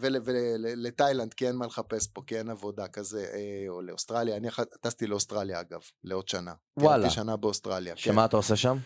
ולתאילנד, 0.00 1.34
כי 1.34 1.46
אין 1.46 1.56
מה 1.56 1.66
לחפש 1.66 2.06
פה, 2.06 2.22
כי 2.26 2.38
אין 2.38 2.50
עבודה 2.50 2.88
כזה, 2.88 3.26
אה, 3.34 3.68
או 3.68 3.82
לאוסטרליה, 3.82 4.36
אני 4.36 4.48
טסתי 4.80 5.06
לאוסטרליה 5.06 5.60
אגב, 5.60 5.80
לעוד 6.04 6.28
שנה. 6.28 6.52
וואלה. 6.76 7.10
שנה 7.10 7.36
באוסטרליה. 7.36 7.71
שמה 7.96 8.22
כן. 8.22 8.24
אתה 8.24 8.36
עושה 8.36 8.56
שם? 8.56 8.78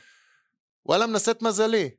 וואלה, 0.87 1.07
מנסה 1.07 1.31
את 1.31 1.42
מזלי. 1.42 1.90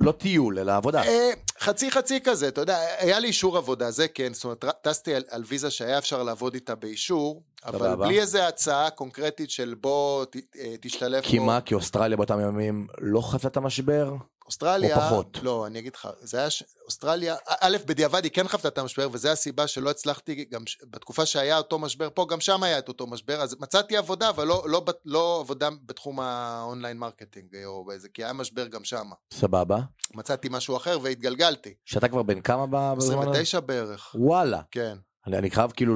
לא 0.00 0.12
טיול, 0.12 0.58
אלא 0.58 0.76
עבודה. 0.76 1.02
אה, 1.02 1.30
חצי 1.60 1.90
חצי 1.90 2.20
כזה, 2.20 2.48
אתה 2.48 2.60
יודע, 2.60 2.78
היה 2.98 3.18
לי 3.18 3.28
אישור 3.28 3.56
עבודה, 3.56 3.90
זה 3.90 4.08
כן, 4.08 4.34
זאת 4.34 4.44
אומרת, 4.44 4.64
טסתי 4.82 5.14
על, 5.14 5.22
על 5.30 5.42
ויזה 5.46 5.70
שהיה 5.70 5.98
אפשר 5.98 6.22
לעבוד 6.22 6.54
איתה 6.54 6.74
באישור, 6.74 7.42
אבל 7.64 7.94
בלי 7.94 8.20
איזה 8.20 8.48
הצעה 8.48 8.90
קונקרטית 8.90 9.50
של 9.50 9.74
בוא 9.80 10.24
ת, 10.24 10.36
אה, 10.58 10.74
תשתלב 10.80 11.22
כי 11.22 11.38
מה, 11.38 11.60
כי 11.60 11.74
אוסטרליה 11.74 12.16
באותם 12.16 12.40
ימים 12.40 12.86
לא 13.00 13.20
חוותה 13.20 13.48
את 13.48 13.56
המשבר? 13.56 14.14
אוסטרליה, 14.46 14.96
או 14.96 15.00
פחות. 15.00 15.38
לא, 15.42 15.66
אני 15.66 15.78
אגיד 15.78 15.94
לך, 15.94 16.08
זה 16.20 16.38
היה, 16.38 16.50
ש... 16.50 16.62
אוסטרליה, 16.86 17.36
א', 17.60 17.76
בדיעבד 17.86 18.24
היא 18.24 18.32
כן 18.32 18.48
חוותה 18.48 18.68
את 18.68 18.78
המשבר, 18.78 19.08
וזו 19.12 19.28
הסיבה 19.28 19.66
שלא 19.66 19.90
הצלחתי, 19.90 20.44
גם 20.44 20.66
ש... 20.66 20.78
בתקופה 20.90 21.26
שהיה 21.26 21.58
אותו 21.58 21.78
משבר 21.78 22.08
פה, 22.14 22.26
גם 22.30 22.40
שם 22.40 22.62
היה 22.62 22.78
את 22.78 22.88
אותו 22.88 23.06
משבר, 23.06 23.42
אז 23.42 23.56
מצאתי 23.60 23.96
עבודה, 23.96 24.28
אבל 24.28 24.46
לא, 24.46 24.64
לא, 24.66 24.84
לא 25.04 25.40
עבודה 25.40 25.68
בתחום 25.86 26.20
ה 26.20 26.31
online 26.31 26.98
marketing, 26.98 27.56
או 27.64 27.84
באיזה, 27.84 28.08
כי 28.08 28.24
היה 28.24 28.32
משבר 28.32 28.66
גם 28.66 28.84
שם. 28.84 29.10
סבבה. 29.34 29.78
מצאתי 30.14 30.48
משהו 30.50 30.76
אחר 30.76 30.98
והתגלגלתי. 31.02 31.74
שאתה 31.84 32.08
כבר 32.08 32.22
בן 32.22 32.40
כמה 32.40 32.66
בזמן 32.66 33.28
הזה? 33.28 33.40
29 33.40 33.60
בערך. 33.60 34.14
וואלה. 34.18 34.60
כן. 34.70 34.98
אני, 35.26 35.38
אני 35.38 35.50
חייב 35.50 35.70
כאילו... 35.70 35.94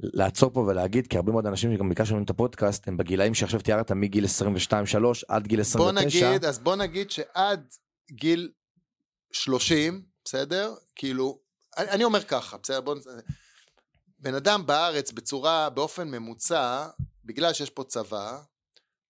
לעצור 0.00 0.50
פה 0.52 0.60
ולהגיד, 0.60 1.06
כי 1.06 1.16
הרבה 1.16 1.32
מאוד 1.32 1.46
אנשים 1.46 1.74
שגם 1.74 1.88
ביקשנו 1.88 2.22
את 2.22 2.30
הפודקאסט, 2.30 2.88
הם 2.88 2.96
בגילאים 2.96 3.34
שעכשיו 3.34 3.60
תיארת 3.60 3.92
מגיל 3.92 4.24
22-3 4.24 4.28
עד 5.28 5.46
גיל 5.46 5.60
29. 5.60 6.20
בוא 6.20 6.32
נגיד, 6.32 6.44
אז 6.44 6.58
בוא 6.58 6.76
נגיד 6.76 7.10
שעד 7.10 7.74
גיל 8.12 8.50
30, 9.32 10.02
בסדר? 10.24 10.74
כאילו, 10.94 11.38
אני, 11.78 11.90
אני 11.90 12.04
אומר 12.04 12.22
ככה, 12.22 12.56
בסדר? 12.62 12.80
בוא... 12.80 12.94
בן 14.18 14.34
אדם 14.34 14.66
בארץ 14.66 15.12
בצורה, 15.12 15.70
באופן 15.70 16.08
ממוצע, 16.08 16.86
בגלל 17.24 17.52
שיש 17.52 17.70
פה 17.70 17.84
צבא, 17.84 18.38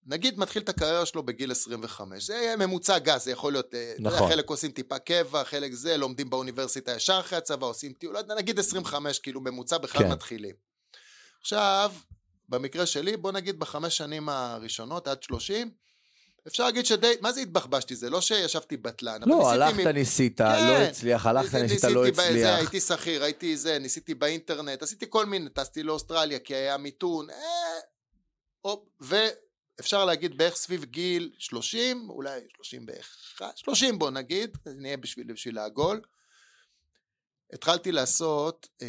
נגיד 0.06 0.38
מתחיל 0.38 0.62
את 0.62 0.68
הקריירה 0.68 1.06
שלו 1.06 1.22
בגיל 1.22 1.50
25, 1.50 2.24
זה 2.24 2.54
ממוצע 2.58 2.98
גס, 2.98 3.24
זה 3.24 3.30
יכול 3.30 3.52
להיות, 3.52 3.74
אה, 3.74 3.94
נכון. 3.98 4.30
חלק 4.30 4.50
עושים 4.50 4.70
טיפה 4.70 4.98
קבע, 4.98 5.44
חלק 5.44 5.72
זה, 5.72 5.96
לומדים 5.96 6.30
באוניברסיטה 6.30 6.92
ישר 6.92 7.20
אחרי 7.20 7.38
הצבא, 7.38 7.66
עושים 7.66 7.92
טיול, 7.92 8.16
לא 8.28 8.34
נגיד 8.34 8.58
25, 8.58 9.18
כאילו 9.18 9.40
ממוצע 9.40 9.78
בכלל 9.78 10.02
כן. 10.02 10.12
מתחילים. 10.12 10.71
עכשיו, 11.42 11.92
במקרה 12.48 12.86
שלי, 12.86 13.16
בוא 13.16 13.32
נגיד 13.32 13.58
בחמש 13.58 13.96
שנים 13.96 14.28
הראשונות, 14.28 15.08
עד 15.08 15.22
30, 15.22 15.70
אפשר 16.46 16.64
להגיד 16.64 16.86
שדי, 16.86 17.14
מה 17.20 17.32
זה 17.32 17.40
התבחבשתי? 17.40 17.96
זה 17.96 18.10
לא 18.10 18.20
שישבתי 18.20 18.76
בטלן. 18.76 19.20
לא, 19.26 19.50
הלכת, 19.50 19.86
מ... 19.86 19.88
ניסית, 19.88 20.40
לא 20.40 20.46
כן, 20.46 20.66
לא 20.66 20.72
הצליח, 20.72 21.26
הלכת, 21.26 21.54
ניסית, 21.54 21.84
לא 21.84 22.06
הצליח. 22.06 22.28
בזה, 22.30 22.56
הייתי 22.56 22.80
שכיר, 22.80 23.24
הייתי 23.24 23.56
זה, 23.56 23.78
ניסיתי 23.78 24.14
באינטרנט, 24.14 24.82
עשיתי 24.82 25.06
כל 25.08 25.26
מיני, 25.26 25.50
טסתי 25.50 25.82
לאוסטרליה 25.82 26.38
כי 26.38 26.54
היה 26.54 26.76
מיתון, 26.76 27.30
אה, 27.30 27.36
או, 28.64 28.84
ואפשר 29.00 30.04
להגיד 30.04 30.38
בערך 30.38 30.56
סביב 30.56 30.84
גיל 30.84 31.32
30, 31.38 32.10
אולי 32.10 32.40
31, 32.56 33.58
30 33.58 33.98
בוא 33.98 34.10
נגיד, 34.10 34.56
נהיה 34.66 34.96
בשביל, 34.96 35.32
בשביל 35.32 35.58
העגול. 35.58 36.00
התחלתי 37.52 37.92
לעשות... 37.92 38.68
אה, 38.82 38.88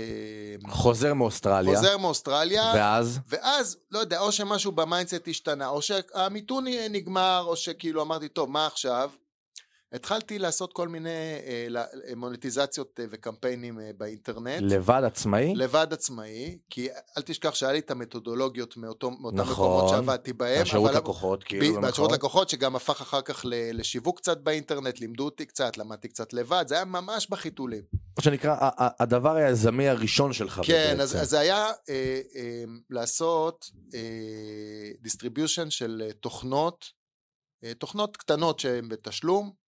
חוזר 0.69 1.13
מאוסטרליה. 1.13 1.76
חוזר 1.76 1.97
מאוסטרליה. 1.97 2.71
ואז? 2.76 3.19
ואז, 3.28 3.78
לא 3.91 3.99
יודע, 3.99 4.19
או 4.19 4.32
שמשהו 4.32 4.71
ב 4.71 4.78
mindset 4.78 5.27
השתנה, 5.28 5.67
או 5.67 5.82
שהמיתון 5.82 6.65
נגמר, 6.89 7.43
או 7.47 7.56
שכאילו 7.56 8.02
אמרתי, 8.02 8.28
טוב, 8.28 8.49
מה 8.49 8.67
עכשיו? 8.67 9.10
התחלתי 9.93 10.39
לעשות 10.39 10.73
כל 10.73 10.88
מיני 10.88 11.10
אה, 11.10 11.67
אה, 11.77 12.15
מוניטיזציות 12.15 12.99
אה, 12.99 13.06
וקמפיינים 13.12 13.79
אה, 13.79 13.91
באינטרנט. 13.97 14.62
לבד 14.62 15.01
עצמאי? 15.06 15.53
לבד 15.56 15.88
עצמאי, 15.91 16.58
כי 16.69 16.88
אל 17.17 17.21
תשכח 17.21 17.56
שהיה 17.56 17.71
לי 17.71 17.79
את 17.79 17.91
המתודולוגיות 17.91 18.77
מאותו, 18.77 19.12
מאותם 19.12 19.38
נכון, 19.38 19.51
מקומות 19.51 19.89
שעבדתי 19.89 20.34
בהם. 20.34 20.62
השירות 20.62 20.91
לקוחות, 20.91 21.43
כאילו. 21.43 21.82
ב, 21.82 21.86
בשירות 21.86 22.12
לקוחות, 22.12 22.49
שגם 22.49 22.75
הפך 22.75 23.01
אחר 23.01 23.21
כך 23.21 23.45
לשיווק 23.73 24.17
קצת 24.17 24.38
באינטרנט, 24.38 24.99
לימדו 24.99 25.25
אותי 25.25 25.45
קצת, 25.45 25.77
למדתי 25.77 26.08
קצת 26.08 26.34
לבד, 26.34 26.65
זה 26.67 26.75
היה 26.75 26.86
ממש 26.86 27.27
בחיתולים. 27.29 27.84
מה 28.17 28.23
שנקרא, 28.23 28.56
הדבר 28.77 29.36
היזמי 29.36 29.88
הראשון 29.88 30.34
שלך. 30.34 30.62
כן, 30.63 30.97
אז, 30.99 31.15
אז 31.15 31.29
זה 31.29 31.39
היה 31.39 31.65
אה, 31.89 32.21
אה, 32.36 32.63
לעשות 32.89 33.71
distribution 35.01 35.65
אה, 35.65 35.71
של 35.71 36.03
אה, 36.06 36.13
תוכנות, 36.13 37.03
תוכנות 37.77 38.17
קטנות 38.17 38.60
שהן 38.60 38.89
בתשלום, 38.89 39.62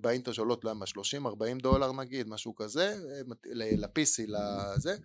באינטר 0.00 0.32
שעולות 0.32 0.64
למה 0.64 0.84
30-40 0.86 1.62
דולר 1.62 1.92
נגיד, 1.92 2.28
משהו 2.28 2.54
כזה, 2.54 2.96
אה, 3.10 3.20
ל-PC, 3.52 4.26
לזה, 4.26 4.96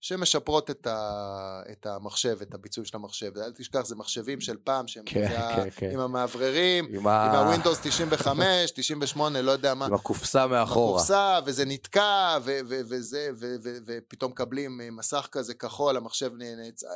שמשפרות 0.00 0.70
את, 0.70 0.86
ה, 0.86 1.62
את 1.72 1.86
המחשב, 1.86 2.38
את 2.42 2.54
הביצוע 2.54 2.84
של 2.84 2.96
המחשב. 2.96 3.38
אל 3.38 3.52
תשכח, 3.52 3.84
זה 3.84 3.96
מחשבים 3.96 4.40
של 4.40 4.56
פעם, 4.64 4.88
שהם 4.88 5.04
כן, 5.06 5.28
כן, 5.56 5.68
כן. 5.76 5.90
עם 5.92 6.00
המאווררים, 6.00 6.88
עם, 6.90 7.06
ה... 7.06 7.40
עם 7.40 7.48
ה-Windows 7.48 7.76
95, 7.82 8.70
98, 8.70 9.42
לא 9.42 9.50
יודע 9.50 9.74
מה. 9.74 9.86
עם 9.86 9.94
הקופסה 9.94 10.46
מאחורה. 10.46 10.96
הקופסה, 10.96 11.38
וזה 11.44 11.64
נתקע, 11.64 12.38
ו- 12.42 12.60
ו- 12.68 12.80
וזה, 12.88 13.28
ו- 13.38 13.54
ו- 13.62 13.76
ופתאום 13.86 14.30
מקבלים 14.30 14.80
מסך 14.92 15.28
כזה 15.32 15.54
כחול, 15.54 15.96
המחשב 15.96 16.30
נעצר. 16.36 16.86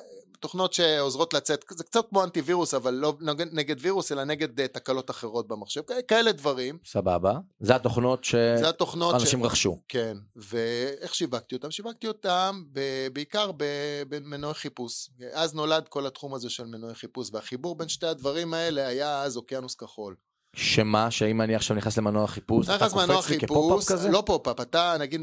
תוכנות 0.41 0.73
שעוזרות 0.73 1.35
לצאת, 1.35 1.65
זה 1.71 1.85
קצת 1.85 2.09
כמו 2.11 2.25
אנטיווירוס, 2.25 2.75
אבל 2.75 2.95
לא 2.95 3.15
נגד, 3.21 3.47
נגד 3.53 3.77
וירוס, 3.81 4.13
אלא 4.13 4.25
נגד 4.25 4.61
uh, 4.61 4.69
תקלות 4.73 5.11
אחרות 5.11 5.49
במחשב. 5.49 5.83
כאלה 6.09 6.33
דברים. 6.33 6.79
סבבה. 6.85 7.33
זה 8.59 8.69
התוכנות 8.69 9.15
שאנשים 9.21 9.41
ש... 9.41 9.43
רכשו. 9.43 9.81
כן. 9.89 10.17
ואיך 10.37 11.15
שיווקתי 11.15 11.55
אותם? 11.55 11.71
שיווקתי 11.71 12.09
אותם 12.09 12.63
ב... 12.73 12.81
בעיקר 13.13 13.51
במנועי 14.09 14.55
חיפוש. 14.55 15.09
אז 15.33 15.55
נולד 15.55 15.89
כל 15.89 16.07
התחום 16.07 16.35
הזה 16.35 16.51
של 16.51 16.65
מנועי 16.65 16.95
חיפוש, 16.95 17.29
והחיבור 17.33 17.75
בין 17.75 17.89
שתי 17.89 18.07
הדברים 18.07 18.55
האלה 18.55 18.87
היה 18.87 19.23
אז 19.23 19.37
אוקיינוס 19.37 19.75
כחול. 19.75 20.15
שמה, 20.57 21.11
שאם 21.11 21.41
אני 21.41 21.55
עכשיו 21.55 21.77
נכנס 21.77 21.99
למנוע 21.99 22.27
חיפוש, 22.27 22.69
אתה 22.69 22.89
קופץ 22.91 23.31
לי 23.31 23.39
כפופ-אפ 23.39 23.85
כזה? 23.89 24.09
לא 24.09 24.23
פופ-אפ, 24.27 24.61
אתה 24.61 24.97
נגיד, 25.01 25.21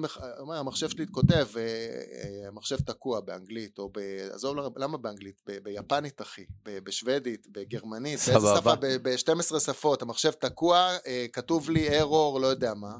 המחשב 0.53 0.89
שלי 0.89 1.05
כותב, 1.11 1.47
אה, 1.57 2.47
המחשב 2.47 2.77
תקוע 2.77 3.19
באנגלית, 3.19 3.79
או 3.79 3.89
ב... 3.89 3.99
עזוב, 4.31 4.57
למה 4.77 4.97
באנגלית? 4.97 5.41
ביפנית, 5.63 6.21
אחי, 6.21 6.45
בשוודית, 6.63 7.47
בגרמנית, 7.51 8.19
באיזה 8.27 8.47
שפה? 8.57 8.75
ב-12 8.75 9.59
שפות, 9.59 10.01
המחשב 10.01 10.31
תקוע, 10.31 10.97
אה, 11.07 11.25
כתוב 11.33 11.69
לי 11.69 11.99
ארור, 11.99 12.39
לא 12.39 12.47
יודע 12.47 12.73
מה. 12.73 12.93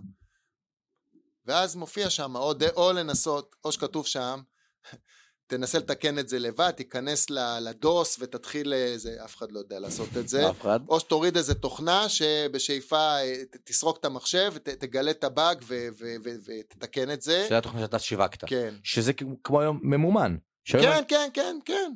ואז 1.45 1.75
מופיע 1.75 2.09
שם, 2.09 2.35
או, 2.35 2.53
או 2.75 2.91
לנסות, 2.93 3.55
או 3.65 3.71
שכתוב 3.71 4.05
שם, 4.05 4.41
תנסה 5.47 5.77
לתקן 5.77 6.19
את 6.19 6.29
זה 6.29 6.39
לבד, 6.39 6.71
תיכנס 6.71 7.29
לדוס 7.61 8.17
ותתחיל 8.19 8.73
איזה, 8.73 9.15
אף 9.25 9.35
אחד 9.37 9.51
לא 9.51 9.59
יודע 9.59 9.79
לעשות 9.79 10.09
את 10.17 10.27
זה. 10.27 10.49
אף 10.49 10.61
אחד. 10.61 10.79
או 10.89 10.99
שתוריד 10.99 11.37
איזה 11.37 11.53
תוכנה 11.53 12.09
שבשאיפה 12.09 12.97
אה, 12.97 13.33
תסרוק 13.63 13.97
את 13.97 14.05
המחשב, 14.05 14.53
תגלה 14.63 15.11
את 15.11 15.23
הבאג 15.23 15.63
ותתקן 16.45 17.11
את 17.11 17.21
זה. 17.21 17.43
שזה 17.45 17.57
התוכנה 17.57 17.81
שאתה 17.81 17.99
שיווקת. 17.99 18.43
כן. 18.45 18.73
שזה 18.83 19.11
כמו 19.43 19.61
היום 19.61 19.79
ממומן. 19.83 20.37
כן, 20.65 21.01
כן, 21.07 21.29
כן, 21.33 21.57
כן. 21.65 21.91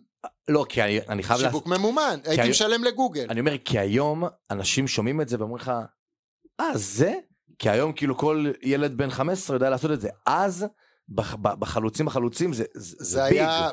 לא, 0.47 0.65
כי 0.69 0.83
אני, 0.83 0.99
אני 1.09 1.23
חייב... 1.23 1.39
שיווק 1.39 1.67
לה... 1.67 1.77
ממומן, 1.77 2.19
הייתי 2.23 2.41
היום... 2.41 2.49
משלם 2.49 2.83
לגוגל. 2.83 3.27
אני 3.29 3.39
אומר, 3.39 3.57
כי 3.65 3.79
היום 3.79 4.23
אנשים 4.51 4.87
שומעים 4.87 5.21
את 5.21 5.29
זה 5.29 5.39
ואומרים 5.39 5.61
לך, 5.61 5.71
אה, 6.59 6.71
זה? 6.75 7.13
כי 7.59 7.69
היום 7.69 7.93
כאילו 7.93 8.17
כל 8.17 8.51
ילד 8.61 8.97
בן 8.97 9.09
15 9.09 9.55
יודע 9.55 9.69
לעשות 9.69 9.91
את 9.91 10.01
זה. 10.01 10.09
אז 10.25 10.65
בחלוצים 11.09 12.07
החלוצים 12.07 12.53
זה, 12.53 12.63
זה, 12.73 12.95
זה, 12.99 13.05
זה 13.05 13.23
היה 13.23 13.69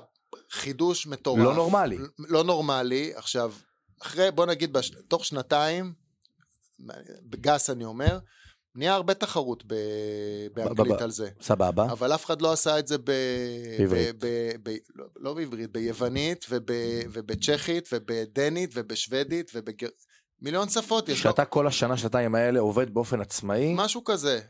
חידוש 0.51 1.07
מטורף. 1.07 1.39
לא 1.39 1.55
נורמלי. 1.55 1.99
לא 2.19 2.45
נורמלי. 2.45 3.13
עכשיו, 3.15 3.53
אחרי, 4.03 4.31
בוא 4.31 4.47
נגיד, 4.47 4.73
בש... 4.73 4.93
תוך 5.09 5.25
שנתיים, 5.25 5.93
בגס 7.23 7.71
אני 7.71 7.85
אומר, 7.85 8.19
נהיה 8.75 8.95
הרבה 8.95 9.15
תחרות 9.15 9.65
ב... 9.67 9.75
באנגלית 10.55 11.01
על 11.01 11.11
זה. 11.11 11.31
סבבה. 11.41 11.85
אבל 11.85 12.15
אף 12.15 12.25
אחד 12.25 12.43
לא 12.43 12.53
עשה 12.53 12.79
את 12.79 12.89
זה 12.89 12.99
ב... 12.99 13.11
בעברית. 13.79 14.17
ב... 14.19 14.27
ב... 14.27 14.71
ב... 14.71 14.77
לא, 14.95 15.05
לא 15.17 15.35
בעברית, 15.35 15.73
ביוונית 15.73 16.47
וב... 16.51 16.63
ובצ'כית 17.13 17.89
ובדנית 17.93 18.71
ובשוודית 18.75 19.51
ובגר... 19.55 19.89
מיליון 20.43 20.69
שפות 20.69 21.09
יש. 21.09 21.23
שאתה 21.23 21.45
כל 21.45 21.67
השנה, 21.67 21.97
שנתיים 21.97 22.35
האלה 22.35 22.61
עובד 22.61 22.95
באופן 22.95 23.21
עצמאי. 23.21 23.75
משהו 23.77 24.05
כזה. 24.05 24.41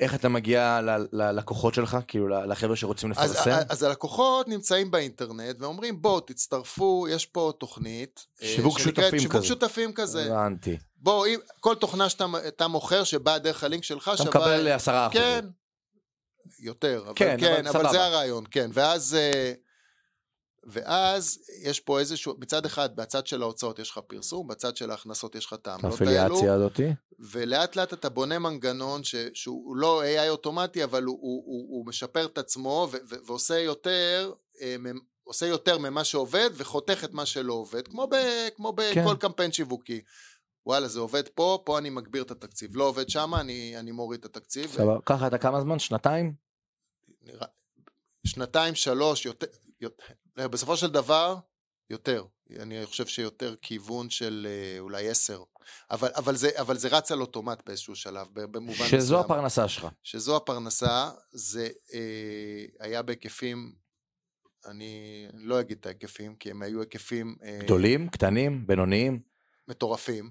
איך 0.00 0.14
אתה 0.14 0.28
מגיע 0.28 0.80
ללקוחות 1.12 1.74
שלך, 1.74 1.98
כאילו 2.08 2.28
לחבר'ה 2.28 2.76
שרוצים 2.76 3.12
אז, 3.16 3.32
לפרסם? 3.32 3.50
אז 3.68 3.82
הלקוחות 3.82 4.48
נמצאים 4.48 4.90
באינטרנט 4.90 5.56
ואומרים 5.58 6.02
בואו 6.02 6.20
תצטרפו, 6.20 7.06
יש 7.10 7.26
פה 7.26 7.52
תוכנית. 7.58 8.26
אה, 8.42 8.48
שיווק 8.48 8.78
שותפים 8.78 9.18
שיווק 9.20 9.36
כזה. 9.36 9.46
שותפים 9.46 9.92
כזה. 9.92 10.26
הבנתי. 10.26 10.76
בוא, 10.96 11.26
אם, 11.26 11.38
כל 11.60 11.74
תוכנה 11.74 12.08
שאתה 12.08 12.26
אתה 12.48 12.68
מוכר 12.68 13.04
שבאה 13.04 13.38
דרך 13.38 13.64
הלינק 13.64 13.84
שלך 13.84 14.08
אתה 14.08 14.16
שווה... 14.16 14.28
מקבל 14.30 14.68
עשרה 14.68 15.06
אחוז. 15.06 15.20
כן, 15.20 15.46
יותר, 16.60 17.02
אבל 17.06 17.12
כן, 17.16 17.36
כן, 17.40 17.66
אבל 17.66 17.80
אבל. 17.80 17.90
זה 17.90 18.04
הרעיון, 18.04 18.44
כן, 18.50 18.70
ואז, 18.74 19.14
אה, 19.14 19.52
ואז 20.64 21.38
יש 21.62 21.80
פה 21.80 22.00
איזשהו, 22.00 22.34
מצד 22.38 22.66
אחד, 22.66 22.96
בצד 22.96 23.26
של 23.26 23.42
ההוצאות 23.42 23.78
יש 23.78 23.90
לך 23.90 24.00
פרסום, 24.06 24.48
בצד 24.48 24.76
של 24.76 24.90
ההכנסות 24.90 25.34
יש 25.34 25.46
לך 25.46 25.52
את 25.52 25.66
העמלות 25.66 26.00
האלו, 26.00 26.48
הזאתי. 26.48 26.88
ולאט 27.18 27.76
לאט 27.76 27.92
אתה 27.92 28.08
בונה 28.08 28.38
מנגנון 28.38 29.04
ש, 29.04 29.14
שהוא 29.34 29.76
לא 29.76 30.02
AI 30.02 30.28
אוטומטי, 30.28 30.84
אבל 30.84 31.04
הוא, 31.04 31.18
הוא, 31.20 31.42
הוא, 31.46 31.66
הוא 31.70 31.86
משפר 31.86 32.26
את 32.26 32.38
עצמו 32.38 32.88
ו, 32.92 32.96
ו, 33.08 33.14
ועושה 33.26 33.58
יותר, 33.58 34.32
אה, 34.60 34.76
עושה 35.24 35.46
יותר 35.46 35.78
ממה 35.78 36.04
שעובד 36.04 36.50
וחותך 36.54 37.04
את 37.04 37.12
מה 37.12 37.26
שלא 37.26 37.52
עובד, 37.52 37.88
כמו, 37.88 38.06
ב, 38.06 38.14
כמו 38.56 38.72
בכל 38.72 39.10
כן. 39.10 39.16
קמפיין 39.16 39.52
שיווקי. 39.52 40.00
וואלה, 40.66 40.88
זה 40.88 41.00
עובד 41.00 41.28
פה, 41.28 41.62
פה 41.64 41.78
אני 41.78 41.90
מגביר 41.90 42.22
את 42.22 42.30
התקציב. 42.30 42.76
לא 42.76 42.84
עובד 42.84 43.08
שמה, 43.08 43.40
אני, 43.40 43.76
אני 43.76 43.90
מוריד 43.90 44.20
את 44.20 44.36
התקציב. 44.36 44.70
סבבה. 44.70 44.98
ככה 45.06 45.26
אתה 45.26 45.38
כמה 45.38 45.60
זמן? 45.60 45.78
שנתיים? 45.78 46.34
שנתיים, 48.26 48.74
שלוש, 48.74 49.26
יותר, 49.26 49.46
בסופו 50.36 50.76
של 50.76 50.90
דבר, 50.90 51.36
יותר. 51.90 52.24
אני 52.58 52.86
חושב 52.86 53.06
שיותר 53.06 53.54
כיוון 53.62 54.10
של 54.10 54.46
אה, 54.50 54.78
אולי 54.78 55.08
עשר. 55.08 55.42
אבל, 55.90 56.08
אבל, 56.16 56.36
זה, 56.36 56.50
אבל 56.60 56.76
זה 56.76 56.88
רץ 56.88 57.12
על 57.12 57.20
אוטומט 57.20 57.62
באיזשהו 57.66 57.96
שלב, 57.96 58.26
במובן 58.34 58.72
מסוים. 58.72 58.88
שזו 58.90 59.20
הפרנסה 59.20 59.68
שלך. 59.68 59.86
שזו 60.02 60.36
הפרנסה, 60.36 61.10
זה 61.32 61.68
אה, 61.94 62.64
היה 62.80 63.02
בהיקפים, 63.02 63.72
אני 64.66 65.26
לא 65.34 65.60
אגיד 65.60 65.78
את 65.80 65.86
ההיקפים, 65.86 66.36
כי 66.36 66.50
הם 66.50 66.62
היו 66.62 66.80
היקפים 66.80 67.36
אה, 67.42 67.58
גדולים, 67.62 68.08
קטנים, 68.08 68.66
בינוניים, 68.66 69.20
מטורפים. 69.68 70.30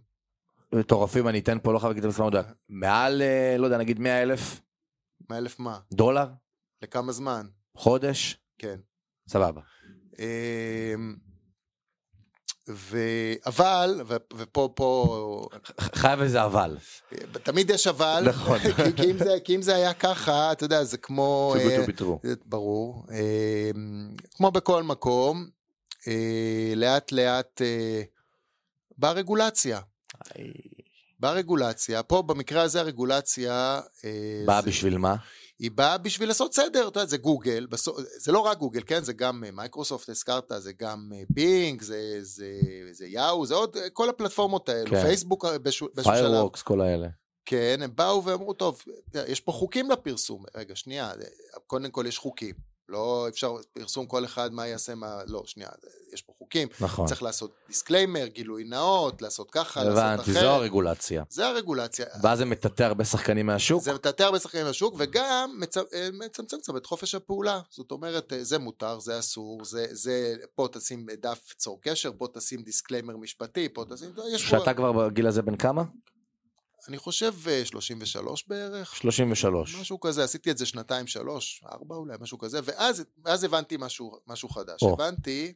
מטורפים, 0.74 1.28
אני 1.28 1.40
אתן 1.40 1.58
פה, 1.64 1.74
לא 1.74 1.80
חייב 1.80 1.90
להגיד 1.90 2.04
את 2.04 2.06
המספר 2.06 2.26
מדויק. 2.26 2.46
מעל, 2.70 3.22
אה, 3.22 3.56
לא 3.58 3.66
יודע, 3.66 3.78
נגיד 3.78 4.00
100 4.00 4.22
אלף 4.22 4.62
מה 5.30 5.38
אלף 5.38 5.60
מה? 5.60 5.80
דולר, 5.94 6.28
לכמה 6.82 7.12
זמן? 7.12 7.48
חודש, 7.78 8.38
כן. 8.58 8.80
סבבה. 9.30 9.62
אמ, 10.20 11.16
ו... 12.70 12.98
אבל, 13.46 14.02
ו... 14.08 14.16
ופה, 14.38 14.70
פה, 14.76 15.48
חייב 15.82 16.22
איזה 16.22 16.44
אבל. 16.46 16.78
תמיד 17.44 17.70
יש 17.70 17.88
אבל, 17.88 18.24
נכון. 18.30 18.60
כי, 18.76 18.94
כי, 18.96 19.12
אם 19.12 19.18
זה, 19.18 19.38
כי 19.44 19.56
אם 19.56 19.62
זה 19.62 19.76
היה 19.76 19.94
ככה, 19.94 20.52
אתה 20.52 20.66
יודע, 20.66 20.84
זה 20.84 20.98
כמו... 20.98 21.56
too 21.58 21.60
good 21.60 22.02
אה, 22.26 22.34
ברור. 22.46 23.06
אמ, 23.12 24.16
כמו 24.36 24.52
בכל 24.52 24.84
מקום, 24.84 25.50
אה, 26.08 26.74
לאט 26.76 27.12
לאט 27.12 27.62
אה, 27.62 28.02
באה 28.98 29.12
רגולציה. 29.12 29.80
באה 31.20 31.32
רגולציה, 31.32 32.04
פה 32.04 32.22
במקרה 32.22 32.62
הזה 32.62 32.80
הרגולציה... 32.80 33.80
אה, 34.06 34.44
באה 34.46 34.62
זה- 34.62 34.68
בשביל 34.68 34.98
מה? 34.98 35.16
היא 35.60 35.72
באה 35.72 35.98
בשביל 35.98 36.28
לעשות 36.28 36.54
סדר, 36.54 36.88
אתה 36.88 37.00
יודע, 37.00 37.06
זה 37.06 37.18
גוגל, 37.18 37.66
בסוף, 37.66 37.98
זה 38.18 38.32
לא 38.32 38.40
רק 38.40 38.58
גוגל, 38.58 38.82
כן? 38.86 39.04
זה 39.04 39.14
גם 39.14 39.44
אה, 39.44 39.52
מייקרוסופט, 39.52 40.10
הזכרת, 40.10 40.52
זה 40.58 40.72
גם 40.74 41.12
אה, 41.16 41.24
בינג, 41.30 41.82
זה, 41.82 42.18
זה, 42.22 42.52
זה 42.92 43.08
יאו, 43.08 43.46
זה 43.46 43.56
עוד, 43.56 43.78
אה, 43.78 43.90
כל 43.90 44.10
הפלטפורמות 44.10 44.70
האלו, 44.70 44.90
כן. 44.90 45.02
פייסבוק 45.02 45.46
אה, 45.46 45.60
באיזשהו 45.60 45.88
שלב. 45.96 46.04
פיירפוקס, 46.04 46.62
כל 46.62 46.82
האלה. 46.82 47.08
כן, 47.46 47.80
הם 47.82 47.92
באו 47.96 48.26
ואמרו, 48.26 48.54
טוב, 48.54 48.82
יש 49.28 49.40
פה 49.40 49.52
חוקים 49.52 49.92
לפרסום. 49.92 50.44
רגע, 50.56 50.76
שנייה, 50.76 51.12
קודם 51.68 51.92
כל 51.92 52.06
יש 52.08 52.18
חוקים. 52.18 52.69
לא 52.90 53.26
אפשר 53.30 53.56
פרסום 53.74 54.06
כל 54.06 54.26
אחד 54.26 54.54
מה 54.54 54.68
יעשה, 54.68 54.96
מה... 54.96 55.20
לא, 55.28 55.44
שנייה, 55.46 55.70
יש 56.14 56.22
פה 56.22 56.34
חוקים. 56.38 56.68
נכון. 56.80 57.08
צריך 57.08 57.24
לעשות 57.24 57.52
דיסקליימר, 57.68 58.28
גילוי 58.28 58.64
נאות, 58.64 59.22
לעשות 59.22 59.52
ככה, 59.52 59.84
לעשות 59.84 59.98
אחרת. 59.98 60.20
הבנתי, 60.20 60.34
זו 60.34 60.50
הרגולציה. 60.50 61.24
זה 61.30 61.48
הרגולציה. 61.48 62.06
ואז 62.22 62.38
זה 62.38 62.46
מטאטא 62.46 62.84
הרבה 62.84 63.06
שחקנים 63.06 63.46
מהשוק. 63.46 63.84
זה 63.84 63.94
מטאטא 63.94 64.24
הרבה 64.24 64.40
שחקנים 64.40 64.66
לשוק, 64.66 64.96
וגם 64.98 65.56
מצ... 65.60 65.78
אה, 65.78 65.84
מצמצם 66.14 66.58
קצת 66.58 66.76
את 66.78 66.86
חופש 66.86 67.16
הפעולה. 67.16 67.60
זאת 67.70 67.92
אומרת, 67.92 68.34
אה, 68.34 68.44
זה 68.44 68.58
מותר, 68.58 69.00
זה 69.00 69.20
אסור, 69.20 69.66
זה, 69.66 69.86
זה 69.92 70.36
פה 70.56 70.68
תשים 70.72 71.06
דף 71.22 71.54
צור 71.58 71.80
קשר, 71.82 72.12
פה 72.18 72.28
תשים 72.34 72.62
דיסקליימר 72.62 73.18
משפטי, 73.18 73.70
פה 73.70 73.86
תשים... 73.94 74.10
יש 74.34 74.44
פה... 74.44 74.60
שאתה 74.60 74.74
כבר 74.74 74.92
בגיל 74.92 75.28
הזה 75.28 75.42
בן 75.42 75.56
כמה? 75.56 75.84
אני 76.88 76.98
חושב 76.98 77.34
אה, 77.48 77.66
33 77.66 78.48
בערך. 78.48 78.96
33. 78.96 79.76
משהו 79.76 80.00
כזה, 80.00 80.24
עשיתי 80.24 80.52
את 80.52 80.58
זה 80.58 80.66
שנתיים, 80.66 81.08
שלוש, 81.08 81.64
ארבע 81.72 81.96
אולי, 81.96 82.18
משהו 82.20 82.38
כזה, 82.38 82.60
ואז, 82.64 83.04
ואז 83.26 83.44
הבנתי 83.44 83.76
משהו, 83.80 84.20
משהו 84.28 84.50
חדש. 84.50 84.82
או. 84.82 84.94
הבנתי, 84.94 85.54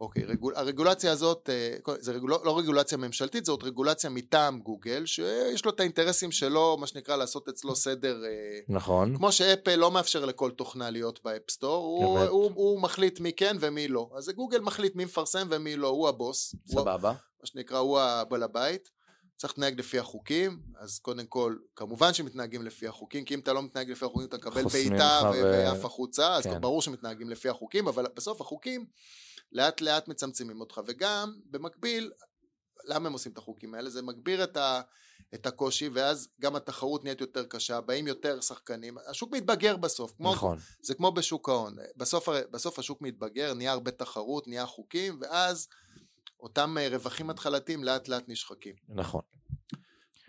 אוקיי, 0.00 0.24
רגול, 0.24 0.54
הרגולציה 0.56 1.12
הזאת, 1.12 1.50
אה, 1.52 1.94
זה 2.00 2.12
רגול, 2.12 2.30
לא 2.30 2.58
רגולציה 2.58 2.98
ממשלתית, 2.98 3.44
זאת 3.44 3.62
רגולציה 3.62 4.10
מטעם 4.10 4.60
גוגל, 4.60 5.06
שיש 5.06 5.64
לו 5.64 5.70
את 5.70 5.80
האינטרסים 5.80 6.32
שלו, 6.32 6.76
מה 6.80 6.86
שנקרא, 6.86 7.16
לעשות 7.16 7.48
אצלו 7.48 7.76
סדר, 7.76 8.24
אה, 8.24 8.58
נכון. 8.68 9.16
כמו 9.16 9.32
שאפל 9.32 9.76
לא 9.76 9.90
מאפשר 9.90 10.24
לכל 10.24 10.50
תוכנה 10.50 10.90
להיות 10.90 11.20
ב 11.24 11.30
App 11.30 11.48
Store, 11.48 11.84
הוא, 11.84 12.18
אמת. 12.18 12.28
הוא, 12.28 12.50
הוא 12.54 12.80
מחליט 12.82 13.20
מי 13.20 13.32
כן 13.32 13.56
ומי 13.60 13.88
לא. 13.88 14.10
אז 14.16 14.28
גוגל 14.28 14.60
מחליט 14.60 14.96
מי 14.96 15.04
מפרסם 15.04 15.48
ומי 15.50 15.76
לא, 15.76 15.88
הוא 15.88 16.08
הבוס. 16.08 16.54
הוא, 16.66 16.80
סבבה. 16.80 17.12
מה 17.12 17.46
שנקרא, 17.46 17.78
הוא 17.78 18.00
הבעל 18.00 18.42
הבית. 18.42 18.97
צריך 19.38 19.52
להתנהג 19.52 19.78
לפי 19.78 19.98
החוקים, 19.98 20.62
אז 20.78 20.98
קודם 20.98 21.26
כל, 21.26 21.56
כמובן 21.76 22.14
שמתנהגים 22.14 22.62
לפי 22.62 22.88
החוקים, 22.88 23.24
כי 23.24 23.34
אם 23.34 23.40
אתה 23.40 23.52
לא 23.52 23.62
מתנהג 23.62 23.90
לפי 23.90 24.04
החוקים, 24.04 24.28
אתה 24.28 24.36
מקבל 24.36 24.64
בעיטה 24.64 25.30
ו- 25.34 25.42
ועף 25.42 25.84
החוצה, 25.84 26.34
אז 26.34 26.44
כן. 26.44 26.60
ברור 26.60 26.82
שמתנהגים 26.82 27.30
לפי 27.30 27.48
החוקים, 27.48 27.88
אבל 27.88 28.06
בסוף 28.14 28.40
החוקים 28.40 28.86
לאט 29.52 29.80
לאט 29.80 30.08
מצמצמים 30.08 30.60
אותך, 30.60 30.80
וגם, 30.86 31.34
במקביל, 31.50 32.12
למה 32.84 33.06
הם 33.06 33.12
עושים 33.12 33.32
את 33.32 33.38
החוקים 33.38 33.74
האלה? 33.74 33.90
זה 33.90 34.02
מגביר 34.02 34.44
את, 34.44 34.56
ה, 34.56 34.80
את 35.34 35.46
הקושי, 35.46 35.88
ואז 35.88 36.28
גם 36.40 36.56
התחרות 36.56 37.04
נהיית 37.04 37.20
יותר 37.20 37.44
קשה, 37.44 37.80
באים 37.80 38.06
יותר 38.06 38.40
שחקנים, 38.40 38.98
השוק 39.06 39.32
מתבגר 39.32 39.76
בסוף, 39.76 40.14
כמו, 40.16 40.32
נכון. 40.32 40.58
זה 40.82 40.94
כמו 40.94 41.12
בשוק 41.12 41.48
ההון, 41.48 41.76
בסוף, 41.96 42.28
בסוף 42.50 42.78
השוק 42.78 43.02
מתבגר, 43.02 43.54
נהיה 43.54 43.72
הרבה 43.72 43.90
תחרות, 43.90 44.48
נהיה 44.48 44.66
חוקים, 44.66 45.18
ואז 45.20 45.68
אותם 46.40 46.78
אה, 46.78 46.88
רווחים 46.88 47.30
התחלתיים 47.30 47.84
לאט 47.84 48.08
לאט 48.08 48.24
נשחקים. 48.28 48.74
נכון. 48.88 49.22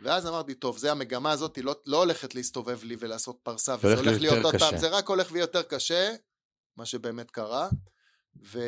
ואז 0.04 0.28
אמרתי, 0.28 0.54
טוב, 0.54 0.78
זה 0.78 0.92
המגמה 0.92 1.32
הזאת, 1.32 1.56
היא 1.56 1.64
לא, 1.64 1.76
לא 1.86 1.98
הולכת 1.98 2.36
להסתובב 2.36 2.84
לי 2.84 2.96
ולעשות 3.00 3.40
פרסה, 3.44 3.78
זה 3.78 3.88
וזה 3.88 3.96
הולך 4.00 4.22
להיות 4.22 4.42
פעם, 4.42 4.52
קשה. 4.52 4.78
זה 4.78 4.90
רק 4.90 5.10
הולך 5.10 5.32
ויהיה 5.32 5.44
יותר 5.44 5.62
קשה, 5.62 6.16
מה 6.78 6.86
שבאמת 6.86 7.32
קרה, 7.32 7.70
ו, 8.44 8.60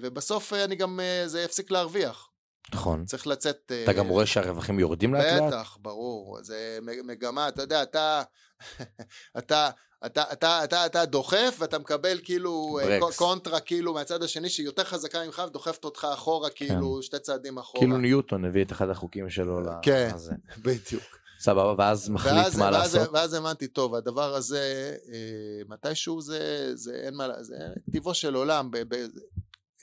ובסוף 0.00 0.52
אה, 0.52 0.64
אני 0.64 0.76
גם, 0.76 1.00
אה, 1.00 1.28
זה 1.28 1.42
יפסיק 1.42 1.70
להרוויח. 1.70 2.29
נכון. 2.72 3.04
צריך 3.04 3.26
לצאת... 3.26 3.72
אתה 3.84 3.92
גם 3.92 4.08
רואה 4.08 4.26
שהרווחים 4.26 4.78
יורדים 4.78 5.14
לאט 5.14 5.24
לאט? 5.24 5.52
בטח, 5.52 5.78
ברור, 5.80 6.38
זה 6.42 6.78
מגמה, 6.82 7.48
אתה 7.48 7.62
יודע, 7.62 7.82
אתה, 7.82 8.22
אתה, 9.38 9.70
אתה, 10.06 10.22
אתה, 10.32 10.64
אתה, 10.64 10.86
אתה 10.86 11.04
דוחף 11.04 11.56
ואתה 11.58 11.78
מקבל 11.78 12.20
כאילו 12.24 12.78
אה, 12.82 13.00
ברקס. 13.00 13.16
קונטרה 13.16 13.60
כאילו 13.60 13.94
מהצד 13.94 14.22
השני 14.22 14.48
שהיא 14.48 14.66
יותר 14.66 14.84
חזקה 14.84 15.24
ממך 15.26 15.42
ודוחפת 15.46 15.84
אותך 15.84 16.06
אחורה 16.14 16.50
כאילו 16.50 17.02
שתי 17.02 17.18
צעדים 17.18 17.58
אחורה. 17.58 17.80
כאילו 17.80 17.98
ניוטון 17.98 18.44
הביא 18.44 18.64
את 18.64 18.72
אחד 18.72 18.90
החוקים 18.90 19.30
שלו 19.30 19.60
כן. 19.82 20.10
לזה. 20.14 20.32
בדיוק. 20.64 21.20
סבבה, 21.40 21.74
ואז 21.78 22.08
מחליט 22.08 22.34
ואז, 22.34 22.58
מה 22.58 22.64
ואז, 22.64 22.94
לעשות. 22.94 23.14
ואז 23.14 23.34
הבנתי, 23.34 23.68
טוב, 23.68 23.94
הדבר 23.94 24.34
הזה, 24.34 24.94
אה, 25.12 25.62
מתישהו 25.68 26.20
זה, 26.20 26.70
זה 26.74 26.94
אין 26.94 27.14
מה, 27.14 27.42
זה 27.42 27.56
טיבו 27.92 28.14
של 28.14 28.34
עולם, 28.34 28.70
ב, 28.70 28.78
ב, 28.78 28.94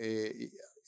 אה, 0.02 0.28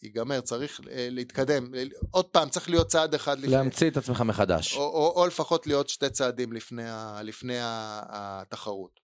ייגמר, 0.03 0.41
צריך 0.41 0.81
אה, 0.91 1.07
להתקדם. 1.11 1.73
עוד 2.11 2.25
פעם, 2.25 2.49
צריך 2.49 2.69
להיות 2.69 2.87
צעד 2.87 3.13
אחד 3.13 3.39
לפני, 3.39 3.51
להמציא 3.51 3.89
את 3.89 3.97
עצמך 3.97 4.21
מחדש. 4.21 4.75
או, 4.75 4.81
או, 4.81 5.13
או 5.15 5.27
לפחות 5.27 5.67
להיות 5.67 5.89
שתי 5.89 6.09
צעדים 6.09 6.53
לפני, 6.53 6.89
ה, 6.89 7.21
לפני 7.23 7.57
התחרות. 7.61 8.99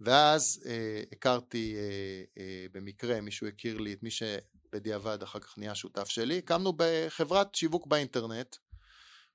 ואז 0.00 0.62
אה, 0.66 1.02
הכרתי 1.12 1.76
אה, 1.76 2.42
אה, 2.42 2.66
במקרה, 2.72 3.20
מישהו 3.20 3.46
הכיר 3.46 3.78
לי 3.78 3.92
את 3.92 4.02
מי 4.02 4.10
שבדיעבד 4.10 5.22
אחר 5.22 5.38
כך 5.38 5.58
נהיה 5.58 5.74
שותף 5.74 6.08
שלי, 6.08 6.38
הקמנו 6.38 6.72
בחברת 6.76 7.54
שיווק 7.54 7.86
באינטרנט. 7.86 8.56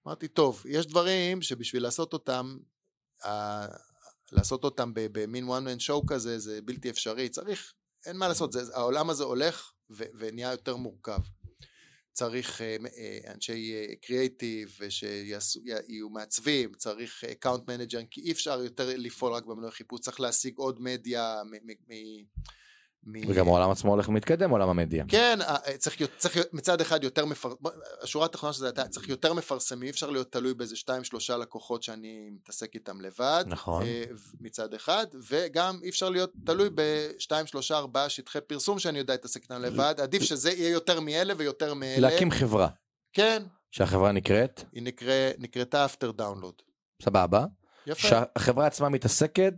אמרתי, 0.08 0.28
טוב, 0.28 0.64
יש 0.66 0.88
דברים 0.88 1.42
שבשביל 1.42 1.84
לעשות 1.84 2.14
אותם, 2.14 2.58
אה, 3.26 3.68
לעשות 4.32 4.64
אותם 4.64 4.92
במין 4.94 5.50
one 5.50 5.64
man 5.64 5.82
show 5.88 6.04
כזה, 6.08 6.40
זה 6.40 6.62
בלתי 6.62 6.90
אפשרי, 6.90 7.30
צריך, 7.30 7.74
אין 8.06 8.18
מה 8.18 8.28
לעשות, 8.28 8.52
זה, 8.52 8.62
העולם 8.74 9.10
הזה 9.10 9.24
הולך 9.24 9.72
ונהיה 9.96 10.52
יותר 10.52 10.76
מורכב. 10.76 11.20
צריך 12.14 12.62
אה, 12.62 12.76
אה, 12.98 13.34
אנשי 13.34 13.74
קריאייטיב 14.02 14.80
שיהיו 14.90 16.10
מעצבים, 16.10 16.74
צריך 16.74 17.24
account 17.24 17.70
manager, 17.70 18.00
כי 18.12 18.22
אי 18.22 18.32
אפשר 18.32 18.64
יותר 18.64 18.90
לפעול 18.98 19.34
רק 19.34 19.46
במנועי 19.46 19.72
חיפוש, 19.72 20.00
צריך 20.00 20.20
להשיג 20.20 20.58
עוד 20.58 20.82
מדיה 20.82 21.42
מ-. 23.04 23.30
וגם 23.30 23.48
העולם 23.48 23.70
עצמו 23.70 23.92
הולך 23.92 24.10
ומתקדם, 24.10 24.50
עולם 24.50 24.70
המדיה. 24.70 25.06
כן, 25.08 25.40
אה, 25.42 25.78
צריך, 25.78 26.02
צריך 26.18 26.38
מצד 26.54 26.82
אחד 26.82 27.04
יותר 27.04 27.26
מפר... 27.26 27.54
בוא, 27.60 27.72
השורה 28.02 28.26
התחתונה 28.26 28.54
של 28.54 28.60
זה 28.60 28.66
הייתה, 28.66 28.88
צריך 28.88 29.10
יותר 29.10 29.34
מפרסמים, 29.34 29.84
אי 29.84 29.90
אפשר 29.90 30.10
להיות 30.10 30.32
תלוי 30.32 30.54
באיזה 30.54 30.76
שתיים 30.76 31.04
שלושה 31.04 31.38
לקוחות 31.38 31.84
שאני 31.84 32.30
מתעסק 32.32 32.76
איתם 32.76 33.02
לבד. 33.02 33.44
נכון. 33.48 33.84
אה, 33.84 34.04
מצד 34.40 34.74
אחד, 34.74 35.06
וגם 35.30 35.80
אי 35.84 35.90
אפשר 35.90 36.10
להיות 36.10 36.32
תלוי 36.46 36.70
בשתיים 36.76 37.48
שלושה 37.48 37.78
ארבעה 37.78 38.10
שטחי 38.10 38.42
פרסום 38.42 38.80
שאני 38.80 39.00
יודע 39.00 39.14
להתעסק 39.14 39.44
איתם 39.44 39.62
לבד, 39.62 39.96
עדיף 39.98 40.24
שזה 40.24 40.52
יהיה 40.52 40.70
יותר 40.70 41.00
מאלה 41.00 41.34
ויותר 41.38 41.74
מאלה. 41.74 42.10
להקים 42.10 42.32
חברה, 42.32 42.68
כן, 43.14 43.44
שהחברה 43.72 44.12
נקראת, 44.12 44.64
היא 44.74 44.84
נקרא, 44.84 45.30
נקראתה 45.40 45.86
after 45.86 46.22
download. 46.22 46.64
סבבה, 47.02 47.46
יפה. 47.88 48.08
שהחברה 48.08 48.68
עצמה 48.68 48.90
מתעסקת 48.90 49.54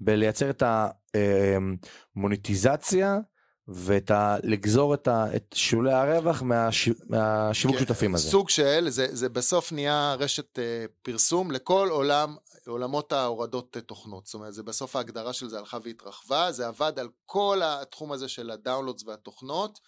בלייצר 0.00 0.50
את 0.50 0.62
המוניטיזציה 2.16 3.18
ואת 3.68 4.10
ה... 4.10 4.36
לגזור 4.42 4.94
את, 4.94 5.08
ה... 5.08 5.36
את 5.36 5.54
שולי 5.54 5.92
הרווח 5.92 6.42
מהש... 6.42 6.88
מהשיווק 7.08 7.76
כן, 7.76 7.84
שותפים 7.84 8.14
הזה. 8.14 8.30
סוג 8.30 8.48
של, 8.48 8.88
זה, 8.88 9.06
זה 9.10 9.28
בסוף 9.28 9.72
נהיה 9.72 10.14
רשת 10.18 10.58
אה, 10.58 10.84
פרסום 11.02 11.50
לכל 11.50 11.88
עולם, 11.90 12.36
עולמות 12.66 13.12
ההורדות 13.12 13.76
אה, 13.76 13.82
תוכנות. 13.82 14.26
זאת 14.26 14.34
אומרת, 14.34 14.54
זה 14.54 14.62
בסוף 14.62 14.96
ההגדרה 14.96 15.32
של 15.32 15.48
זה 15.48 15.58
הלכה 15.58 15.78
והתרחבה, 15.82 16.52
זה 16.52 16.66
עבד 16.66 16.98
על 16.98 17.08
כל 17.26 17.60
התחום 17.64 18.12
הזה 18.12 18.28
של 18.28 18.50
הדאונלודס 18.50 19.04
והתוכנות, 19.06 19.78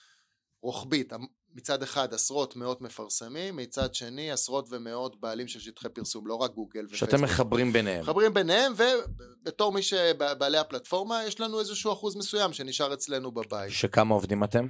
רוחבית. 0.62 1.12
מצד 1.54 1.82
אחד 1.82 2.14
עשרות 2.14 2.56
מאות 2.56 2.80
מפרסמים, 2.80 3.56
מצד 3.56 3.94
שני 3.94 4.30
עשרות 4.30 4.66
ומאות 4.70 5.20
בעלים 5.20 5.48
של 5.48 5.60
שטחי 5.60 5.88
פרסום, 5.88 6.26
לא 6.26 6.34
רק 6.34 6.50
גוגל 6.54 6.84
ופייסבוק. 6.84 7.10
שאתם 7.10 7.24
מחברים 7.24 7.72
ביניהם. 7.72 8.00
מחברים 8.00 8.34
ביניהם, 8.34 8.72
ובתור 8.76 9.72
מי 9.72 9.82
שבעלי 9.82 10.58
הפלטפורמה, 10.58 11.24
יש 11.24 11.40
לנו 11.40 11.60
איזשהו 11.60 11.92
אחוז 11.92 12.16
מסוים 12.16 12.52
שנשאר 12.52 12.94
אצלנו 12.94 13.32
בבית. 13.32 13.70
שכמה 13.72 14.14
עובדים 14.14 14.44
אתם? 14.44 14.66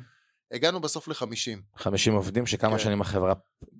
הגענו 0.53 0.81
בסוף 0.81 1.09
ל-50. 1.09 1.59
50 1.77 2.15
עובדים, 2.15 2.47
שכמה 2.47 2.71
כן. 2.71 2.79
שנים 2.79 3.01
החברה 3.01 3.35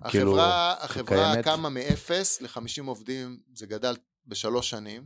כאילו 0.09 0.31
החברה, 0.31 0.73
החברה 0.79 1.31
קיימת? 1.31 1.45
קמה 1.45 1.69
מ-0 1.69 2.11
ל-50 2.41 2.87
עובדים, 2.87 3.39
זה 3.53 3.65
גדל 3.65 3.95
בשלוש 4.25 4.69
שנים, 4.69 5.05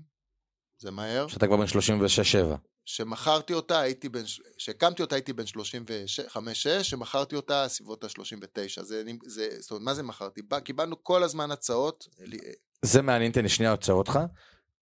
זה 0.77 0.91
מהר. 0.91 1.27
שאתה 1.27 1.47
כבר 1.47 1.57
בן 1.57 1.65
36-7. 1.65 2.55
שמכרתי 2.85 3.53
אותה, 3.53 3.79
הייתי 3.79 4.09
בן, 4.09 4.23
שהקמתי 4.57 5.01
אותה 5.01 5.15
הייתי 5.15 5.33
בן 5.33 5.43
35-6, 5.43 6.83
שמכרתי 6.83 7.35
אותה 7.35 7.65
סביבות 7.67 8.03
ה-39. 8.03 8.83
זה, 8.83 9.03
זה, 9.25 9.49
זאת 9.59 9.71
אומרת, 9.71 9.83
מה 9.83 9.93
זה 9.93 10.03
מכרתי? 10.03 10.41
קיבלנו 10.63 11.03
כל 11.03 11.23
הזמן 11.23 11.51
הצעות, 11.51 12.07
זה 12.81 13.01
מעניין, 13.01 13.31
לי 13.43 13.49
שנייה 13.49 13.71
עוצר 13.71 13.93
אותך. 13.93 14.19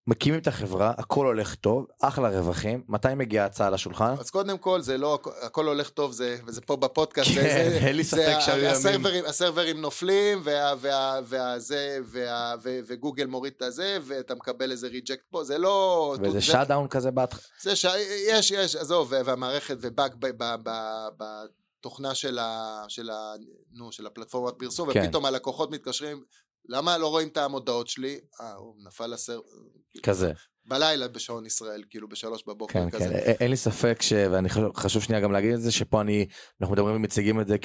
מקימים 0.07 0.39
את 0.39 0.47
החברה, 0.47 0.93
הכל 0.97 1.25
הולך 1.25 1.55
טוב, 1.55 1.85
אחלה 2.01 2.29
רווחים, 2.29 2.83
מתי 2.87 3.07
מגיעה 3.15 3.43
ההצעה 3.43 3.69
לשולחן? 3.69 4.13
אז 4.19 4.29
קודם 4.29 4.57
כל 4.57 4.81
זה 4.81 4.97
לא, 4.97 5.19
הכל 5.41 5.67
הולך 5.67 5.89
טוב, 5.89 6.11
זה, 6.11 6.37
וזה 6.47 6.61
פה 6.61 6.75
בפודקאסט, 6.75 7.29
כן, 7.29 7.33
זה, 7.41 7.41
זה, 7.69 7.77
אין 7.87 7.95
לי 7.95 8.03
זה 8.03 8.09
ספק 8.17 8.39
שהיו 8.39 8.57
ימים. 8.57 8.71
הסרברים, 8.71 9.25
הסרברים 9.25 9.81
נופלים, 9.81 10.41
וה, 10.43 10.73
וה, 10.79 11.19
וה, 11.25 11.59
זה, 11.59 11.99
וה, 12.05 12.55
ו, 12.63 12.79
וגוגל 12.87 13.25
מוריד 13.25 13.53
את 13.57 13.61
הזה, 13.61 13.97
ואתה 14.03 14.35
מקבל 14.35 14.71
איזה 14.71 14.87
reject 14.87 15.23
פה, 15.31 15.43
זה 15.43 15.57
לא... 15.57 16.15
וזה 16.21 16.31
זה- 16.31 16.41
shutdown 16.41 16.87
כזה 16.87 17.11
בהתחלה. 17.11 17.41
זה 17.61 17.75
ש... 17.75 17.85
יש, 18.29 18.51
יש, 18.51 18.75
עזוב, 18.75 19.13
והמערכת 19.25 19.77
ובאג 19.81 20.13
ב- 20.19 20.43
ב- 20.43 20.55
ב- 20.63 21.23
בתוכנה 21.79 22.15
של 22.15 22.39
ה... 22.39 22.83
של 22.87 23.09
ה... 23.09 23.33
נו, 23.73 23.91
של 23.91 24.05
הפלטפורמת 24.07 24.53
פרסום, 24.59 24.93
כן. 24.93 25.03
ופתאום 25.05 25.25
הלקוחות 25.25 25.71
מתקשרים, 25.71 26.23
למה 26.69 26.97
לא 26.97 27.07
רואים 27.07 27.27
את 27.27 27.37
המודעות 27.37 27.87
שלי? 27.87 28.19
אה, 28.41 28.53
הוא 28.53 28.75
נפל 28.87 29.13
הסר... 29.13 29.39
כזה. 30.03 30.31
בלילה 30.65 31.07
בשעון 31.07 31.45
ישראל, 31.45 31.83
כאילו 31.89 32.09
בשלוש 32.09 32.43
בבוקר 32.47 32.73
כן, 32.73 32.89
כזה. 32.89 33.05
כן, 33.09 33.33
אין 33.39 33.51
לי 33.51 33.57
ספק 33.57 34.01
ש... 34.01 34.13
ואני 34.13 34.49
חשוב- 34.75 35.03
שנייה 35.03 35.21
גם 35.21 35.31
להגיד 35.31 35.53
את 35.53 35.61
זה, 35.61 35.71
שפה 35.71 36.01
אני, 36.01 36.25
אנחנו 36.61 36.73
מדברים 36.75 36.95
ומציגים 36.95 37.39
את 37.41 37.47
זה 37.47 37.57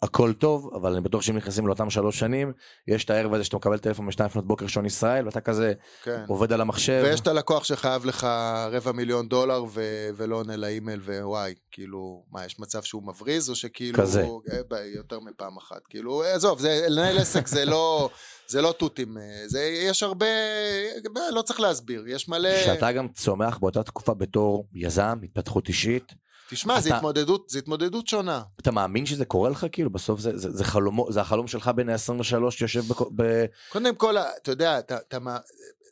כהכל 0.00 0.32
טוב, 0.32 0.70
אבל 0.74 0.92
אני 0.92 1.00
בטוח 1.00 1.22
שאם 1.22 1.36
נכנסים 1.36 1.66
לאותם 1.66 1.90
שלוש 1.90 2.18
שנים, 2.18 2.52
יש 2.88 3.04
את 3.04 3.10
הערב 3.10 3.34
הזה 3.34 3.44
שאתה 3.44 3.56
מקבל 3.56 3.78
טלפון 3.78 4.06
בשתיים 4.06 4.26
לפנות 4.30 4.46
בוקר 4.46 4.66
שעון 4.66 4.86
ישראל, 4.86 5.26
ואתה 5.26 5.40
כזה 5.40 5.72
כן. 6.02 6.24
עובד 6.28 6.52
על 6.52 6.60
המחשב. 6.60 7.02
ויש 7.04 7.20
את 7.20 7.26
הלקוח 7.26 7.64
שחייב 7.64 8.04
לך 8.04 8.26
רבע 8.72 8.92
מיליון 8.92 9.28
דולר 9.28 9.64
ו... 9.70 10.08
ולא 10.16 10.36
עונה 10.36 10.56
לאימייל 10.56 11.00
ווואי, 11.00 11.54
כאילו, 11.70 12.24
מה, 12.30 12.44
יש 12.44 12.60
מצב 12.60 12.82
שהוא 12.82 13.02
מבריז 13.02 13.50
או 13.50 13.54
שכאילו... 13.54 13.98
כזה. 13.98 14.22
אה, 14.22 14.60
ב- 14.68 14.96
יותר 14.96 15.20
מפעם 15.20 15.56
אחת, 15.56 15.80
כאילו, 15.88 16.22
עזוב, 16.22 16.58
זה, 16.58 16.86
לנהל 16.88 17.18
עסק 17.18 17.46
זה 17.46 17.64
לא, 17.64 18.10
זה 18.52 18.62
לא 18.62 18.74
תותים, 18.78 19.18
אה, 19.18 19.42
זה, 19.46 19.60
יש 19.62 20.02
הרבה, 20.02 20.26
אה, 20.26 21.30
לא 21.30 21.42
צריך 21.42 21.60
להסביר, 21.60 22.04
יש 22.08 22.28
מלא... 22.28 22.64
שאתה 22.64 22.92
גם 22.92 23.08
צומח 23.08 23.58
באותה 23.58 23.82
תקופה 23.82 24.14
בתור 24.14 24.66
יזם, 24.74 25.18
התפתחות 25.22 25.68
אישית, 25.68 26.14
תשמע, 26.50 26.80
זה 26.80 26.88
אתה- 26.88 26.96
התמודדות, 26.96 27.48
זה 27.48 27.58
התמודדות 27.58 28.06
שונה. 28.06 28.42
אתה 28.60 28.70
מאמין 28.70 29.06
שזה 29.06 29.24
קורה 29.24 29.50
לך 29.50 29.66
כאילו 29.72 29.90
בסוף 29.90 30.20
זה, 30.20 30.38
זה, 30.38 30.50
זה, 30.50 30.64
חלומו, 30.64 31.12
זה 31.12 31.20
החלום 31.20 31.46
שלך 31.48 31.70
בין 31.76 31.88
ה-23 31.88 32.50
שיושב 32.50 32.84
בק- 32.88 33.08
ב... 33.16 33.44
קודם 33.68 33.94
כל, 33.94 34.18
אתה 34.18 34.50
יודע, 34.50 34.78
אתה, 34.78 34.96
אתה, 34.96 35.18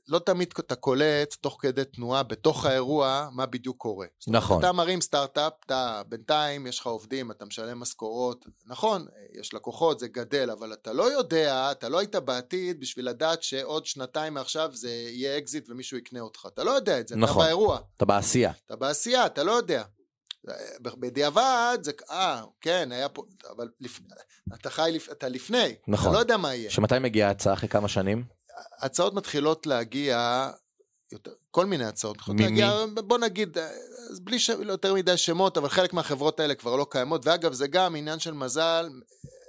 לא 0.09 0.19
תמיד 0.19 0.53
אתה 0.61 0.75
קולט 0.75 1.35
תוך 1.41 1.59
כדי 1.61 1.85
תנועה 1.85 2.23
בתוך 2.23 2.65
האירוע 2.67 3.29
מה 3.33 3.47
בדיוק 3.47 3.77
קורה. 3.77 4.07
נכון. 4.29 4.59
אתה 4.59 4.73
מרים 4.73 5.01
סטארט-אפ, 5.01 5.53
אתה 5.67 6.03
בינתיים 6.09 6.67
יש 6.67 6.79
לך 6.81 6.87
עובדים, 6.87 7.31
אתה 7.31 7.45
משלם 7.45 7.81
משכורות, 7.81 8.45
נכון, 8.67 9.07
יש 9.41 9.55
לקוחות, 9.55 9.99
זה 10.01 10.09
גדל, 10.09 10.51
אבל 10.51 10.73
אתה 10.73 10.93
לא 10.93 11.13
יודע, 11.13 11.71
אתה 11.73 11.89
לא 11.89 11.99
היית 11.99 12.17
בעתיד 12.17 12.81
בשביל 12.81 13.09
לדעת 13.09 13.43
שעוד 13.43 13.87
שנתיים 13.87 14.35
מעכשיו 14.35 14.71
זה 14.75 14.91
יהיה 14.91 15.39
אקזיט 15.39 15.71
ומישהו 15.71 15.99
יקנה 15.99 16.21
אותך. 16.21 16.47
אתה 16.55 16.65
לא 16.65 16.71
יודע 16.71 17.01
את 17.01 17.09
זה, 17.09 17.17
נכון. 17.17 17.37
אתה 17.43 17.45
באירוע, 17.45 17.79
אתה 17.97 18.05
בעשייה. 18.05 18.53
אתה 18.67 18.77
בעשייה, 18.77 19.27
אתה 19.27 19.43
לא 19.45 19.53
יודע. 19.53 19.83
בדיעבד 20.81 21.79
זה, 21.83 21.93
אה, 22.11 22.43
כן, 22.61 22.93
היה 22.93 23.09
פה, 23.09 23.23
אבל 23.57 23.69
לפ... 23.81 24.01
אתה 24.55 24.71
חי. 24.71 24.99
אתה 25.13 25.29
לפני, 25.29 25.75
נכון. 25.89 26.07
אתה 26.09 26.15
לא 26.15 26.19
יודע 26.19 26.37
מה 26.37 26.55
יהיה. 26.55 26.71
שמתי 26.71 26.99
מגיעה 26.99 27.29
ההצעה 27.29 27.55
אחרי 27.55 27.69
כמה 27.69 27.89
שנים? 27.89 28.25
הצעות 28.79 29.15
מתחילות 29.15 29.67
להגיע, 29.67 30.51
יותר, 31.13 31.31
כל 31.51 31.67
מיני 31.67 31.85
הצעות 31.85 32.29
ממי? 32.29 32.63
בוא 32.95 33.19
נגיד, 33.19 33.59
אה, 33.59 33.69
בלי 34.21 34.39
ש... 34.39 34.51
לא 34.51 34.73
יותר 34.73 34.95
מדי 34.95 35.17
שמות, 35.17 35.57
אבל 35.57 35.69
חלק 35.69 35.93
מהחברות 35.93 36.41
האלה 36.41 36.55
כבר 36.55 36.77
לא 36.77 36.87
קיימות, 36.91 37.27
ואגב 37.27 37.53
זה 37.53 37.67
גם 37.67 37.97
עניין 37.97 38.19
של 38.19 38.33
מזל, 38.33 38.91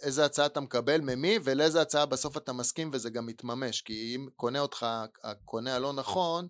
איזה 0.01 0.25
הצעה 0.25 0.45
אתה 0.45 0.59
מקבל, 0.59 1.01
ממי, 1.01 1.39
ולאיזה 1.43 1.81
הצעה 1.81 2.05
בסוף 2.05 2.37
אתה 2.37 2.53
מסכים 2.53 2.89
וזה 2.93 3.09
גם 3.09 3.25
מתממש, 3.25 3.81
כי 3.81 4.15
אם 4.15 4.27
קונה 4.35 4.59
אותך 4.59 4.85
הקונה 5.23 5.75
הלא 5.75 5.93
נכון, 5.93 6.47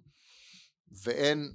ואין 1.04 1.52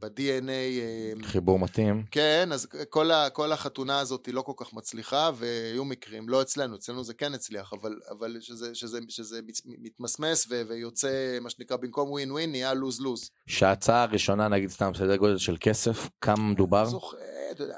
ב-DNA 0.00 0.48
אה, 0.50 1.12
חיבור 1.22 1.58
מתאים. 1.58 2.04
כן, 2.10 2.48
אז 2.52 2.66
כל, 2.90 3.10
ה, 3.10 3.30
כל 3.30 3.52
החתונה 3.52 3.98
הזאת 3.98 4.26
היא 4.26 4.34
לא 4.34 4.42
כל 4.42 4.52
כך 4.56 4.72
מצליחה, 4.72 5.30
והיו 5.36 5.84
מקרים, 5.84 6.28
לא 6.28 6.42
אצלנו, 6.42 6.76
אצלנו 6.76 7.04
זה 7.04 7.14
כן 7.14 7.34
הצליח, 7.34 7.72
אבל, 7.72 7.98
אבל 8.10 8.36
שזה, 8.40 8.74
שזה, 8.74 8.98
שזה 9.08 9.40
מת- 9.46 9.60
מתמסמס 9.66 10.46
ו, 10.50 10.62
ויוצא, 10.68 11.38
מה 11.40 11.50
שנקרא, 11.50 11.76
במקום 11.76 12.10
ווין 12.10 12.30
ווין, 12.32 12.50
נהיה 12.50 12.74
לוז 12.74 13.00
לוז. 13.00 13.30
שההצעה 13.46 14.02
הראשונה 14.02 14.48
נגיד 14.48 14.70
סתם 14.70 14.92
סדר 14.96 15.16
גודל 15.16 15.38
של 15.38 15.56
כסף, 15.60 16.08
כמה 16.20 16.42
מדובר? 16.50 16.84
זוכר, 16.84 17.16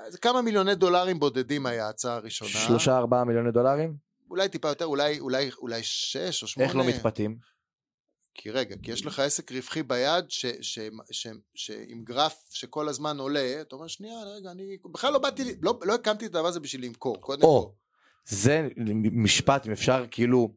זה 0.09 0.19
כמה 0.19 0.43
מיליוני 0.43 0.75
דולרים 0.75 1.19
בודדים 1.21 1.67
היה 1.67 1.87
ההצעה 1.87 2.15
הראשונה. 2.15 2.51
שלושה 2.51 2.97
ארבעה 2.97 3.25
מיליוני 3.25 3.51
דולרים? 3.51 3.95
אולי 4.31 4.49
טיפה 4.49 4.69
יותר, 4.69 4.85
אולי, 4.85 5.21
אולי, 5.21 5.51
אולי 5.59 5.81
שש 5.83 6.43
או 6.43 6.49
שמונה. 6.49 6.69
איך 6.69 6.77
לא 6.77 6.85
מתפתים? 6.85 7.37
כי 8.41 8.51
רגע, 8.51 8.77
כי 8.83 8.93
יש 8.93 9.07
לך 9.07 9.19
עסק 9.19 9.53
רווחי 9.53 9.83
ביד, 9.83 10.25
ש, 10.29 10.47
ש, 10.61 10.79
ש, 11.11 11.27
ש, 11.55 11.71
עם 11.89 12.05
גרף 12.05 12.35
שכל 12.51 12.89
הזמן 12.89 13.19
עולה, 13.19 13.61
אתה 13.61 13.77
אומר, 13.77 13.87
שנייה, 13.87 14.15
רגע, 14.37 14.51
אני 14.51 14.77
בכלל 14.93 15.13
לא 15.13 15.19
באתי, 15.19 15.55
לא, 15.63 15.79
לא 15.83 15.95
הקמתי 15.95 16.27
את 16.27 16.35
הדבר 16.35 16.49
הזה 16.49 16.61
בשביל 16.61 16.85
למכור, 16.85 17.21
קודם 17.21 17.43
כל. 17.43 17.63
זה 18.25 18.69
משפט, 19.13 19.67
אם 19.67 19.73
אפשר 19.73 20.05
כאילו, 20.11 20.55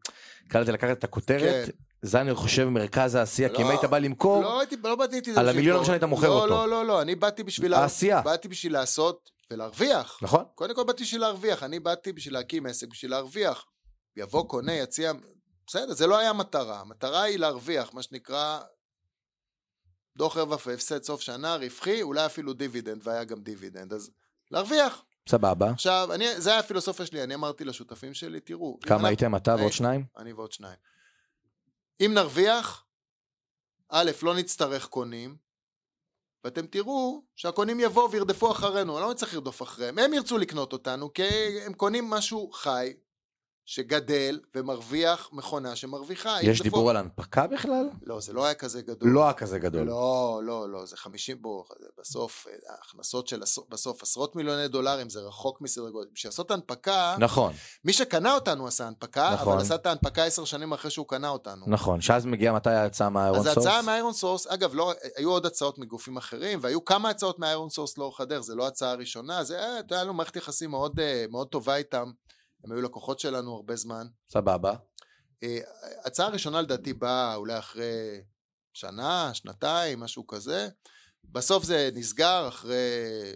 קל 0.47 0.59
לזה 0.59 0.71
לקחת 0.71 0.97
את 0.97 1.03
הכותרת, 1.03 1.65
כן. 1.65 1.71
זה 2.01 2.21
אני 2.21 2.33
חושב 2.35 2.65
מרכז 2.65 3.15
העשייה, 3.15 3.49
כי 3.49 3.61
אם 3.61 3.67
לא, 3.67 3.69
היית 3.69 3.85
בא 3.85 3.97
למכור, 3.97 4.43
לא, 4.43 4.59
הייתי, 4.59 4.75
לא 4.83 4.95
באתי 4.95 5.19
את 5.19 5.25
זה 5.25 5.39
על 5.39 5.49
המיליון. 5.49 5.75
הראשון 5.75 5.93
היית 5.93 6.03
מוכר 6.03 6.27
לא, 6.29 6.33
אותו. 6.33 6.47
לא, 6.47 6.67
לא, 6.67 6.85
לא, 6.85 7.01
אני 7.01 7.15
באתי 7.15 7.43
בשביל... 7.43 7.71
לה- 7.71 7.77
העשייה. 7.79 8.21
באתי 8.21 8.47
בשביל 8.47 8.73
לעשות 8.73 9.29
ולהרוויח. 9.51 10.19
נכון? 10.21 10.43
קודם 10.55 10.75
כל 10.75 10.83
באתי 10.83 11.03
בשביל 11.03 11.21
להרוויח, 11.21 11.63
אני 11.63 11.79
באתי 11.79 12.13
בשביל 12.13 12.33
להקים 12.33 12.65
עסק, 12.65 12.87
בשביל 12.87 13.11
להרוויח. 13.11 13.65
יבוא 14.17 14.47
קונה, 14.47 14.73
יציע... 14.73 15.11
בסדר, 15.71 15.93
זה 15.93 16.07
לא 16.07 16.17
היה 16.17 16.33
מטרה. 16.33 16.79
המטרה 16.79 17.21
היא 17.21 17.39
להרוויח, 17.39 17.93
מה 17.93 18.03
שנקרא 18.03 18.59
דוח 20.17 20.37
רווח 20.37 20.65
והפסד 20.65 21.03
סוף 21.03 21.21
שנה, 21.21 21.55
רווחי, 21.55 22.01
אולי 22.01 22.25
אפילו 22.25 22.53
דיבידנד, 22.53 23.07
והיה 23.07 23.23
גם 23.23 23.41
דיבידנד. 23.41 23.93
אז 23.93 24.11
להרוויח. 24.51 25.03
סבבה. 25.29 25.69
עכשיו, 25.71 26.09
אני, 26.13 26.41
זה 26.41 26.49
היה 26.49 26.59
הפילוסופיה 26.59 27.05
שלי, 27.05 27.23
אני 27.23 27.35
אמרתי 27.35 27.63
לשותפים 27.65 28.13
שלי, 28.13 28.39
תראו. 28.39 28.79
כמה 28.79 28.93
אנחנו- 28.95 29.07
הייתם 29.07 29.35
אתה 29.35 29.51
ועוד 29.51 29.61
היי. 29.61 29.71
שניים? 29.71 30.05
אני 30.17 30.33
ועוד 30.33 30.51
שניים. 30.51 30.77
אם 32.05 32.11
נרוויח, 32.13 32.85
א', 33.89 34.11
לא 34.23 34.35
נצטרך 34.35 34.87
קונים, 34.87 35.37
ואתם 36.43 36.67
תראו 36.67 37.23
שהקונים 37.35 37.79
יבואו 37.79 38.11
וירדפו 38.11 38.51
אחרינו, 38.51 38.97
אני 38.99 39.05
לא 39.09 39.13
צריך 39.13 39.33
לרדוף 39.33 39.61
אחריהם, 39.61 39.99
הם 39.99 40.13
ירצו 40.13 40.37
לקנות 40.37 40.73
אותנו, 40.73 41.13
כי 41.13 41.23
הם 41.65 41.73
קונים 41.73 42.09
משהו 42.09 42.51
חי, 42.51 42.93
שגדל 43.65 44.39
ומרוויח 44.55 45.29
מכונה 45.33 45.75
שמרוויחה. 45.75 46.37
יש 46.41 46.61
דיבור 46.61 46.89
על 46.89 46.97
הנפקה 46.97 47.47
בכלל? 47.47 47.89
לא, 48.03 48.19
זה 48.19 48.33
לא 48.33 48.45
היה 48.45 48.53
כזה 48.53 48.81
גדול. 48.81 49.09
לא 49.09 49.23
היה 49.23 49.33
כזה 49.33 49.59
גדול. 49.59 49.87
לא, 49.87 50.41
לא, 50.43 50.69
לא, 50.69 50.85
זה 50.85 50.97
50, 50.97 51.41
בוא, 51.41 51.63
זה 51.79 51.87
בסוף, 51.99 52.47
אה, 52.49 52.73
ההכנסות 52.73 53.27
של 53.27 53.41
בסוף 53.69 54.03
עשרות 54.03 54.35
מיליוני 54.35 54.67
דולרים, 54.67 55.09
זה 55.09 55.19
רחוק 55.19 55.61
מסדר 55.61 55.89
גודל. 55.89 56.09
בשביל 56.13 56.29
לעשות 56.29 56.51
הנפקה, 56.51 57.15
נכון, 57.19 57.53
מי 57.85 57.93
שקנה 57.93 58.33
אותנו 58.33 58.67
עשה 58.67 58.87
הנפקה, 58.87 59.31
נכון. 59.33 59.53
אבל 59.53 59.61
עשה 59.61 59.75
את 59.75 59.85
ההנפקה 59.85 60.23
עשר 60.23 60.45
שנים 60.45 60.73
אחרי 60.73 60.91
שהוא 60.91 61.07
קנה 61.07 61.29
אותנו. 61.29 61.65
נכון. 61.67 62.01
שאז 62.01 62.25
מגיע 62.25 62.53
מתי 62.53 62.69
ההצעה 62.69 63.09
מהאיירון 63.09 63.45
סורס? 63.45 63.57
ההצעה 63.57 63.81
מהאיירון 63.81 64.13
סורס, 64.13 64.47
אגב, 64.47 64.75
לא, 64.75 64.93
היו 65.17 65.31
עוד 65.31 65.45
הצעות 65.45 65.79
מגופים 65.79 66.17
אחרים, 66.17 66.59
והיו 66.61 66.85
כמה 66.85 67.09
הצעות 67.09 67.39
מהאיירון 67.39 67.69
סורס 67.69 67.97
לאורך 67.97 68.21
הדרך, 68.21 68.41
זה 68.41 68.55
לא 68.55 68.67
הצעה 68.67 68.93
ראשונה, 68.93 69.43
זה 69.43 69.57
היה, 69.57 69.81
היה 69.91 70.03
לנו 70.03 70.13
מערכת 70.13 70.35
יחסים 70.35 70.71
מאוד, 70.71 70.99
אה, 70.99 71.25
מאוד 71.29 71.47
טובה 71.47 71.75
איתם, 71.75 72.11
הם 72.63 72.71
היו 72.71 72.81
לקוחות 72.81 73.19
שלנו 73.19 73.55
הרבה 73.55 73.75
זמן. 73.75 74.07
סבבה. 74.29 74.73
אה, 75.43 75.59
ההצעה 76.03 76.27
הראשונה 76.27 76.61
לדעתי 76.61 76.93
באה 76.93 77.35
אולי 77.35 77.59
אחרי 77.59 78.21
שנה, 78.73 79.33
שנתיים, 79.33 79.99
משהו 79.99 80.27
כזה. 80.27 80.69
בסוף 81.25 81.63
זה 81.63 81.89
נסגר 81.93 82.47
אחרי 82.47 82.77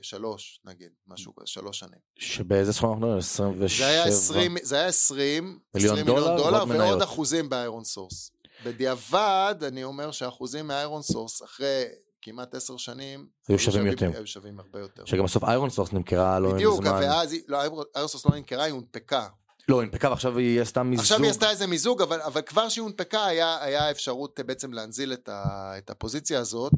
שלוש, 0.02 0.62
נגיד, 0.66 0.90
משהו 1.08 1.36
כזה, 1.36 1.48
שלוש 1.48 1.80
שנים. 1.80 2.00
שבאיזה 2.20 2.74
סכום 2.74 2.90
אנחנו 2.90 3.02
מדברים? 3.02 3.18
27? 3.18 3.88
זה 3.88 3.92
היה 3.92 4.04
20, 4.04 4.58
זה 4.62 4.76
היה 4.76 4.88
20, 4.88 5.60
מיליון 5.76 5.94
20 5.94 6.08
דולר 6.08 6.64
ועוד. 6.68 7.02
אחוזים 7.02 7.50
באיירון 7.50 7.84
סורס. 7.84 8.32
בדיעבד, 8.66 9.56
אני 9.62 9.84
אומר 9.84 10.12
שהאחוזים 10.12 10.68
מהאיירון 10.68 11.02
סורס, 11.02 11.44
אחרי 11.44 11.86
כמעט 12.26 12.56
עשר 12.56 12.78
שנים, 12.78 13.28
היו 13.48 13.60
שווים 13.60 13.88
יותר. 13.88 14.12
היו 14.14 14.28
שווים 14.28 14.60
הרבה 14.60 14.80
יותר. 14.80 15.06
שגם 15.06 15.24
בסוף 15.24 15.44
איירון 15.44 15.70
סורס 15.70 15.94
נמכרה 15.94 16.40
לא 16.40 16.54
בדיוק, 16.54 16.80
מזמן. 16.80 17.00
ואז, 17.02 17.36
לא, 17.48 17.62
איירון 17.62 17.86
סורס 18.08 18.26
לא 18.26 18.36
נמכרה, 18.36 18.64
היא 18.64 18.74
הונפקה. 18.74 19.28
לא, 19.70 19.82
הנפקה 19.82 20.10
ועכשיו 20.10 20.38
היא 20.38 20.62
עשתה 20.62 20.84
מיזוג. 20.84 21.04
עכשיו 21.04 21.22
היא 21.22 21.30
עשתה 21.30 21.50
איזה 21.50 21.68
מיזוג, 21.68 22.02
אבל, 22.02 22.22
אבל 22.22 22.42
כבר 22.42 22.70
שהיא 22.70 22.82
הונפקה 22.82 23.26
היה, 23.26 23.64
היה 23.64 23.92
אפשרות 23.92 24.40
אה, 24.40 24.44
בעצם 24.44 24.74
להנזיל 24.74 25.14
את, 25.14 25.30
ה, 25.30 25.74
את 25.78 25.90
הפוזיציה 25.90 26.40
הזאת 26.40 26.74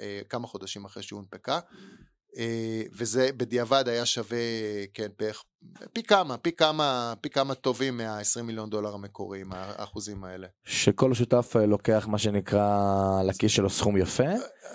אה, 0.00 0.20
כמה 0.28 0.46
חודשים 0.46 0.84
אחרי 0.84 1.02
שהיא 1.02 1.16
הונפקה, 1.16 1.60
וזה 2.98 3.30
בדיעבד 3.36 3.88
היה 3.88 4.06
שווה, 4.06 4.38
כן, 4.94 5.06
בערך 5.18 5.44
פי 5.92 6.02
כמה, 6.02 6.36
פי 6.36 6.52
כמה, 6.52 7.14
פי 7.20 7.30
כמה 7.30 7.54
טובים 7.54 7.96
מה-20 7.96 8.42
מיליון 8.42 8.70
דולר 8.70 8.94
המקוריים, 8.94 9.46
האחוזים 9.52 10.24
האלה. 10.24 10.46
שכל 10.64 11.14
שותף 11.14 11.52
אה, 11.56 11.66
לוקח 11.66 12.06
מה 12.08 12.18
שנקרא 12.18 12.68
לכיס 13.24 13.52
שלו 13.52 13.70
סכום 13.70 13.96
יפה. 13.96 14.28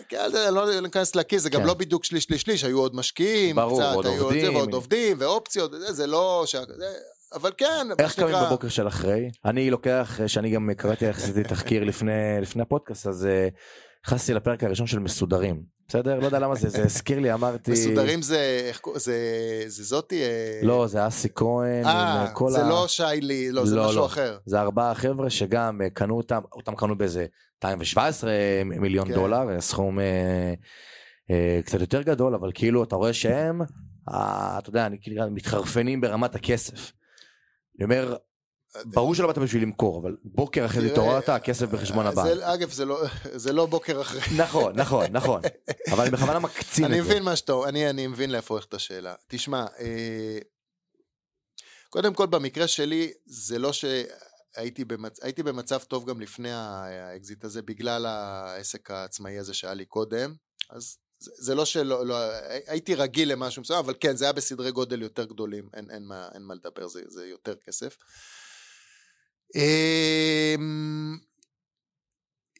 כן, 0.09 0.29
זה 0.31 0.51
לא 0.51 0.81
ניכנס 0.81 1.15
לכיס, 1.15 1.41
זה 1.43 1.49
גם 1.49 1.61
כן. 1.61 1.67
לא 1.67 1.73
בדיוק 1.73 2.03
שליש 2.03 2.23
שליש 2.23 2.41
שליש, 2.41 2.63
היו 2.63 2.79
עוד 2.79 2.95
משקיעים, 2.95 3.55
ברור, 3.55 3.81
קצת, 3.81 3.95
עוד 3.95 4.05
היו 4.05 4.13
עוד 4.13 4.21
עובדים. 4.23 4.45
זה, 4.45 4.51
ועוד 4.57 4.73
עובדים, 4.73 5.17
ואופציות, 5.19 5.73
וזה, 5.73 5.93
זה 5.93 6.07
לא... 6.07 6.43
ש... 6.45 6.55
זה... 6.55 6.93
אבל 7.33 7.51
כן, 7.57 7.87
מה 7.87 7.93
איך 7.99 8.15
קמים 8.15 8.27
שנקרא- 8.29 8.45
בבוקר 8.47 8.69
של 8.69 8.87
אחרי? 8.87 9.29
אני 9.45 9.69
לוקח, 9.69 10.21
אה, 10.21 10.27
שאני 10.27 10.49
גם 10.49 10.69
קראתי 10.77 11.07
עשיתי 11.07 11.43
תחקיר 11.43 11.83
לפני 11.83 12.11
לפני 12.41 12.61
הפודקאסט, 12.61 13.07
אז 13.07 13.25
אה, 13.25 13.47
נכנסתי 14.05 14.33
לפרק 14.33 14.63
הראשון 14.63 14.87
של 14.87 14.99
מסודרים. 14.99 15.63
בסדר? 15.87 16.19
לא 16.19 16.25
יודע 16.25 16.39
למה 16.39 16.55
זה, 16.55 16.69
זה 16.69 16.83
הזכיר 16.83 17.19
לי, 17.19 17.33
אמרתי... 17.33 17.71
מסודרים 17.71 18.21
זה, 18.21 18.61
איך 18.67 18.81
זה, 18.95 19.17
זה 19.67 19.83
זאתי... 19.83 20.21
אה, 20.21 20.59
לא, 20.61 20.87
זה 20.87 21.07
אסי 21.07 21.27
כהן, 21.35 21.85
עם 21.85 21.85
אה, 21.85 22.21
אה, 22.21 22.31
כל 22.33 22.51
זה 22.51 22.65
ה... 22.65 22.69
לא 22.69 22.87
שיילי, 22.87 23.51
לא, 23.51 23.65
זה 23.65 23.75
לא, 23.75 23.87
משהו 23.87 23.99
לא. 23.99 24.05
אחר. 24.05 24.37
זה 24.45 24.61
ארבעה 24.61 24.95
חבר'ה 24.95 25.29
שגם 25.29 25.81
אה, 25.81 25.89
קנו 25.89 26.17
אותם, 26.17 26.41
אותם 26.51 26.75
קנו 26.75 26.97
באיזה 26.97 27.25
217 27.63 28.31
מיליון 28.65 29.07
כן. 29.07 29.13
דולר, 29.13 29.49
אה, 29.49 29.61
סכום 29.61 29.99
אה, 29.99 30.53
אה, 31.31 31.59
קצת 31.65 31.81
יותר 31.81 32.01
גדול, 32.01 32.35
אבל 32.35 32.51
כאילו 32.53 32.83
אתה 32.83 32.95
רואה 32.95 33.13
שהם, 33.13 33.61
אה, 34.13 34.55
אתה 34.57 34.69
יודע, 34.69 34.85
אני 34.85 34.97
כאילו 35.01 35.29
מתחרפנים 35.31 36.01
ברמת 36.01 36.35
הכסף. 36.35 36.91
אני 37.77 37.83
אומר, 37.83 38.15
ברור 38.85 39.15
שלא 39.15 39.27
באת 39.27 39.37
בשביל 39.37 39.63
למכור, 39.63 39.99
אבל 40.01 40.15
בוקר 40.23 40.65
אחרי 40.65 40.81
זה 40.81 40.87
תראה, 40.89 41.01
התעוררת, 41.01 41.29
הכסף 41.29 41.65
בחשבון 41.69 42.05
אה. 42.05 42.11
זה, 42.11 42.53
אגב, 42.53 42.69
זה 42.69 42.85
לא, 42.85 43.01
זה 43.23 43.53
לא 43.53 43.65
בוקר 43.65 44.01
אחרי. 44.01 44.21
נכון, 44.37 44.79
נכון, 44.79 45.05
נכון. 45.11 45.41
אבל 45.91 46.01
אני 46.01 46.11
בכוונה 46.11 46.39
מקצין 46.39 46.85
אני 46.85 46.99
את 46.99 47.03
זה. 47.03 47.09
מבין 47.09 47.23
מה 47.23 47.35
שאתה 47.35 47.53
אני, 47.67 47.89
אני 47.89 48.07
מבין 48.07 48.31
לאיפה 48.31 48.53
הולכת 48.53 48.73
השאלה. 48.73 49.13
תשמע, 49.27 49.65
אה, 49.79 50.37
קודם 51.89 52.13
כל 52.13 52.25
במקרה 52.25 52.67
שלי, 52.67 53.11
זה 53.25 53.59
לא 53.59 53.71
שהייתי 53.73 54.85
במצ... 54.85 55.23
הייתי 55.23 55.43
במצב 55.43 55.79
טוב 55.79 56.09
גם 56.09 56.21
לפני 56.21 56.51
האקזיט 56.51 57.43
הזה, 57.43 57.61
בגלל 57.61 58.05
העסק 58.05 58.91
העצמאי 58.91 59.37
הזה 59.37 59.53
שהיה 59.53 59.73
לי 59.73 59.85
קודם, 59.85 60.35
אז 60.69 60.97
זה, 61.19 61.31
זה 61.37 61.55
לא 61.55 61.65
שלא, 61.65 62.05
לא, 62.05 62.15
הייתי 62.67 62.95
רגיל 62.95 63.31
למשהו 63.31 63.61
מסוים, 63.61 63.79
אבל 63.79 63.93
כן, 63.99 64.15
זה 64.15 64.25
היה 64.25 64.31
בסדרי 64.31 64.71
גודל 64.71 65.01
יותר 65.01 65.25
גדולים, 65.25 65.69
אין, 65.73 65.91
אין, 65.91 66.03
מה, 66.03 66.29
אין 66.33 66.41
מה 66.41 66.53
לדבר, 66.53 66.87
זה, 66.87 67.01
זה 67.07 67.27
יותר 67.27 67.55
כסף. 67.55 67.97
אמ, 69.55 71.17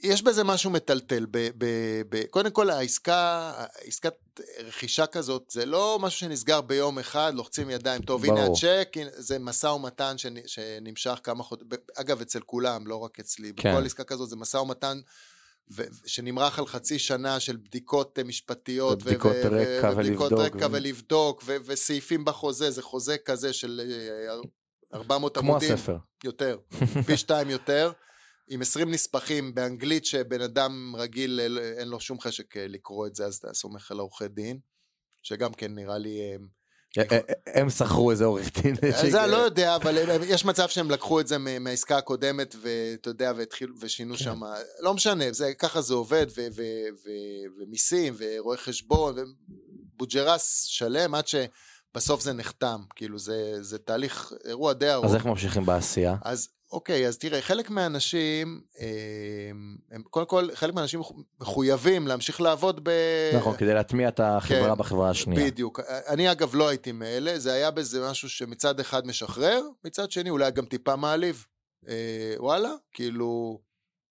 יש 0.04 0.22
בזה 0.22 0.44
משהו 0.44 0.72
מטלטל. 0.72 1.26
ב, 1.32 1.38
ב, 1.58 1.66
ב, 2.10 2.26
קודם 2.26 2.52
כל, 2.52 2.70
העסקה, 2.70 3.54
עסקת 3.82 4.14
רכישה 4.60 5.06
כזאת, 5.08 5.44
זה 5.52 5.66
לא 5.66 5.98
משהו 6.02 6.20
שנסגר 6.20 6.62
ביום 6.62 7.00
אחד, 7.00 7.34
לוחצים 7.36 7.70
ידיים, 7.70 8.02
טוב, 8.02 8.26
הנה 8.26 8.34
ברור. 8.36 8.58
הצ'ק, 8.58 8.90
הנה- 8.96 9.10
זה 9.14 9.40
משא 9.40 9.68
ומתן 9.68 10.16
שנ- 10.18 10.48
שנמשך 10.48 11.20
כמה 11.24 11.44
חודשים, 11.44 11.68
אגב, 11.96 12.22
אצל 12.22 12.40
כולם, 12.40 12.88
לא 12.88 12.96
רק 12.96 13.20
אצלי, 13.20 13.52
כן. 13.58 13.74
בכל 13.76 13.86
עסקה 13.86 14.04
כזאת 14.04 14.30
זה 14.30 14.36
משא 14.36 14.58
ומתן 14.58 15.00
ו- 15.72 15.84
שנמרח 16.06 16.60
על 16.60 16.66
חצי 16.68 17.00
שנה 17.00 17.40
של 17.40 17.56
בדיקות 17.58 18.20
אה, 18.20 18.24
משפטיות, 18.24 18.98
ו- 18.98 19.02
ובדיקות 19.06 19.32
ו- 19.32 19.50
רקע 19.78 19.90
ובדיקות 19.94 20.32
ולבדוק, 20.32 20.56
רקע 20.56 20.66
ו- 20.68 20.72
ולבדוק, 20.72 21.44
ו- 21.46 21.58
וסעיפים 21.66 22.26
בחוזה, 22.26 22.72
זה 22.72 22.82
חוזה 22.82 23.18
כזה 23.18 23.54
של 23.54 23.82
אה, 24.94 24.98
400 24.98 25.38
כמו 25.38 25.52
עמודים. 25.52 25.74
הספר. 25.74 25.98
יותר, 26.24 26.58
פי 27.06 27.18
שתיים 27.18 27.50
יותר, 27.50 27.92
עם 28.50 28.62
20 28.62 28.92
נספחים 28.92 29.56
באנגלית 29.56 30.06
שבן 30.06 30.42
אדם 30.42 30.96
רגיל 30.98 31.40
אה, 31.40 31.72
אין 31.80 31.88
לו 31.88 32.00
שום 32.00 32.20
חשק 32.20 32.58
אה, 32.58 32.68
לקרוא 32.68 33.08
את 33.08 33.16
זה, 33.16 33.26
אז 33.26 33.36
אתה 33.36 33.54
סומך 33.54 33.92
על 33.92 34.00
עורכי 34.00 34.28
דין, 34.28 34.60
שגם 35.24 35.54
כן 35.54 35.76
נראה 35.76 35.98
לי... 35.98 36.20
אה, 36.22 36.36
הם 37.48 37.70
שכרו 37.70 38.12
איזה 38.12 38.26
עורך 38.26 38.62
דין. 38.62 38.76
זה 39.12 39.24
אני 39.24 39.32
לא 39.32 39.38
יודע, 39.38 39.76
אבל 39.76 39.98
יש 40.24 40.46
מצב 40.46 40.68
שהם 40.68 40.92
לקחו 40.92 41.20
את 41.20 41.28
זה 41.28 41.38
מהעסקה 41.38 41.98
הקודמת, 41.98 42.56
ואתה 42.62 43.10
יודע, 43.10 43.32
ושינו 43.80 44.14
כן. 44.14 44.24
שם, 44.24 44.40
לא 44.80 44.94
משנה, 44.94 45.26
ככה 45.60 45.82
זה 45.82 45.94
עובד, 45.94 46.28
ומיסים, 47.58 48.14
ורואי 48.18 48.58
חשבון, 48.58 49.16
ובוג'רס 49.96 50.64
שלם, 50.64 51.16
עד 51.16 51.28
שבסוף 51.94 52.22
זה 52.22 52.34
נחתם, 52.34 52.82
כאילו 52.96 53.20
זה, 53.20 53.64
זה 53.64 53.78
תהליך, 53.78 54.34
אירוע 54.46 54.74
די 54.74 54.92
ארוך. 54.92 55.06
אז 55.06 55.16
איך 55.16 55.26
ממשיכים 55.26 55.66
בעשייה? 55.66 56.16
אז 56.22 56.50
אוקיי, 56.72 57.08
אז 57.08 57.18
תראה, 57.18 57.42
חלק 57.42 57.70
מהאנשים, 57.70 58.62
אה, 58.80 58.88
הם, 59.92 60.04
קודם 60.10 60.26
כל, 60.26 60.48
חלק 60.54 60.74
מהאנשים 60.74 61.02
מחויבים 61.42 62.08
להמשיך 62.08 62.42
לעבוד 62.42 62.80
ב... 62.84 62.92
נכון, 63.36 63.58
כדי 63.58 63.74
להטמיע 63.74 64.08
את 64.08 64.20
החברה 64.20 64.76
כן, 64.76 64.78
בחברה 64.78 65.10
השנייה. 65.10 65.46
בדיוק. 65.46 65.80
אני 66.08 66.32
אגב 66.32 66.56
לא 66.56 66.68
הייתי 66.68 66.92
מאלה, 66.92 67.40
זה 67.40 67.54
היה 67.54 67.72
בזה 67.72 68.10
משהו 68.10 68.30
שמצד 68.30 68.80
אחד 68.80 69.08
משחרר, 69.08 69.62
מצד 69.86 70.12
שני 70.12 70.30
אולי 70.30 70.52
גם 70.52 70.66
טיפה 70.66 70.96
מעליב. 70.96 71.46
אה, 71.88 72.34
וואלה, 72.38 72.70
כאילו, 72.94 73.60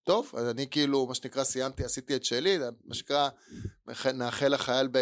טוב, 0.04 0.30
אז 0.36 0.48
אני 0.48 0.66
כאילו, 0.70 1.06
מה 1.06 1.14
שנקרא, 1.14 1.44
סיימתי, 1.44 1.84
עשיתי 1.84 2.16
את 2.16 2.24
שלי, 2.24 2.58
מה 2.84 2.94
שנקרא, 2.94 3.28
נאחל 4.14 4.48
לחייל 4.54 4.88
ב... 4.92 4.98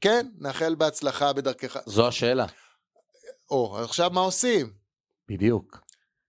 כן, 0.00 0.26
נאחל 0.38 0.74
בהצלחה 0.74 1.32
בדרכך. 1.32 1.76
זו 1.86 2.08
השאלה. 2.08 2.46
או, 3.50 3.78
עכשיו 3.84 4.10
מה 4.10 4.20
עושים? 4.20 4.70
בדיוק. 5.28 5.80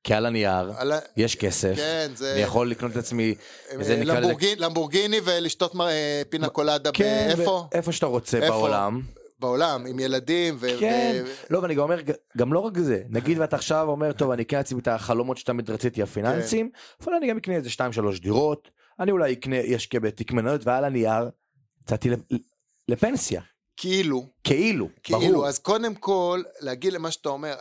כי 0.03 0.13
על 0.13 0.25
הנייר, 0.25 0.71
על 0.77 0.91
יש 1.17 1.35
כסף, 1.35 1.73
כן, 1.75 2.11
זה... 2.15 2.33
אני 2.33 2.41
יכול 2.41 2.71
לקנות 2.71 2.91
את 2.91 2.97
עצמי, 2.97 3.35
וזה 3.79 3.93
אה, 3.93 3.99
נקרא 3.99 4.13
לזה- 4.13 4.21
למבורגיני, 4.21 4.55
למבורגיני 4.55 5.19
ולשתות 5.23 5.75
מ- 5.75 5.81
אה, 5.81 6.21
פינה 6.29 6.49
קולדה 6.49 6.91
כן, 6.93 7.33
באיפה? 7.35 7.67
איפה 7.71 7.91
שאתה 7.91 8.05
רוצה 8.05 8.37
איפה? 8.37 8.49
בעולם. 8.49 9.01
בעולם, 9.39 9.85
עם 9.85 9.99
ילדים. 9.99 10.55
ו- 10.59 10.79
כן, 10.79 11.23
ו- 11.25 11.33
לא, 11.49 11.59
ואני 11.59 11.75
גם 11.75 11.81
אומר, 11.81 11.99
גם 12.37 12.53
לא 12.53 12.59
רק 12.59 12.77
זה, 12.77 13.03
נגיד 13.09 13.39
ואתה 13.39 13.55
עכשיו 13.55 13.89
אומר, 13.89 14.11
טוב, 14.11 14.31
אני 14.31 14.43
אקנה 14.43 14.59
לעצמי 14.59 14.79
את 14.81 14.87
החלומות 14.87 15.37
שתמיד 15.37 15.69
רציתי 15.69 16.01
הפיננסיים, 16.01 16.69
כן. 16.71 17.03
אבל 17.03 17.13
אני 17.13 17.29
גם 17.29 17.37
אקנה 17.37 17.55
איזה 17.55 17.69
2-3 17.69 18.19
דירות, 18.21 18.69
אני 18.99 19.11
אולי 19.11 19.33
אקנה, 19.33 19.55
אשקיע 19.75 19.99
בתיק 19.99 20.31
מניות, 20.31 20.61
ועל 20.67 20.83
הנייר, 20.83 21.29
יצאתי 21.81 22.09
לפ- 22.09 22.19
לפנסיה, 22.87 23.41
כאילו, 23.77 24.25
כאילו, 24.43 24.89
כאילו, 25.03 25.19
ברור. 25.19 25.47
אז 25.47 25.59
קודם 25.59 25.95
כל, 25.95 26.41
להגיד 26.59 26.93
למה 26.93 27.11
שאתה 27.11 27.29
אומר, 27.29 27.55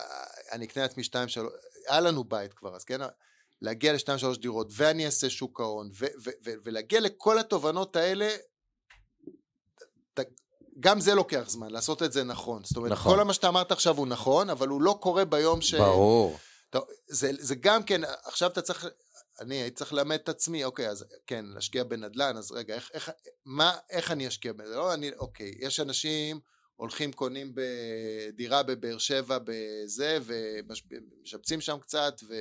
אני 0.53 0.64
אקנה 0.64 0.83
לעצמי 0.83 1.05
שתיים, 1.05 1.29
שלוש, 1.29 1.53
היה 1.89 2.01
לנו 2.01 2.24
בית 2.24 2.53
כבר, 2.55 2.77
אז 2.77 2.85
כן, 2.85 3.01
להגיע 3.62 3.93
לשתיים, 3.93 4.18
שלוש 4.18 4.39
דירות, 4.39 4.68
ואני 4.77 5.07
אעשה 5.07 5.31
שוק 5.31 5.61
ההון, 5.61 5.91
ולהגיע 6.64 7.01
לכל 7.01 7.39
התובנות 7.39 7.97
האלה, 7.97 8.29
ת- 10.14 10.20
גם 10.81 11.01
זה 11.01 11.14
לוקח 11.14 11.45
זמן, 11.49 11.70
לעשות 11.70 12.03
את 12.03 12.12
זה 12.12 12.24
נכון. 12.24 12.64
זאת 12.64 12.77
אומרת, 12.77 12.93
נכון. 12.93 13.16
כל 13.16 13.22
מה 13.22 13.33
שאתה 13.33 13.49
אמרת 13.49 13.72
עכשיו 13.72 13.97
הוא 13.97 14.07
נכון, 14.07 14.51
אבל 14.51 14.68
הוא 14.68 14.83
לא 14.83 14.99
קורה 15.01 15.24
ביום 15.24 15.61
ש... 15.61 15.74
ברור. 15.74 16.39
טוב, 16.70 16.85
זה, 17.09 17.31
זה 17.39 17.55
גם 17.55 17.83
כן, 17.83 18.01
עכשיו 18.24 18.51
אתה 18.51 18.62
צריך, 18.62 18.87
אני 19.41 19.55
הייתי 19.55 19.77
צריך 19.77 19.93
ללמד 19.93 20.18
את 20.22 20.29
עצמי, 20.29 20.64
אוקיי, 20.64 20.89
אז 20.89 21.05
כן, 21.27 21.45
להשקיע 21.49 21.85
בנדל"ן, 21.85 22.37
אז 22.37 22.53
רגע, 22.53 22.74
איך, 22.74 22.91
איך, 22.95 23.11
מה, 23.45 23.77
איך 23.91 24.11
אני 24.11 24.29
אשקיע 24.29 24.53
בנדל"ן? 24.53 24.77
לא, 24.77 24.95
אני, 24.95 25.11
אוקיי, 25.18 25.55
יש 25.59 25.81
אנשים, 25.81 26.41
הולכים 26.77 27.12
קונים 27.12 27.55
בדירה 27.55 28.62
בבאר 28.62 28.99
שבע 28.99 29.39
בזה, 29.45 30.18
ומשפצים 30.24 31.61
שם 31.61 31.79
קצת, 31.79 32.20
ו... 32.29 32.41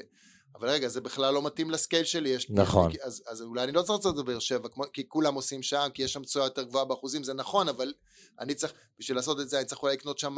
אבל 0.60 0.70
רגע, 0.70 0.88
זה 0.88 1.02
בכלל 1.02 1.34
לא 1.34 1.42
מתאים 1.42 1.72
לסקייל 1.72 2.04
שלי, 2.04 2.30
יש... 2.30 2.50
נכון. 2.50 2.92
אז, 3.04 3.24
אז 3.28 3.42
אולי 3.42 3.64
אני 3.64 3.72
לא 3.72 3.82
צריך 3.82 4.00
לעשות 4.00 4.12
את 4.12 4.18
זה 4.18 4.24
בבאר 4.24 4.40
שבע, 4.40 4.70
כמו, 4.70 4.84
כי 4.94 5.08
כולם 5.08 5.36
עושים 5.36 5.64
שם, 5.64 5.88
כי 5.94 6.04
יש 6.04 6.14
שם 6.14 6.24
תשואה 6.24 6.46
יותר 6.46 6.64
גבוהה 6.64 6.86
באחוזים, 6.86 7.24
זה 7.24 7.34
נכון, 7.34 7.70
אבל 7.70 7.94
אני 8.40 8.56
צריך, 8.56 8.74
בשביל 9.00 9.18
לעשות 9.18 9.40
את 9.40 9.50
זה, 9.50 9.58
אני 9.58 9.66
צריך 9.66 9.84
אולי 9.84 9.94
לקנות 9.94 10.20
שם 10.20 10.36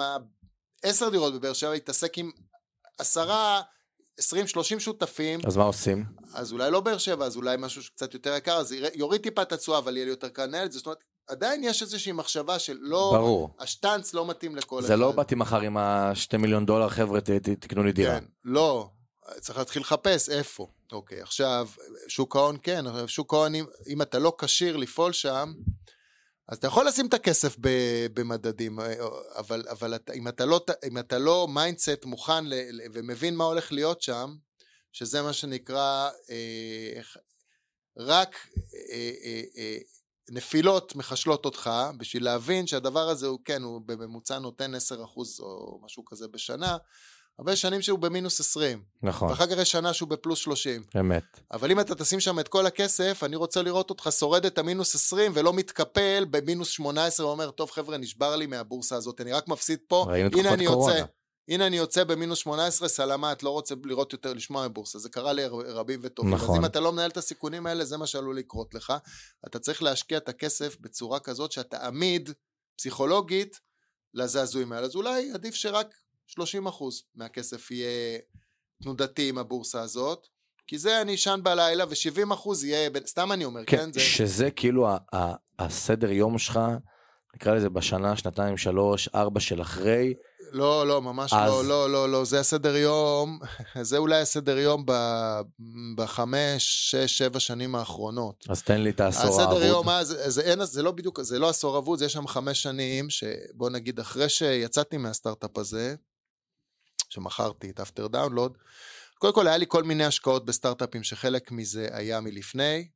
עשר 0.84 1.10
דירות 1.10 1.34
בבאר 1.34 1.54
שבע, 1.54 1.72
להתעסק 1.72 2.18
עם 2.18 2.32
עשרה, 2.98 3.62
עשרים, 4.18 4.48
שלושים 4.48 4.80
שותפים. 4.80 5.40
אז 5.46 5.58
מה 5.58 5.64
עושים? 5.64 6.06
אז 6.34 6.52
אולי 6.52 6.72
לא 6.72 6.82
באר 6.82 6.98
שבע, 6.98 7.26
אז 7.26 7.36
אולי 7.36 7.56
משהו 7.60 7.84
שקצת 7.84 8.14
יותר 8.14 8.36
יקר, 8.36 8.58
אז 8.58 8.76
יוריד 8.94 9.22
טיפה 9.22 9.42
את 9.42 9.52
התשואה, 9.52 9.78
אבל 9.78 9.98
יהיה 9.98 10.06
לי 10.06 10.12
יותר 10.12 10.30
קל 10.30 10.46
לנהל 10.46 10.66
את 10.66 10.72
זה, 10.72 10.78
זאת 10.78 10.86
אומרת, 10.86 11.00
עדיין 11.28 11.64
יש 11.64 11.82
איזושהי 11.82 12.12
מחשבה 12.12 12.60
של 12.60 12.78
לא, 12.82 13.12
ברור. 13.14 13.56
השטאנץ 13.60 14.14
לא 14.14 14.28
מתאים 14.28 14.56
לכל 14.56 14.82
זה 14.82 14.96
לא 14.96 15.12
באתי 15.12 15.36
מחר 15.36 15.62
עם 15.62 15.78
השתי 15.78 16.38
מיליון 16.38 16.66
דולר, 16.66 16.90
חבר'ה, 16.90 17.20
תקנו 17.60 17.84
לי 17.84 17.92
דירה. 17.92 18.20
כן, 18.20 18.26
לא, 18.44 18.90
צריך 19.40 19.58
להתחיל 19.58 19.82
לחפש 19.82 20.30
איפה. 20.30 20.68
אוקיי, 20.92 21.22
עכשיו, 21.22 21.70
שוק 22.08 22.36
ההון 22.36 22.58
כן, 22.64 22.88
אבל 22.88 23.08
שוק 23.08 23.34
ההון, 23.34 23.56
אם, 23.56 23.66
אם 23.88 24.02
אתה 24.02 24.20
לא 24.20 24.36
כשיר 24.40 24.78
לפעול 24.78 25.14
שם, 25.14 25.54
אז 26.48 26.58
אתה 26.58 26.68
יכול 26.68 26.88
לשים 26.88 27.08
את 27.08 27.14
הכסף 27.14 27.56
ב- 27.60 28.08
במדדים, 28.14 28.80
אבל, 29.36 29.66
אבל 29.70 29.96
אתה, 29.96 30.14
אם, 30.14 30.28
אתה 30.28 30.46
לא, 30.46 30.66
אם 30.88 30.98
אתה 30.98 31.18
לא 31.18 31.48
mindset 31.50 32.06
מוכן 32.06 32.46
ל, 32.46 32.54
ומבין 32.94 33.36
מה 33.36 33.44
הולך 33.44 33.72
להיות 33.72 34.02
שם, 34.02 34.36
שזה 34.92 35.22
מה 35.22 35.34
שנקרא, 35.34 36.10
אה, 36.30 37.02
רק 37.98 38.36
אה, 38.92 39.12
אה, 39.24 39.42
אה, 39.58 39.78
נפילות 40.30 40.96
מחשלות 40.96 41.46
אותך, 41.46 41.70
בשביל 41.98 42.24
להבין 42.24 42.68
שהדבר 42.68 43.10
הזה 43.10 43.28
הוא 43.28 43.40
כן, 43.46 43.64
הוא 43.64 43.82
בממוצע 43.86 44.40
נותן 44.40 44.76
10% 44.76 44.78
או 45.40 45.80
משהו 45.84 46.06
כזה 46.06 46.28
בשנה, 46.28 46.78
אבל 47.40 47.54
יש 47.54 47.62
שנים 47.62 47.82
שהוא 47.82 48.00
במינוס 48.00 48.40
20, 48.40 48.84
נכון, 49.04 49.30
ואחר 49.30 49.48
כך 49.48 49.58
יש 49.58 49.72
שנה 49.72 49.94
שהוא 49.94 50.10
בפלוס 50.10 50.40
30. 50.40 50.84
אמת. 51.00 51.40
אבל 51.52 51.72
אם 51.72 51.80
אתה 51.80 51.96
תשים 51.96 52.20
שם 52.20 52.40
את 52.40 52.48
כל 52.48 52.66
הכסף, 52.66 53.22
אני 53.24 53.36
רוצה 53.36 53.62
לראות 53.62 53.90
אותך 53.90 54.10
שורד 54.20 54.46
את 54.46 54.58
המינוס 54.58 54.96
20 54.96 55.32
ולא 55.36 55.54
מתקפל 55.54 56.26
במינוס 56.30 56.70
18 56.70 57.26
ואומר, 57.26 57.52
טוב 57.52 57.72
חבר'ה, 57.72 57.98
נשבר 57.98 58.36
לי 58.36 58.46
מהבורסה 58.46 58.96
הזאת, 58.96 59.22
אני 59.22 59.34
רק 59.34 59.48
מפסיד 59.48 59.80
פה, 59.88 60.06
הנה 60.14 60.54
אני 60.54 60.66
קורונה. 60.66 60.98
יוצא. 60.98 61.06
הנה 61.50 61.68
אני 61.68 61.78
יוצא 61.78 62.04
במינוס 62.04 62.40
18, 62.40 62.88
סלמת, 62.88 63.44
לא 63.44 63.50
רוצה 63.50 63.76
לראות 63.86 64.14
יותר, 64.14 64.34
לשמוע 64.34 64.68
מבורסה. 64.68 65.00
זה 65.00 65.10
קרה 65.10 65.34
לרבים 65.34 66.00
וטובים. 66.04 66.34
נכון. 66.34 66.50
אז 66.50 66.62
אם 66.62 66.66
אתה 66.66 66.80
לא 66.80 66.92
מנהל 66.92 67.10
את 67.10 67.18
הסיכונים 67.18 67.68
האלה, 67.68 67.86
זה 67.86 67.98
מה 67.98 68.08
שעלול 68.08 68.38
לקרות 68.38 68.74
לך. 68.74 68.94
אתה 69.48 69.60
צריך 69.60 69.84
להשקיע 69.84 70.18
את 70.18 70.30
הכסף 70.30 70.78
בצורה 70.80 71.20
כזאת 71.20 71.52
שאתה 71.52 71.88
עמיד 71.88 72.30
פסיכולוגית 72.78 73.60
לזעזועים 74.14 74.72
האלה. 74.72 74.86
אז 74.86 74.96
אולי 74.96 75.32
עדיף 75.32 75.56
שרק 75.56 75.96
30% 76.30 76.34
מהכסף 77.16 77.72
יהיה 77.72 78.20
תנודתי 78.84 79.30
עם 79.30 79.38
הבורסה 79.38 79.82
הזאת, 79.82 80.28
כי 80.68 80.78
זה 80.78 81.02
אני 81.02 81.16
אשן 81.16 81.40
בלילה, 81.44 81.86
ו-70% 81.90 82.50
יהיה, 82.66 82.90
בין- 82.90 83.06
סתם 83.06 83.32
אני 83.32 83.46
אומר, 83.46 83.62
כן? 83.66 83.78
כן, 83.78 83.94
זה... 83.94 84.00
שזה 84.00 84.52
כאילו 84.52 84.88
ה- 84.88 84.98
ה- 85.16 85.36
הסדר 85.60 86.12
יום 86.12 86.38
שלך, 86.38 86.60
נקרא 87.36 87.54
לזה 87.54 87.70
בשנה, 87.70 88.18
שנתיים, 88.18 88.58
שלוש, 88.58 89.10
ארבע 89.16 89.40
של 89.40 89.62
אחרי, 89.62 90.14
לא, 90.52 90.88
לא, 90.88 91.02
ממש 91.02 91.34
אז- 91.34 91.50
לא, 91.50 91.66
לא, 91.66 91.90
לא, 91.92 92.10
לא, 92.10 92.26
זה 92.26 92.40
הסדר 92.40 92.76
יום, 92.76 93.40
זה 93.82 93.98
אולי 93.98 94.22
הסדר 94.22 94.58
יום 94.58 94.84
ב- 94.86 95.42
בחמש, 95.96 96.92
שש, 96.92 97.18
שבע 97.18 97.40
שנים 97.40 97.76
האחרונות. 97.76 98.44
אז 98.50 98.64
תן 98.64 98.82
לי 98.82 98.90
את 98.90 99.00
העשור 99.00 99.42
הסדר 99.42 99.64
יום, 99.64 99.90
האבוד. 99.90 100.04
זה, 100.08 100.30
זה, 100.30 100.42
אין, 100.42 100.66
זה 100.66 100.84
לא 100.84 100.92
בדיוק, 100.92 101.22
זה 101.22 101.40
לא 101.40 101.50
עשור 101.50 101.78
אבוד, 101.78 102.00
זה 102.00 102.06
יש 102.06 102.14
שם 102.14 102.28
חמש 102.28 102.62
שנים, 102.64 103.10
שבוא 103.10 103.70
נגיד, 103.70 104.00
אחרי 104.00 104.30
שיצאתי 104.30 104.98
מהסטארט-אפ 104.98 105.58
הזה, 105.58 105.96
שמכרתי 107.10 107.70
את 107.70 107.80
אפטר 107.80 108.08
דאונלוד, 108.08 108.58
קודם 109.18 109.34
כל 109.34 109.48
היה 109.48 109.58
לי 109.58 109.66
כל 109.68 109.84
מיני 109.84 110.06
השקעות 110.06 110.46
בסטארט-אפים 110.46 111.04
שחלק 111.04 111.52
מזה 111.52 111.88
היה 111.92 112.22
מלפני 112.22 112.88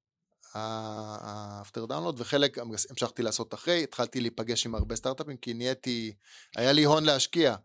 האפטר 0.54 1.86
דאונלוד, 1.86 2.16
וחלק 2.20 2.58
המשכתי 2.58 3.24
לעשות 3.24 3.54
אחרי, 3.54 3.84
התחלתי 3.84 4.22
להיפגש 4.22 4.66
עם 4.66 4.76
הרבה 4.76 4.96
סטארט-אפים, 4.96 5.38
כי 5.38 5.54
נהייתי, 5.54 6.14
היה 6.56 6.72
לי 6.72 6.84
הון 6.84 7.04
להשקיע. 7.04 7.56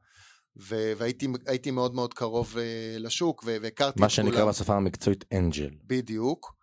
והייתי 0.59 1.27
הייתי 1.47 1.71
מאוד 1.71 1.95
מאוד 1.95 2.15
קרוב 2.15 2.59
אה, 2.59 2.97
לשוק, 2.99 3.45
והכרתי 3.47 4.01
מה 4.01 4.09
שנקרא. 4.09 4.45
בשפה 4.45 4.75
המקצועית 4.75 5.25
angel. 5.33 5.71
בדיוק. 5.85 6.55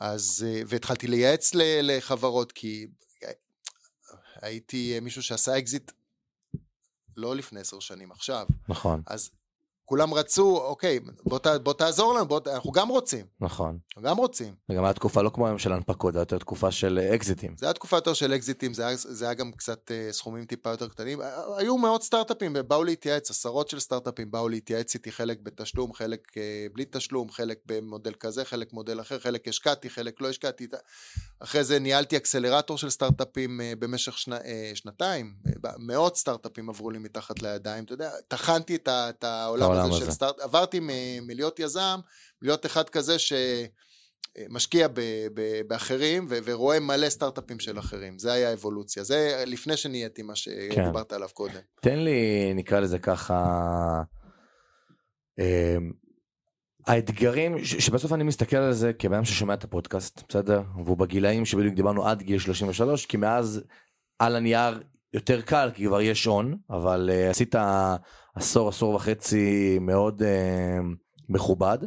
אז, 0.00 0.46
אה, 0.48 0.62
והתחלתי 0.66 1.06
לייעץ 1.06 1.50
לחברות, 1.54 2.52
כי 2.52 2.86
אה, 3.24 3.30
הייתי 4.42 4.94
אה, 4.94 5.00
מישהו 5.00 5.22
שעשה 5.22 5.58
אקזיט 5.58 5.90
לא 7.16 7.36
לפני 7.36 7.60
עשר 7.60 7.80
שנים, 7.80 8.12
עכשיו. 8.12 8.46
נכון, 8.68 9.02
אז 9.06 9.30
כולם 9.84 10.14
רצו, 10.14 10.56
אוקיי, 10.56 11.00
בוא, 11.24 11.38
ת, 11.38 11.46
בוא 11.46 11.72
תעזור 11.72 12.14
לנו, 12.14 12.26
בוא, 12.26 12.40
אנחנו 12.46 12.72
גם 12.72 12.88
רוצים, 12.88 13.26
נכון. 13.40 13.78
אנחנו 13.88 14.10
גם 14.10 14.16
רוצים. 14.16 14.54
וגם 14.68 14.84
הייתה 14.84 14.98
תקופה 14.98 15.22
לא 15.22 15.30
כמו 15.30 15.46
היום 15.46 15.58
של 15.58 15.72
הנפקות, 15.72 16.14
זו 16.14 16.18
הייתה 16.18 16.38
תקופה 16.38 16.70
של 16.70 16.98
אה, 17.02 17.14
אקזיטים. 17.14 17.54
זה 17.58 17.66
היה 17.66 17.72
תקופה 17.72 17.96
יותר 17.96 18.14
של 18.14 18.34
אקזיטים, 18.34 18.74
זה 18.74 18.86
היה, 18.86 18.96
זה 18.96 19.24
היה 19.24 19.34
גם 19.34 19.52
קצת 19.52 19.90
אה, 19.90 20.12
סכומים 20.12 20.44
טיפה 20.44 20.70
יותר 20.70 20.88
קטנים. 20.88 21.20
אה, 21.22 21.56
היו 21.56 21.78
מאות 21.78 22.02
סטארט-אפים, 22.02 22.56
באו 22.68 22.84
להתייעץ, 22.84 23.30
עשרות 23.30 23.68
של 23.68 23.80
סטארט-אפים 23.80 24.30
באו 24.30 24.48
להתייעץ 24.48 24.94
איתי, 24.94 25.12
חלק 25.12 25.38
בתשלום, 25.42 25.92
חלק 25.92 26.20
אה, 26.36 26.66
בלי 26.72 26.84
תשלום, 26.90 27.30
חלק 27.30 27.58
במודל 27.66 28.12
כזה, 28.20 28.44
חלק 28.44 28.72
מודל 28.72 29.00
אחר, 29.00 29.18
חלק 29.18 29.48
השקעתי, 29.48 29.90
חלק 29.90 30.20
לא 30.20 30.28
השקעתי. 30.28 30.66
אחרי 31.40 31.64
זה 31.64 31.78
ניהלתי 31.78 32.16
אקסלרטור 32.16 32.78
של 32.78 32.90
סטארט-אפים 32.90 33.60
אה, 33.60 33.72
במשך 33.78 34.18
שנה, 34.18 34.36
אה, 34.36 34.70
שנתיים, 34.74 35.34
אה, 35.46 35.70
מאות 35.78 36.16
סטארט-אפים 36.16 36.68
עברו 36.68 36.90
לי 36.90 36.98
מתחת 36.98 37.42
לידיים, 37.42 37.84
אתה 37.84 37.92
יודע, 37.92 38.10
טחנתי 38.28 38.74
את, 38.76 38.88
את 38.88 39.24
העולם 39.24 39.73
העולם 39.76 39.92
הזה 39.92 40.02
הזה. 40.02 40.12
סטארט, 40.12 40.40
עברתי 40.40 40.80
מ- 40.80 41.26
מלהיות 41.26 41.60
יזם, 41.60 42.00
להיות 42.42 42.66
אחד 42.66 42.88
כזה 42.88 43.18
ש... 43.18 43.32
משקיע 44.48 44.88
ב, 44.88 45.00
ב, 45.34 45.60
באחרים 45.66 46.26
ו, 46.28 46.38
ורואה 46.44 46.80
מלא 46.80 47.10
סטארט-אפים 47.10 47.58
של 47.60 47.78
אחרים. 47.78 48.18
זה 48.18 48.32
היה 48.32 48.50
האבולוציה. 48.50 49.04
זה 49.04 49.44
לפני 49.46 49.76
שנהייתי 49.76 50.22
מה 50.22 50.36
שדיברת 50.36 51.12
עליו 51.12 51.28
קודם. 51.34 51.60
תן 51.80 51.98
לי, 51.98 52.52
נקרא 52.54 52.80
לזה 52.80 52.98
ככה, 52.98 54.02
אה, 55.38 55.76
האתגרים, 56.86 57.64
שבסוף 57.64 58.12
אני 58.12 58.24
מסתכל 58.24 58.56
על 58.56 58.72
זה 58.72 58.92
כבן 58.92 59.14
אדם 59.14 59.24
ששומע 59.24 59.54
את 59.54 59.64
הפודקאסט, 59.64 60.22
בסדר? 60.28 60.62
והוא 60.84 60.96
בגילאים 60.96 61.44
שבדיוק 61.44 61.74
דיברנו 61.74 62.06
עד 62.06 62.22
גיל 62.22 62.38
33, 62.38 63.06
כי 63.06 63.16
מאז 63.16 63.64
על 64.18 64.36
הנייר 64.36 64.82
יותר 65.14 65.40
קל, 65.40 65.70
כי 65.74 65.86
כבר 65.86 66.00
יש 66.00 66.24
הון, 66.24 66.56
אבל 66.70 67.10
uh, 67.12 67.30
עשית 67.30 67.54
עשור, 68.34 68.68
עשור 68.68 68.94
וחצי 68.94 69.78
מאוד 69.80 70.22
uh, 70.22 70.84
מכובד, 71.28 71.78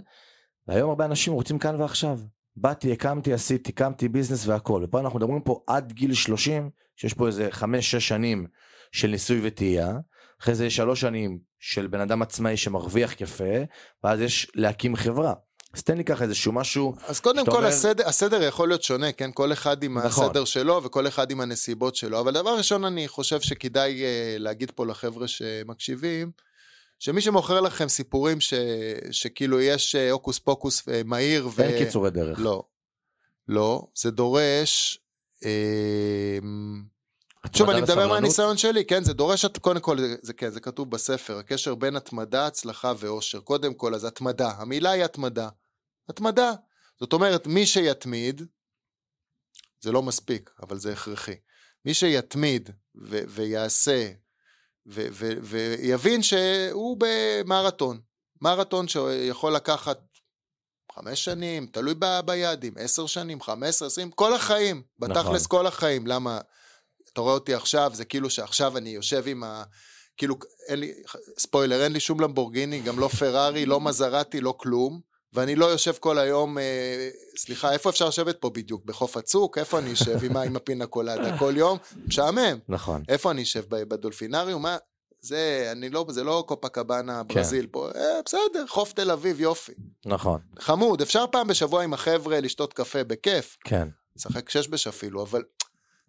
והיום 0.68 0.90
הרבה 0.90 1.06
אנשים 1.06 1.34
רוצים 1.34 1.60
כאן 1.60 1.82
ועכשיו. 1.82 2.20
באתי, 2.56 2.92
הקמתי, 2.92 3.34
עשיתי, 3.34 3.72
הקמתי 3.72 4.10
ביזנס 4.10 4.48
והכל. 4.48 4.82
ופה 4.84 5.00
אנחנו 5.00 5.20
מדברים 5.20 5.42
פה 5.42 5.64
עד 5.68 5.92
גיל 5.92 6.14
30, 6.14 6.70
שיש 6.96 7.14
פה 7.14 7.28
איזה 7.28 7.50
5-6 7.52 8.00
שנים 8.00 8.48
של 8.92 9.08
ניסוי 9.08 9.40
וטעייה, 9.44 9.98
אחרי 10.42 10.56
זה 10.56 10.66
יש 10.66 10.76
3 10.76 11.02
שנים 11.02 11.40
של 11.60 11.88
בן 11.88 12.00
אדם 12.00 12.22
עצמאי 12.22 12.58
שמרוויח 12.58 13.22
יפה, 13.22 13.64
ואז 14.04 14.22
יש 14.22 14.52
להקים 14.56 14.96
חברה. 14.96 15.34
אז 15.74 15.84
תן 15.84 15.98
לי 15.98 16.04
ככה 16.04 16.24
איזשהו 16.24 16.52
משהו, 16.52 16.96
אז 17.08 17.20
קודם 17.20 17.46
כל 17.46 17.52
אומר- 17.52 17.68
הסדר, 17.68 18.08
הסדר 18.08 18.44
יכול 18.44 18.68
להיות 18.68 18.84
שונה, 18.84 19.12
כן? 19.12 19.32
כל 19.34 19.54
אחד 19.54 19.84
עם 19.84 19.98
נכון. 19.98 20.26
הסדר 20.26 20.46
שלו 20.46 20.84
וכל 20.84 21.08
אחד 21.08 21.32
עם 21.32 21.42
הנסיבות 21.42 21.96
שלו. 21.96 22.20
אבל 22.20 22.34
דבר 22.34 22.58
ראשון 22.58 22.86
אני 22.86 23.08
חושב 23.08 23.42
שכדאי 23.42 24.02
uh, 24.02 24.40
להגיד 24.40 24.72
פה 24.72 24.86
לחבר'ה 24.86 25.28
שמקשיבים, 25.28 26.32
שמי 27.00 27.22
שמוכר 27.22 27.62
לכם 27.62 27.88
סיפורים 27.88 28.42
ש, 28.42 28.54
שכאילו 29.12 29.62
יש 29.62 29.96
uh, 29.96 30.12
הוקוס 30.12 30.40
פוקוס 30.40 30.82
uh, 30.82 30.92
מהיר 31.06 31.50
ו... 31.56 31.62
אין 31.62 31.86
קיצורי 31.86 32.12
דרך. 32.12 32.40
לא. 32.40 32.64
לא, 33.48 33.88
זה 33.96 34.12
דורש... 34.12 35.00
אה, 35.46 36.38
התמדה 36.38 36.97
שוב, 37.54 37.70
אני 37.70 37.82
מדבר. 37.82 38.08
מהניסיון 38.08 38.58
שלי, 38.58 38.86
כן, 38.86 39.04
זה 39.04 39.14
דורש, 39.14 39.46
קודם 39.46 39.80
כל, 39.80 40.00
זה, 40.00 40.16
זה, 40.22 40.34
כן, 40.34 40.50
זה 40.50 40.60
כתוב 40.60 40.92
בספר, 40.92 41.38
הקשר 41.38 41.76
בין 41.76 41.96
התמדה, 41.96 42.48
הצלחה 42.48 42.94
ואושר. 42.98 43.40
קודם 43.40 43.74
כל, 43.74 43.96
אז 43.96 44.04
התמדה, 44.04 44.52
המילה 44.58 44.92
היא 44.92 45.04
התמדה. 45.04 45.50
התמדה. 46.10 46.52
זאת 47.00 47.14
אומרת, 47.14 47.48
מי 47.48 47.66
שיתמיד, 47.66 48.42
זה 49.82 49.92
לא 49.92 50.04
מספיק, 50.04 50.52
אבל 50.64 50.78
זה 50.78 50.94
הכרחי. 50.94 51.36
מי 51.86 51.94
שיתמיד 51.94 52.70
ו- 52.96 53.22
ויעשה 53.28 54.12
ו- 54.88 55.08
ו- 55.12 55.34
ויבין 55.42 56.24
שהוא 56.24 56.98
במרתון. 57.00 58.00
מרתון 58.42 58.88
שיכול 58.88 59.56
לקחת 59.56 60.00
חמש 60.92 61.26
שנים, 61.26 61.68
תלוי 61.68 61.94
ב- 62.00 62.20
ביעדים, 62.26 62.74
עשר 62.78 63.06
שנים, 63.06 63.42
חמש 63.42 63.70
עשרה, 63.70 63.88
עשרים, 63.88 64.12
כל 64.12 64.34
החיים. 64.34 64.84
בתכלס 65.00 65.46
נכון. 65.46 65.60
כל 65.60 65.68
החיים. 65.68 66.08
למה? 66.08 66.40
אתה 67.18 67.24
רואה 67.24 67.34
אותי 67.34 67.54
עכשיו, 67.54 67.92
זה 67.94 68.06
כאילו 68.06 68.30
שעכשיו 68.30 68.78
אני 68.78 68.90
יושב 68.90 69.24
עם 69.28 69.44
ה... 69.44 69.64
כאילו, 70.18 70.36
אין 70.68 70.80
לי, 70.80 70.94
ספוילר, 71.40 71.84
אין 71.84 71.92
לי 71.92 72.00
שום 72.00 72.20
למבורגיני, 72.20 72.80
גם 72.80 73.00
לא 73.00 73.08
פרארי, 73.08 73.66
לא 73.66 73.82
מזרטי, 73.82 74.42
לא 74.42 74.54
כלום. 74.58 75.00
ואני 75.34 75.56
לא 75.56 75.66
יושב 75.66 75.94
כל 76.00 76.18
היום, 76.18 76.58
אה, 76.58 77.10
סליחה, 77.38 77.74
איפה 77.74 77.90
אפשר 77.90 78.08
לשבת 78.08 78.38
פה 78.40 78.50
בדיוק? 78.50 78.86
בחוף 78.86 79.18
הצוק? 79.18 79.58
איפה 79.58 79.80
אני 79.80 79.94
אשב 79.94 80.24
עם, 80.24 80.38
עם 80.38 80.56
הפינה 80.56 80.86
קולדה 80.86 81.38
כל 81.38 81.54
יום? 81.58 81.78
משעמם. 82.08 82.58
נכון. 82.70 83.04
איפה 83.10 83.32
אני 83.32 83.44
אשב? 83.44 83.64
בדולפינריום? 83.70 84.62
מה? 84.62 84.78
זה, 85.22 85.70
אני 85.72 85.90
לא, 85.90 86.06
זה 86.10 86.24
לא 86.24 86.44
קופה 86.48 86.70
קבאנה 86.70 87.22
כן. 87.30 87.36
ברזיל 87.36 87.68
פה, 87.68 87.90
אה, 87.96 88.22
בסדר, 88.26 88.68
חוף 88.68 88.94
תל 88.94 89.12
אביב, 89.12 89.42
יופי. 89.42 89.74
נכון, 90.06 90.40
חמוד, 90.60 91.02
אפשר 91.02 91.26
פעם 91.32 91.48
בשבוע 91.48 91.84
עם 91.84 91.94
החבר'ה 91.94 92.40
לשתות 92.40 92.74
קפה 92.74 93.04
בכיף, 93.04 93.58
כן. 93.64 93.88
לשחק 94.16 94.50
שש 94.50 94.88
אפילו, 94.88 95.24
אבל 95.24 95.44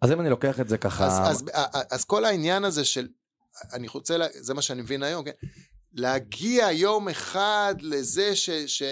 אז 0.01 0.11
אם 0.11 0.21
אני 0.21 0.29
לוקח 0.29 0.59
את 0.59 0.69
זה 0.69 0.77
ככה... 0.77 1.05
אז, 1.07 1.31
אז, 1.31 1.43
אז, 1.53 1.83
אז 1.91 2.05
כל 2.05 2.25
העניין 2.25 2.63
הזה 2.63 2.85
של, 2.85 3.07
אני 3.73 3.87
רוצה, 3.87 4.17
לה, 4.17 4.27
זה 4.33 4.53
מה 4.53 4.61
שאני 4.61 4.81
מבין 4.81 5.03
היום, 5.03 5.25
כן? 5.25 5.31
להגיע 5.93 6.71
יום 6.71 7.09
אחד 7.09 7.75
לזה 7.81 8.35
ש... 8.35 8.49
ש... 8.49 8.83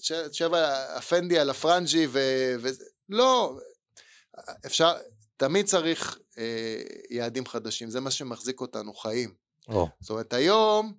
ש... 0.00 0.12
שבע 0.32 0.74
אפנדי 0.98 1.38
על 1.38 1.50
הפרנג'י 1.50 2.06
ו... 2.06 2.18
ו... 2.60 2.68
לא, 3.08 3.58
אפשר, 4.66 4.92
תמיד 5.36 5.66
צריך 5.66 6.18
אה, 6.38 6.82
יעדים 7.10 7.46
חדשים, 7.46 7.90
זה 7.90 8.00
מה 8.00 8.10
שמחזיק 8.10 8.60
אותנו 8.60 8.94
חיים. 8.94 9.34
או, 9.68 9.88
זאת 10.00 10.10
אומרת, 10.10 10.32
היום 10.32 10.92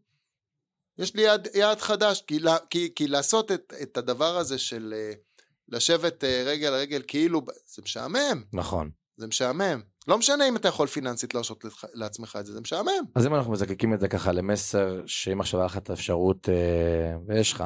יש 0.97 1.15
לי 1.15 1.21
יעד, 1.21 1.47
יעד 1.53 1.79
חדש, 1.79 2.23
כי, 2.27 2.39
כי, 2.69 2.91
כי 2.95 3.07
לעשות 3.07 3.51
את, 3.51 3.73
את 3.81 3.97
הדבר 3.97 4.37
הזה 4.37 4.57
של 4.57 4.93
אה, 4.97 5.13
לשבת 5.67 6.23
אה, 6.23 6.43
רגל 6.45 6.67
על 6.67 6.73
רגל 6.73 7.01
כאילו, 7.07 7.41
זה 7.67 7.81
משעמם, 7.81 8.43
נכון. 8.53 8.91
זה 9.17 9.27
משעמם. 9.27 9.81
לא 10.07 10.17
משנה 10.17 10.47
אם 10.47 10.55
אתה 10.55 10.67
יכול 10.67 10.87
פיננסית 10.87 11.33
להרשות 11.33 11.65
לעצמך 11.93 12.37
את 12.39 12.45
זה, 12.45 12.53
זה 12.53 12.61
משעמם. 12.61 12.91
אז 13.15 13.25
אם 13.25 13.35
אנחנו 13.35 13.51
מזקקים 13.51 13.93
את 13.93 13.99
זה 13.99 14.07
ככה 14.07 14.31
למסר, 14.31 15.01
שאם 15.05 15.41
עכשיו 15.41 15.59
היה 15.59 15.65
לך 15.65 15.77
את 15.77 15.89
האפשרות, 15.89 16.49
אה, 16.49 17.17
ויש 17.27 17.53
לך, 17.53 17.63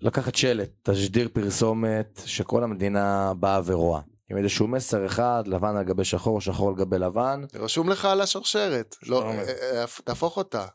לקחת 0.00 0.34
שלט, 0.34 0.70
תשדיר 0.82 1.28
פרסומת, 1.32 2.20
שכל 2.24 2.64
המדינה 2.64 3.32
באה 3.34 3.60
ורואה. 3.64 4.00
עם 4.30 4.36
איזשהו 4.36 4.68
מסר 4.68 5.06
אחד, 5.06 5.42
לבן 5.46 5.76
על 5.76 5.84
גבי 5.84 6.04
שחור, 6.04 6.40
שחור 6.40 6.68
על 6.68 6.74
גבי 6.74 6.98
לבן. 6.98 7.42
רשום 7.54 7.88
לך 7.88 8.04
על 8.04 8.20
השרשרת, 8.20 8.96
לא, 9.02 9.20
שלום. 9.20 9.36
אה, 9.36 9.80
אה, 9.80 9.84
תהפוך 10.04 10.36
אותה. 10.36 10.66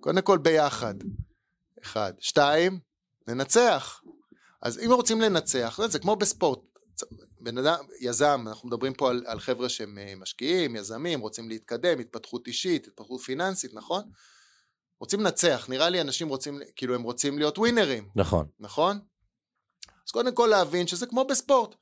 קודם 0.00 0.20
כל 0.20 0.38
ביחד. 0.38 0.94
אחד. 1.82 2.12
שתיים, 2.18 2.78
ננצח. 3.28 4.00
אז 4.62 4.78
אם 4.78 4.92
רוצים 4.92 5.20
לנצח, 5.20 5.80
זה 5.86 5.98
כמו 5.98 6.16
בספורט. 6.16 6.58
בן 7.40 7.58
אדם, 7.58 7.84
יזם, 8.00 8.44
אנחנו 8.46 8.68
מדברים 8.68 8.94
פה 8.94 9.10
על, 9.10 9.22
על 9.26 9.40
חבר'ה 9.40 9.68
שהם 9.68 9.98
אה, 9.98 10.12
משקיעים, 10.16 10.76
יזמים, 10.76 11.20
רוצים 11.20 11.48
להתקדם, 11.48 11.98
התפתחות 11.98 12.46
אישית, 12.46 12.86
התפתחות 12.86 13.20
פיננסית, 13.20 13.74
נכון? 13.74 14.02
רוצים 15.00 15.20
לנצח, 15.20 15.66
נראה 15.68 15.88
לי 15.88 16.00
אנשים 16.00 16.28
רוצים, 16.28 16.60
כאילו 16.76 16.94
הם 16.94 17.02
רוצים 17.02 17.38
להיות 17.38 17.58
ווינרים, 17.58 18.08
נכון. 18.16 18.46
נכון? 18.60 18.98
אז 20.06 20.12
קודם 20.12 20.34
כל 20.34 20.46
להבין 20.46 20.86
שזה 20.86 21.06
כמו 21.06 21.24
בספורט. 21.24 21.74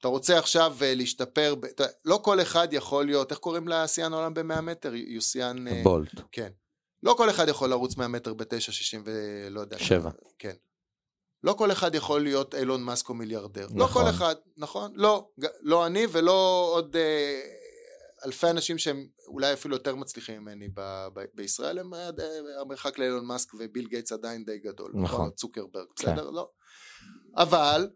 אתה 0.00 0.08
רוצה 0.08 0.38
עכשיו 0.38 0.76
אה, 0.82 0.94
להשתפר. 0.94 1.54
אתה... 1.70 1.84
לא 2.04 2.20
כל 2.22 2.40
אחד 2.40 2.68
יכול 2.72 3.06
להיות, 3.06 3.30
איך 3.30 3.38
קוראים 3.38 3.68
לשיאן 3.68 4.12
העולם 4.12 4.34
ב-100 4.34 4.60
מטר? 4.60 4.94
יוסיאן... 4.94 5.68
אה, 5.68 5.80
בולט. 5.82 6.10
כן. 6.32 6.52
לא 7.02 7.14
כל 7.16 7.30
אחד 7.30 7.48
יכול 7.48 7.70
לרוץ 7.70 7.96
100 7.96 8.08
מטר 8.08 8.34
ב-9.60 8.34 8.98
ולא 9.04 9.60
יודע. 9.60 9.78
שבע. 9.78 10.10
כן. 10.38 10.54
לא 11.44 11.52
כל 11.52 11.72
אחד 11.72 11.94
יכול 11.94 12.22
להיות 12.22 12.54
אילון 12.54 12.82
מאסק 12.82 13.08
או 13.08 13.14
מיליארדר. 13.14 13.66
לא 13.74 13.84
נכון. 13.84 14.04
כל 14.04 14.10
אחד, 14.10 14.34
נכון? 14.56 14.92
לא. 14.94 15.28
לא 15.60 15.86
אני 15.86 16.06
ולא 16.12 16.70
עוד 16.72 16.96
אה, 16.96 17.40
אלפי 18.24 18.50
אנשים 18.50 18.78
שהם 18.78 19.06
אולי 19.26 19.52
אפילו 19.52 19.76
יותר 19.76 19.94
מצליחים 19.94 20.40
ממני 20.42 20.68
ב- 20.74 21.06
ב- 21.14 21.24
בישראל, 21.34 21.78
הם 21.78 21.94
אה, 21.94 22.10
המרחק 22.60 22.98
לאילון 22.98 23.26
מאסק 23.26 23.54
וביל 23.54 23.86
גייטס 23.86 24.12
עדיין 24.12 24.44
די 24.44 24.58
גדול. 24.58 24.92
נכון. 24.94 25.26
או 25.26 25.34
צוקרברג, 25.34 25.86
כן. 25.96 26.12
בסדר? 26.12 26.30
לא. 26.30 26.48
אבל 27.36 27.88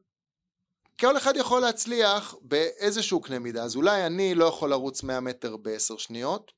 כל 1.01 1.17
אחד 1.17 1.37
יכול 1.37 1.61
להצליח 1.61 2.35
באיזשהו 2.43 3.21
קנה 3.21 3.39
מידה, 3.39 3.63
אז 3.65 3.77
אולי 3.77 4.07
אני 4.07 4.35
לא 4.35 4.45
יכול 4.45 4.71
לרוץ 4.71 5.03
100 5.03 5.21
מטר 5.21 5.57
בעשר 5.57 5.97
שניות, 5.97 6.53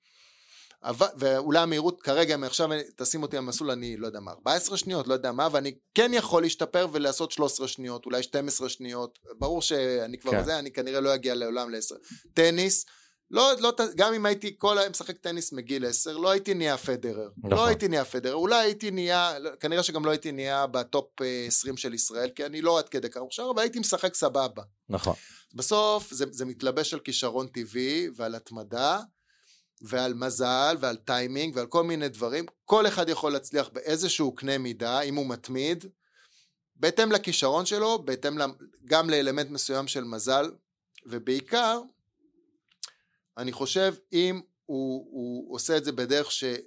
ואולי 1.17 1.59
המהירות 1.59 2.03
כרגע, 2.03 2.35
אם 2.35 2.45
עכשיו 2.45 2.69
תשים 2.97 3.23
אותי 3.23 3.37
במסלול, 3.37 3.71
אני 3.71 3.97
לא 3.97 4.07
יודע 4.07 4.21
מה, 4.21 4.31
14 4.31 4.77
שניות, 4.77 5.09
לא 5.09 5.15
יודע 5.15 5.33
מה, 5.33 5.49
ואני 5.53 5.75
כן 5.95 6.11
יכול 6.15 6.43
להשתפר 6.43 6.87
ולעשות 6.93 7.31
13 7.31 7.69
שניות, 7.69 8.07
אולי 8.07 8.23
12 8.23 8.69
שניות, 8.69 9.19
ברור 9.39 9.63
שאני 9.63 10.19
כבר 10.19 10.31
כן. 10.31 10.45
זה, 10.45 10.59
אני 10.59 10.73
כנראה 10.73 11.01
לא 11.01 11.15
אגיע 11.15 11.35
לעולם 11.35 11.71
ל-10. 11.71 11.95
טניס, 12.35 12.87
לא, 13.31 13.53
לא, 13.61 13.73
גם 13.97 14.15
אם 14.15 14.27
הייתי 14.27 14.55
כל 14.59 14.79
היום 14.79 14.91
משחק 14.91 15.19
טניס 15.19 15.53
מגיל 15.53 15.87
10, 15.87 16.19
לא 16.19 16.31
הייתי 16.31 16.55
נהיה 16.55 16.79
פדרר. 16.79 17.29
נכון. 17.39 17.51
לא 17.51 17.67
הייתי 17.67 17.89
נהיה 17.89 18.05
פדרר, 18.05 18.35
אולי 18.35 18.57
הייתי 18.57 18.91
נהיה, 18.91 19.39
לא, 19.39 19.51
כנראה 19.61 19.83
שגם 19.83 20.05
לא 20.05 20.11
הייתי 20.11 20.33
נהיה 20.33 20.67
בטופ 20.67 21.23
אה, 21.23 21.45
20 21.47 21.77
של 21.77 21.95
ישראל, 21.95 22.31
כי 22.31 22.47
אני 22.47 22.63
לא 22.63 22.79
עד 22.79 22.89
כדי 22.89 23.11
כך 23.11 23.21
מוכשר, 23.21 23.51
אבל 23.55 23.63
הייתי 23.63 23.79
משחק 23.79 24.15
סבבה. 24.15 24.63
נכון. 24.89 25.15
בסוף 25.55 26.13
זה, 26.15 26.25
זה 26.31 26.45
מתלבש 26.45 26.95
על 26.95 27.01
כישרון 27.01 27.47
טבעי 27.47 28.09
ועל 28.17 28.35
התמדה 28.35 29.01
ועל 29.83 30.15
מזל 30.15 30.77
ועל 30.81 30.97
טיימינג 30.97 31.57
ועל 31.57 31.67
כל 31.67 31.85
מיני 31.85 32.09
דברים. 32.09 32.47
כל 32.65 32.87
אחד 32.87 33.09
יכול 33.09 33.33
להצליח 33.33 33.69
באיזשהו 33.69 34.35
קנה 34.35 34.59
מידה, 34.59 35.01
אם 35.01 35.15
הוא 35.15 35.27
מתמיד, 35.27 35.85
בהתאם 36.77 37.13
לכישרון 37.13 37.67
שלו, 37.67 38.03
בהתאם 38.05 38.39
גם 38.85 39.11
לאלמנט 39.11 39.51
מסוים 39.51 39.89
של 39.89 40.05
מזל, 40.05 40.51
ובעיקר, 41.07 41.81
אני 43.39 43.53
חושב 43.53 43.95
אם 44.13 44.41
הוא, 44.67 45.07
הוא 45.11 45.55
עושה 45.55 45.77
את 45.77 45.85
זה 45.85 45.93
בדרך 45.93 46.33
שהיא 46.33 46.59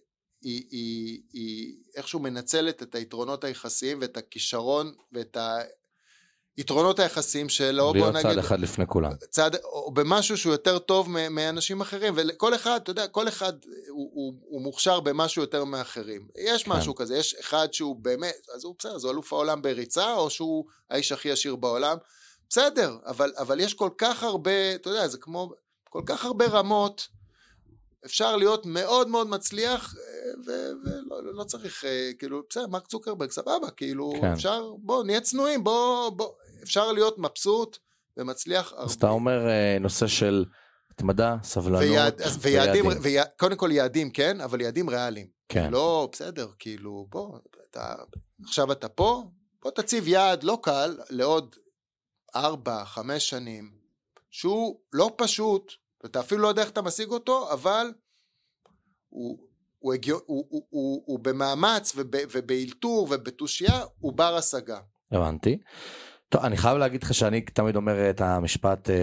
היא, 0.42 1.22
היא 1.34 1.76
איכשהו 1.96 2.20
מנצלת 2.20 2.84
את 2.84 2.96
היתרונות 2.96 3.44
היחסיים 3.44 3.98
ואת 4.02 4.18
הכישרון 4.18 4.96
ואת 5.12 5.38
היתרונות 6.58 7.00
היחסיים 7.00 7.50
שלו, 7.50 7.86
בוא 7.86 7.94
להיות 7.94 8.14
נגיד, 8.14 8.28
צעד 8.28 8.38
אחד 8.38 8.60
לפני 8.60 8.88
כולם. 8.88 9.12
צעד, 9.30 9.56
או 9.56 9.92
במשהו 9.92 10.38
שהוא 10.38 10.52
יותר 10.52 10.80
טוב 10.80 11.10
מאנשים 11.30 11.82
אחרים, 11.82 12.14
וכל 12.18 12.56
אחד, 12.56 12.80
אתה 12.84 12.92
יודע, 12.92 13.08
כל 13.08 13.28
אחד 13.28 13.54
הוא, 13.90 14.12
הוא, 14.14 14.34
הוא 14.42 14.62
מוכשר 14.62 15.00
במשהו 15.00 15.42
יותר 15.42 15.64
מאחרים. 15.64 16.28
יש 16.38 16.64
כן. 16.64 16.72
משהו 16.72 16.96
כזה, 16.96 17.18
יש 17.18 17.36
אחד 17.40 17.68
שהוא 17.74 17.96
באמת, 17.96 18.48
אז 18.56 18.64
הוא 18.64 18.76
בסדר, 18.80 18.96
אז 18.96 19.04
הוא 19.04 19.12
אלוף 19.12 19.34
העולם 19.34 19.62
בריצה, 19.62 20.14
או 20.14 20.30
שהוא 20.30 20.66
האיש 20.90 21.12
הכי 21.12 21.32
עשיר 21.32 21.56
בעולם, 21.56 21.98
בסדר, 22.50 22.98
אבל, 23.06 23.34
אבל 23.38 23.60
יש 23.60 23.74
כל 23.74 23.90
כך 23.98 24.24
הרבה, 24.24 24.76
אתה 24.76 24.90
יודע, 24.90 25.08
זה 25.08 25.18
כמו, 25.18 25.52
כל 25.90 26.02
כך 26.06 26.26
הרבה 26.26 26.46
רמות, 26.46 27.08
אפשר 28.06 28.36
להיות 28.36 28.66
מאוד 28.66 29.08
מאוד 29.08 29.28
מצליח, 29.28 29.96
אה, 29.96 30.32
ולא 30.46 31.24
לא, 31.24 31.34
לא 31.34 31.44
צריך, 31.44 31.86
אה, 31.86 32.12
כאילו, 32.20 32.42
בסדר, 32.50 32.68
מרק 32.68 32.88
צוקרברג, 32.88 33.32
סבבה, 33.32 33.70
כאילו. 33.78 34.14
כן. 34.22 34.32
אפשר, 34.32 34.72
בוא, 34.78 35.04
נהיה 35.04 35.22
צנועים, 35.22 35.64
בוא, 35.64 36.10
בוא, 36.10 36.30
אפשר 36.66 36.92
להיות 36.92 37.18
מבסוט 37.18 37.78
ומצליח 38.18 38.72
הרבה. 38.72 38.84
אז 38.84 38.94
אתה 38.94 39.10
אומר 39.10 39.48
אה, 39.48 39.78
נושא 39.80 40.08
של 40.08 40.46
התמדה, 40.92 41.38
סבלנות 41.44 41.82
ויעד, 41.82 42.22
ויעדים, 42.40 42.86
ויעדים. 42.86 43.02
ויע, 43.02 43.24
קודם 43.40 43.56
כל 43.56 43.70
יעדים, 43.72 44.12
כן, 44.12 44.42
אבל 44.42 44.62
יעדים 44.62 44.90
ריאליים. 44.90 45.28
כן. 45.50 45.72
לא, 45.72 46.10
בסדר, 46.12 46.48
כאילו, 46.60 47.08
בוא, 47.10 47.40
אתה, 47.70 47.96
עכשיו 48.44 48.72
אתה 48.72 48.90
פה, 48.90 49.24
בוא 49.62 49.72
תציב 49.72 50.08
יעד 50.08 50.44
לא 50.44 50.60
קל 50.64 50.98
לעוד 51.10 51.56
ארבע, 52.36 52.86
חמש 52.86 53.30
שנים, 53.30 53.72
שהוא 54.30 54.80
לא 54.94 55.16
פשוט, 55.18 55.72
ואתה 56.04 56.20
אפילו 56.20 56.42
לא 56.42 56.48
יודע 56.48 56.62
איך 56.62 56.70
אתה 56.70 56.82
משיג 56.82 57.10
אותו, 57.10 57.54
אבל 57.54 57.94
הוא, 59.10 59.38
הוא, 59.80 59.94
הגיו, 59.94 60.18
הוא, 60.26 60.46
הוא, 60.50 60.66
הוא, 60.70 61.04
הוא 61.06 61.20
במאמץ 61.20 61.94
וב, 61.96 62.08
ובאלתור 62.32 63.08
ובתושייה, 63.12 63.84
הוא 64.00 64.14
בר 64.14 64.36
השגה. 64.36 64.80
הבנתי. 65.12 65.58
טוב, 66.30 66.44
אני 66.44 66.58
חייב 66.58 66.78
להגיד 66.78 67.04
לך 67.04 67.14
שאני 67.14 67.42
תמיד 67.42 67.76
אומר 67.76 68.10
את 68.10 68.22
המשפט 68.22 68.90
אה, 68.90 68.96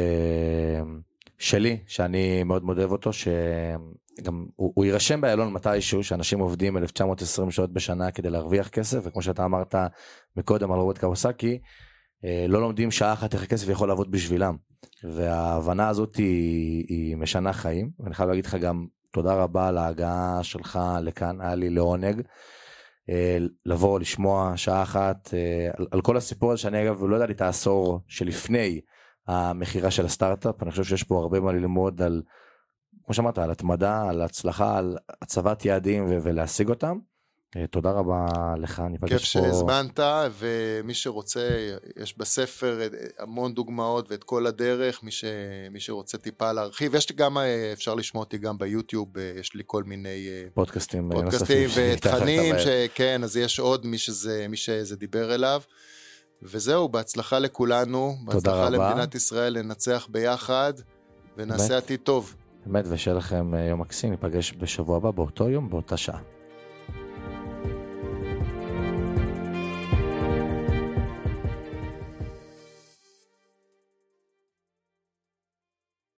שלי, 1.38 1.78
שאני 1.86 2.42
מאוד 2.42 2.64
מאוד 2.64 2.78
אוהב 2.78 2.92
אותו, 2.92 3.10
שגם 3.12 4.46
הוא, 4.56 4.72
הוא 4.74 4.84
יירשם 4.84 5.20
באיילון 5.20 5.52
מתישהו, 5.52 6.04
שאנשים 6.04 6.38
עובדים 6.38 6.76
1920 6.76 7.50
שעות 7.50 7.72
בשנה 7.72 8.10
כדי 8.10 8.30
להרוויח 8.30 8.68
כסף, 8.68 8.98
וכמו 9.02 9.22
שאתה 9.22 9.44
אמרת 9.44 9.74
מקודם 10.36 10.72
על 10.72 10.78
רוברט 10.78 10.98
קווסקי, 10.98 11.58
אה, 12.24 12.46
לא 12.48 12.60
לומדים 12.60 12.90
שעה 12.90 13.12
אחת 13.12 13.34
איך 13.34 13.42
הכסף 13.42 13.68
יכול 13.68 13.88
לעבוד 13.88 14.10
בשבילם. 14.10 14.56
וההבנה 15.04 15.88
הזאת 15.88 16.16
היא, 16.16 16.84
היא 16.88 17.16
משנה 17.16 17.52
חיים, 17.52 17.90
ואני 18.00 18.14
חייב 18.14 18.28
להגיד 18.28 18.46
לך 18.46 18.54
גם 18.54 18.86
תודה 19.12 19.34
רבה 19.34 19.68
על 19.68 19.78
ההגעה 19.78 20.38
שלך 20.42 20.78
לכאן, 21.02 21.40
היה 21.40 21.54
לי 21.54 21.70
לעונג. 21.70 22.16
אה, 22.18 22.24
לבוא 23.66 24.00
לשמוע 24.00 24.52
שעה 24.56 24.82
אחת 24.82 25.34
אה, 25.34 25.70
על, 25.78 25.86
על 25.90 26.00
כל 26.00 26.16
הסיפור 26.16 26.52
הזה 26.52 26.62
שאני 26.62 26.82
אגב 26.82 27.04
לא 27.04 27.16
ידעתי 27.16 27.32
את 27.32 27.40
העשור 27.40 28.00
שלפני 28.08 28.80
המכירה 29.28 29.90
של 29.90 30.04
הסטארט-אפ. 30.04 30.62
אני 30.62 30.70
חושב 30.70 30.84
שיש 30.84 31.02
פה 31.02 31.18
הרבה 31.18 31.40
מה 31.40 31.52
ללמוד 31.52 32.02
על 32.02 32.22
כמו 33.04 33.14
שאמרת 33.14 33.38
על 33.38 33.50
התמדה 33.50 34.08
על 34.08 34.22
הצלחה 34.22 34.78
על 34.78 34.98
הצבת 35.22 35.64
יעדים 35.64 36.04
ולהשיג 36.08 36.68
אותם. 36.68 36.98
אה, 36.98 37.11
תודה 37.70 37.90
רבה 37.90 38.26
לך, 38.56 38.82
ניפגש 38.90 39.10
כיף 39.10 39.20
פה. 39.20 39.26
שהזמנת, 39.26 40.00
ומי 40.38 40.94
שרוצה, 40.94 41.48
יש 42.02 42.18
בספר 42.18 42.80
המון 43.18 43.54
דוגמאות 43.54 44.10
ואת 44.10 44.24
כל 44.24 44.46
הדרך, 44.46 45.02
מי, 45.02 45.10
ש, 45.10 45.24
מי 45.70 45.80
שרוצה 45.80 46.18
טיפה 46.18 46.52
להרחיב. 46.52 46.94
יש 46.94 47.12
גם, 47.12 47.38
אה, 47.38 47.70
אפשר 47.72 47.94
לשמוע 47.94 48.24
אותי 48.24 48.38
גם 48.38 48.58
ביוטיוב, 48.58 49.18
אה, 49.18 49.32
יש 49.40 49.54
לי 49.54 49.62
כל 49.66 49.84
מיני 49.84 50.28
פודקאסטים, 50.54 51.10
פודקאסטים 51.12 51.70
ותכנים, 51.76 52.54
שכן, 52.58 53.24
אז 53.24 53.36
יש 53.36 53.60
עוד 53.60 53.86
מי 53.86 53.98
שזה, 53.98 54.46
מי 54.48 54.56
שזה 54.56 54.96
דיבר 54.96 55.34
אליו. 55.34 55.60
וזהו, 56.42 56.88
בהצלחה 56.88 57.38
לכולנו, 57.38 58.16
בהצלחה 58.24 58.70
למדינת 58.70 59.14
ישראל 59.14 59.58
לנצח 59.58 60.08
ביחד, 60.10 60.72
ונעשה 61.36 61.76
עתיד 61.76 62.00
טוב. 62.00 62.34
באמת, 62.66 62.84
ושיהיה 62.88 63.16
לכם 63.16 63.54
יום 63.54 63.80
מקסים, 63.80 64.10
ניפגש 64.10 64.54
בשבוע 64.58 64.96
הבא 64.96 65.10
באותו 65.10 65.48
יום, 65.48 65.70
באותה 65.70 65.96
שעה. 65.96 66.18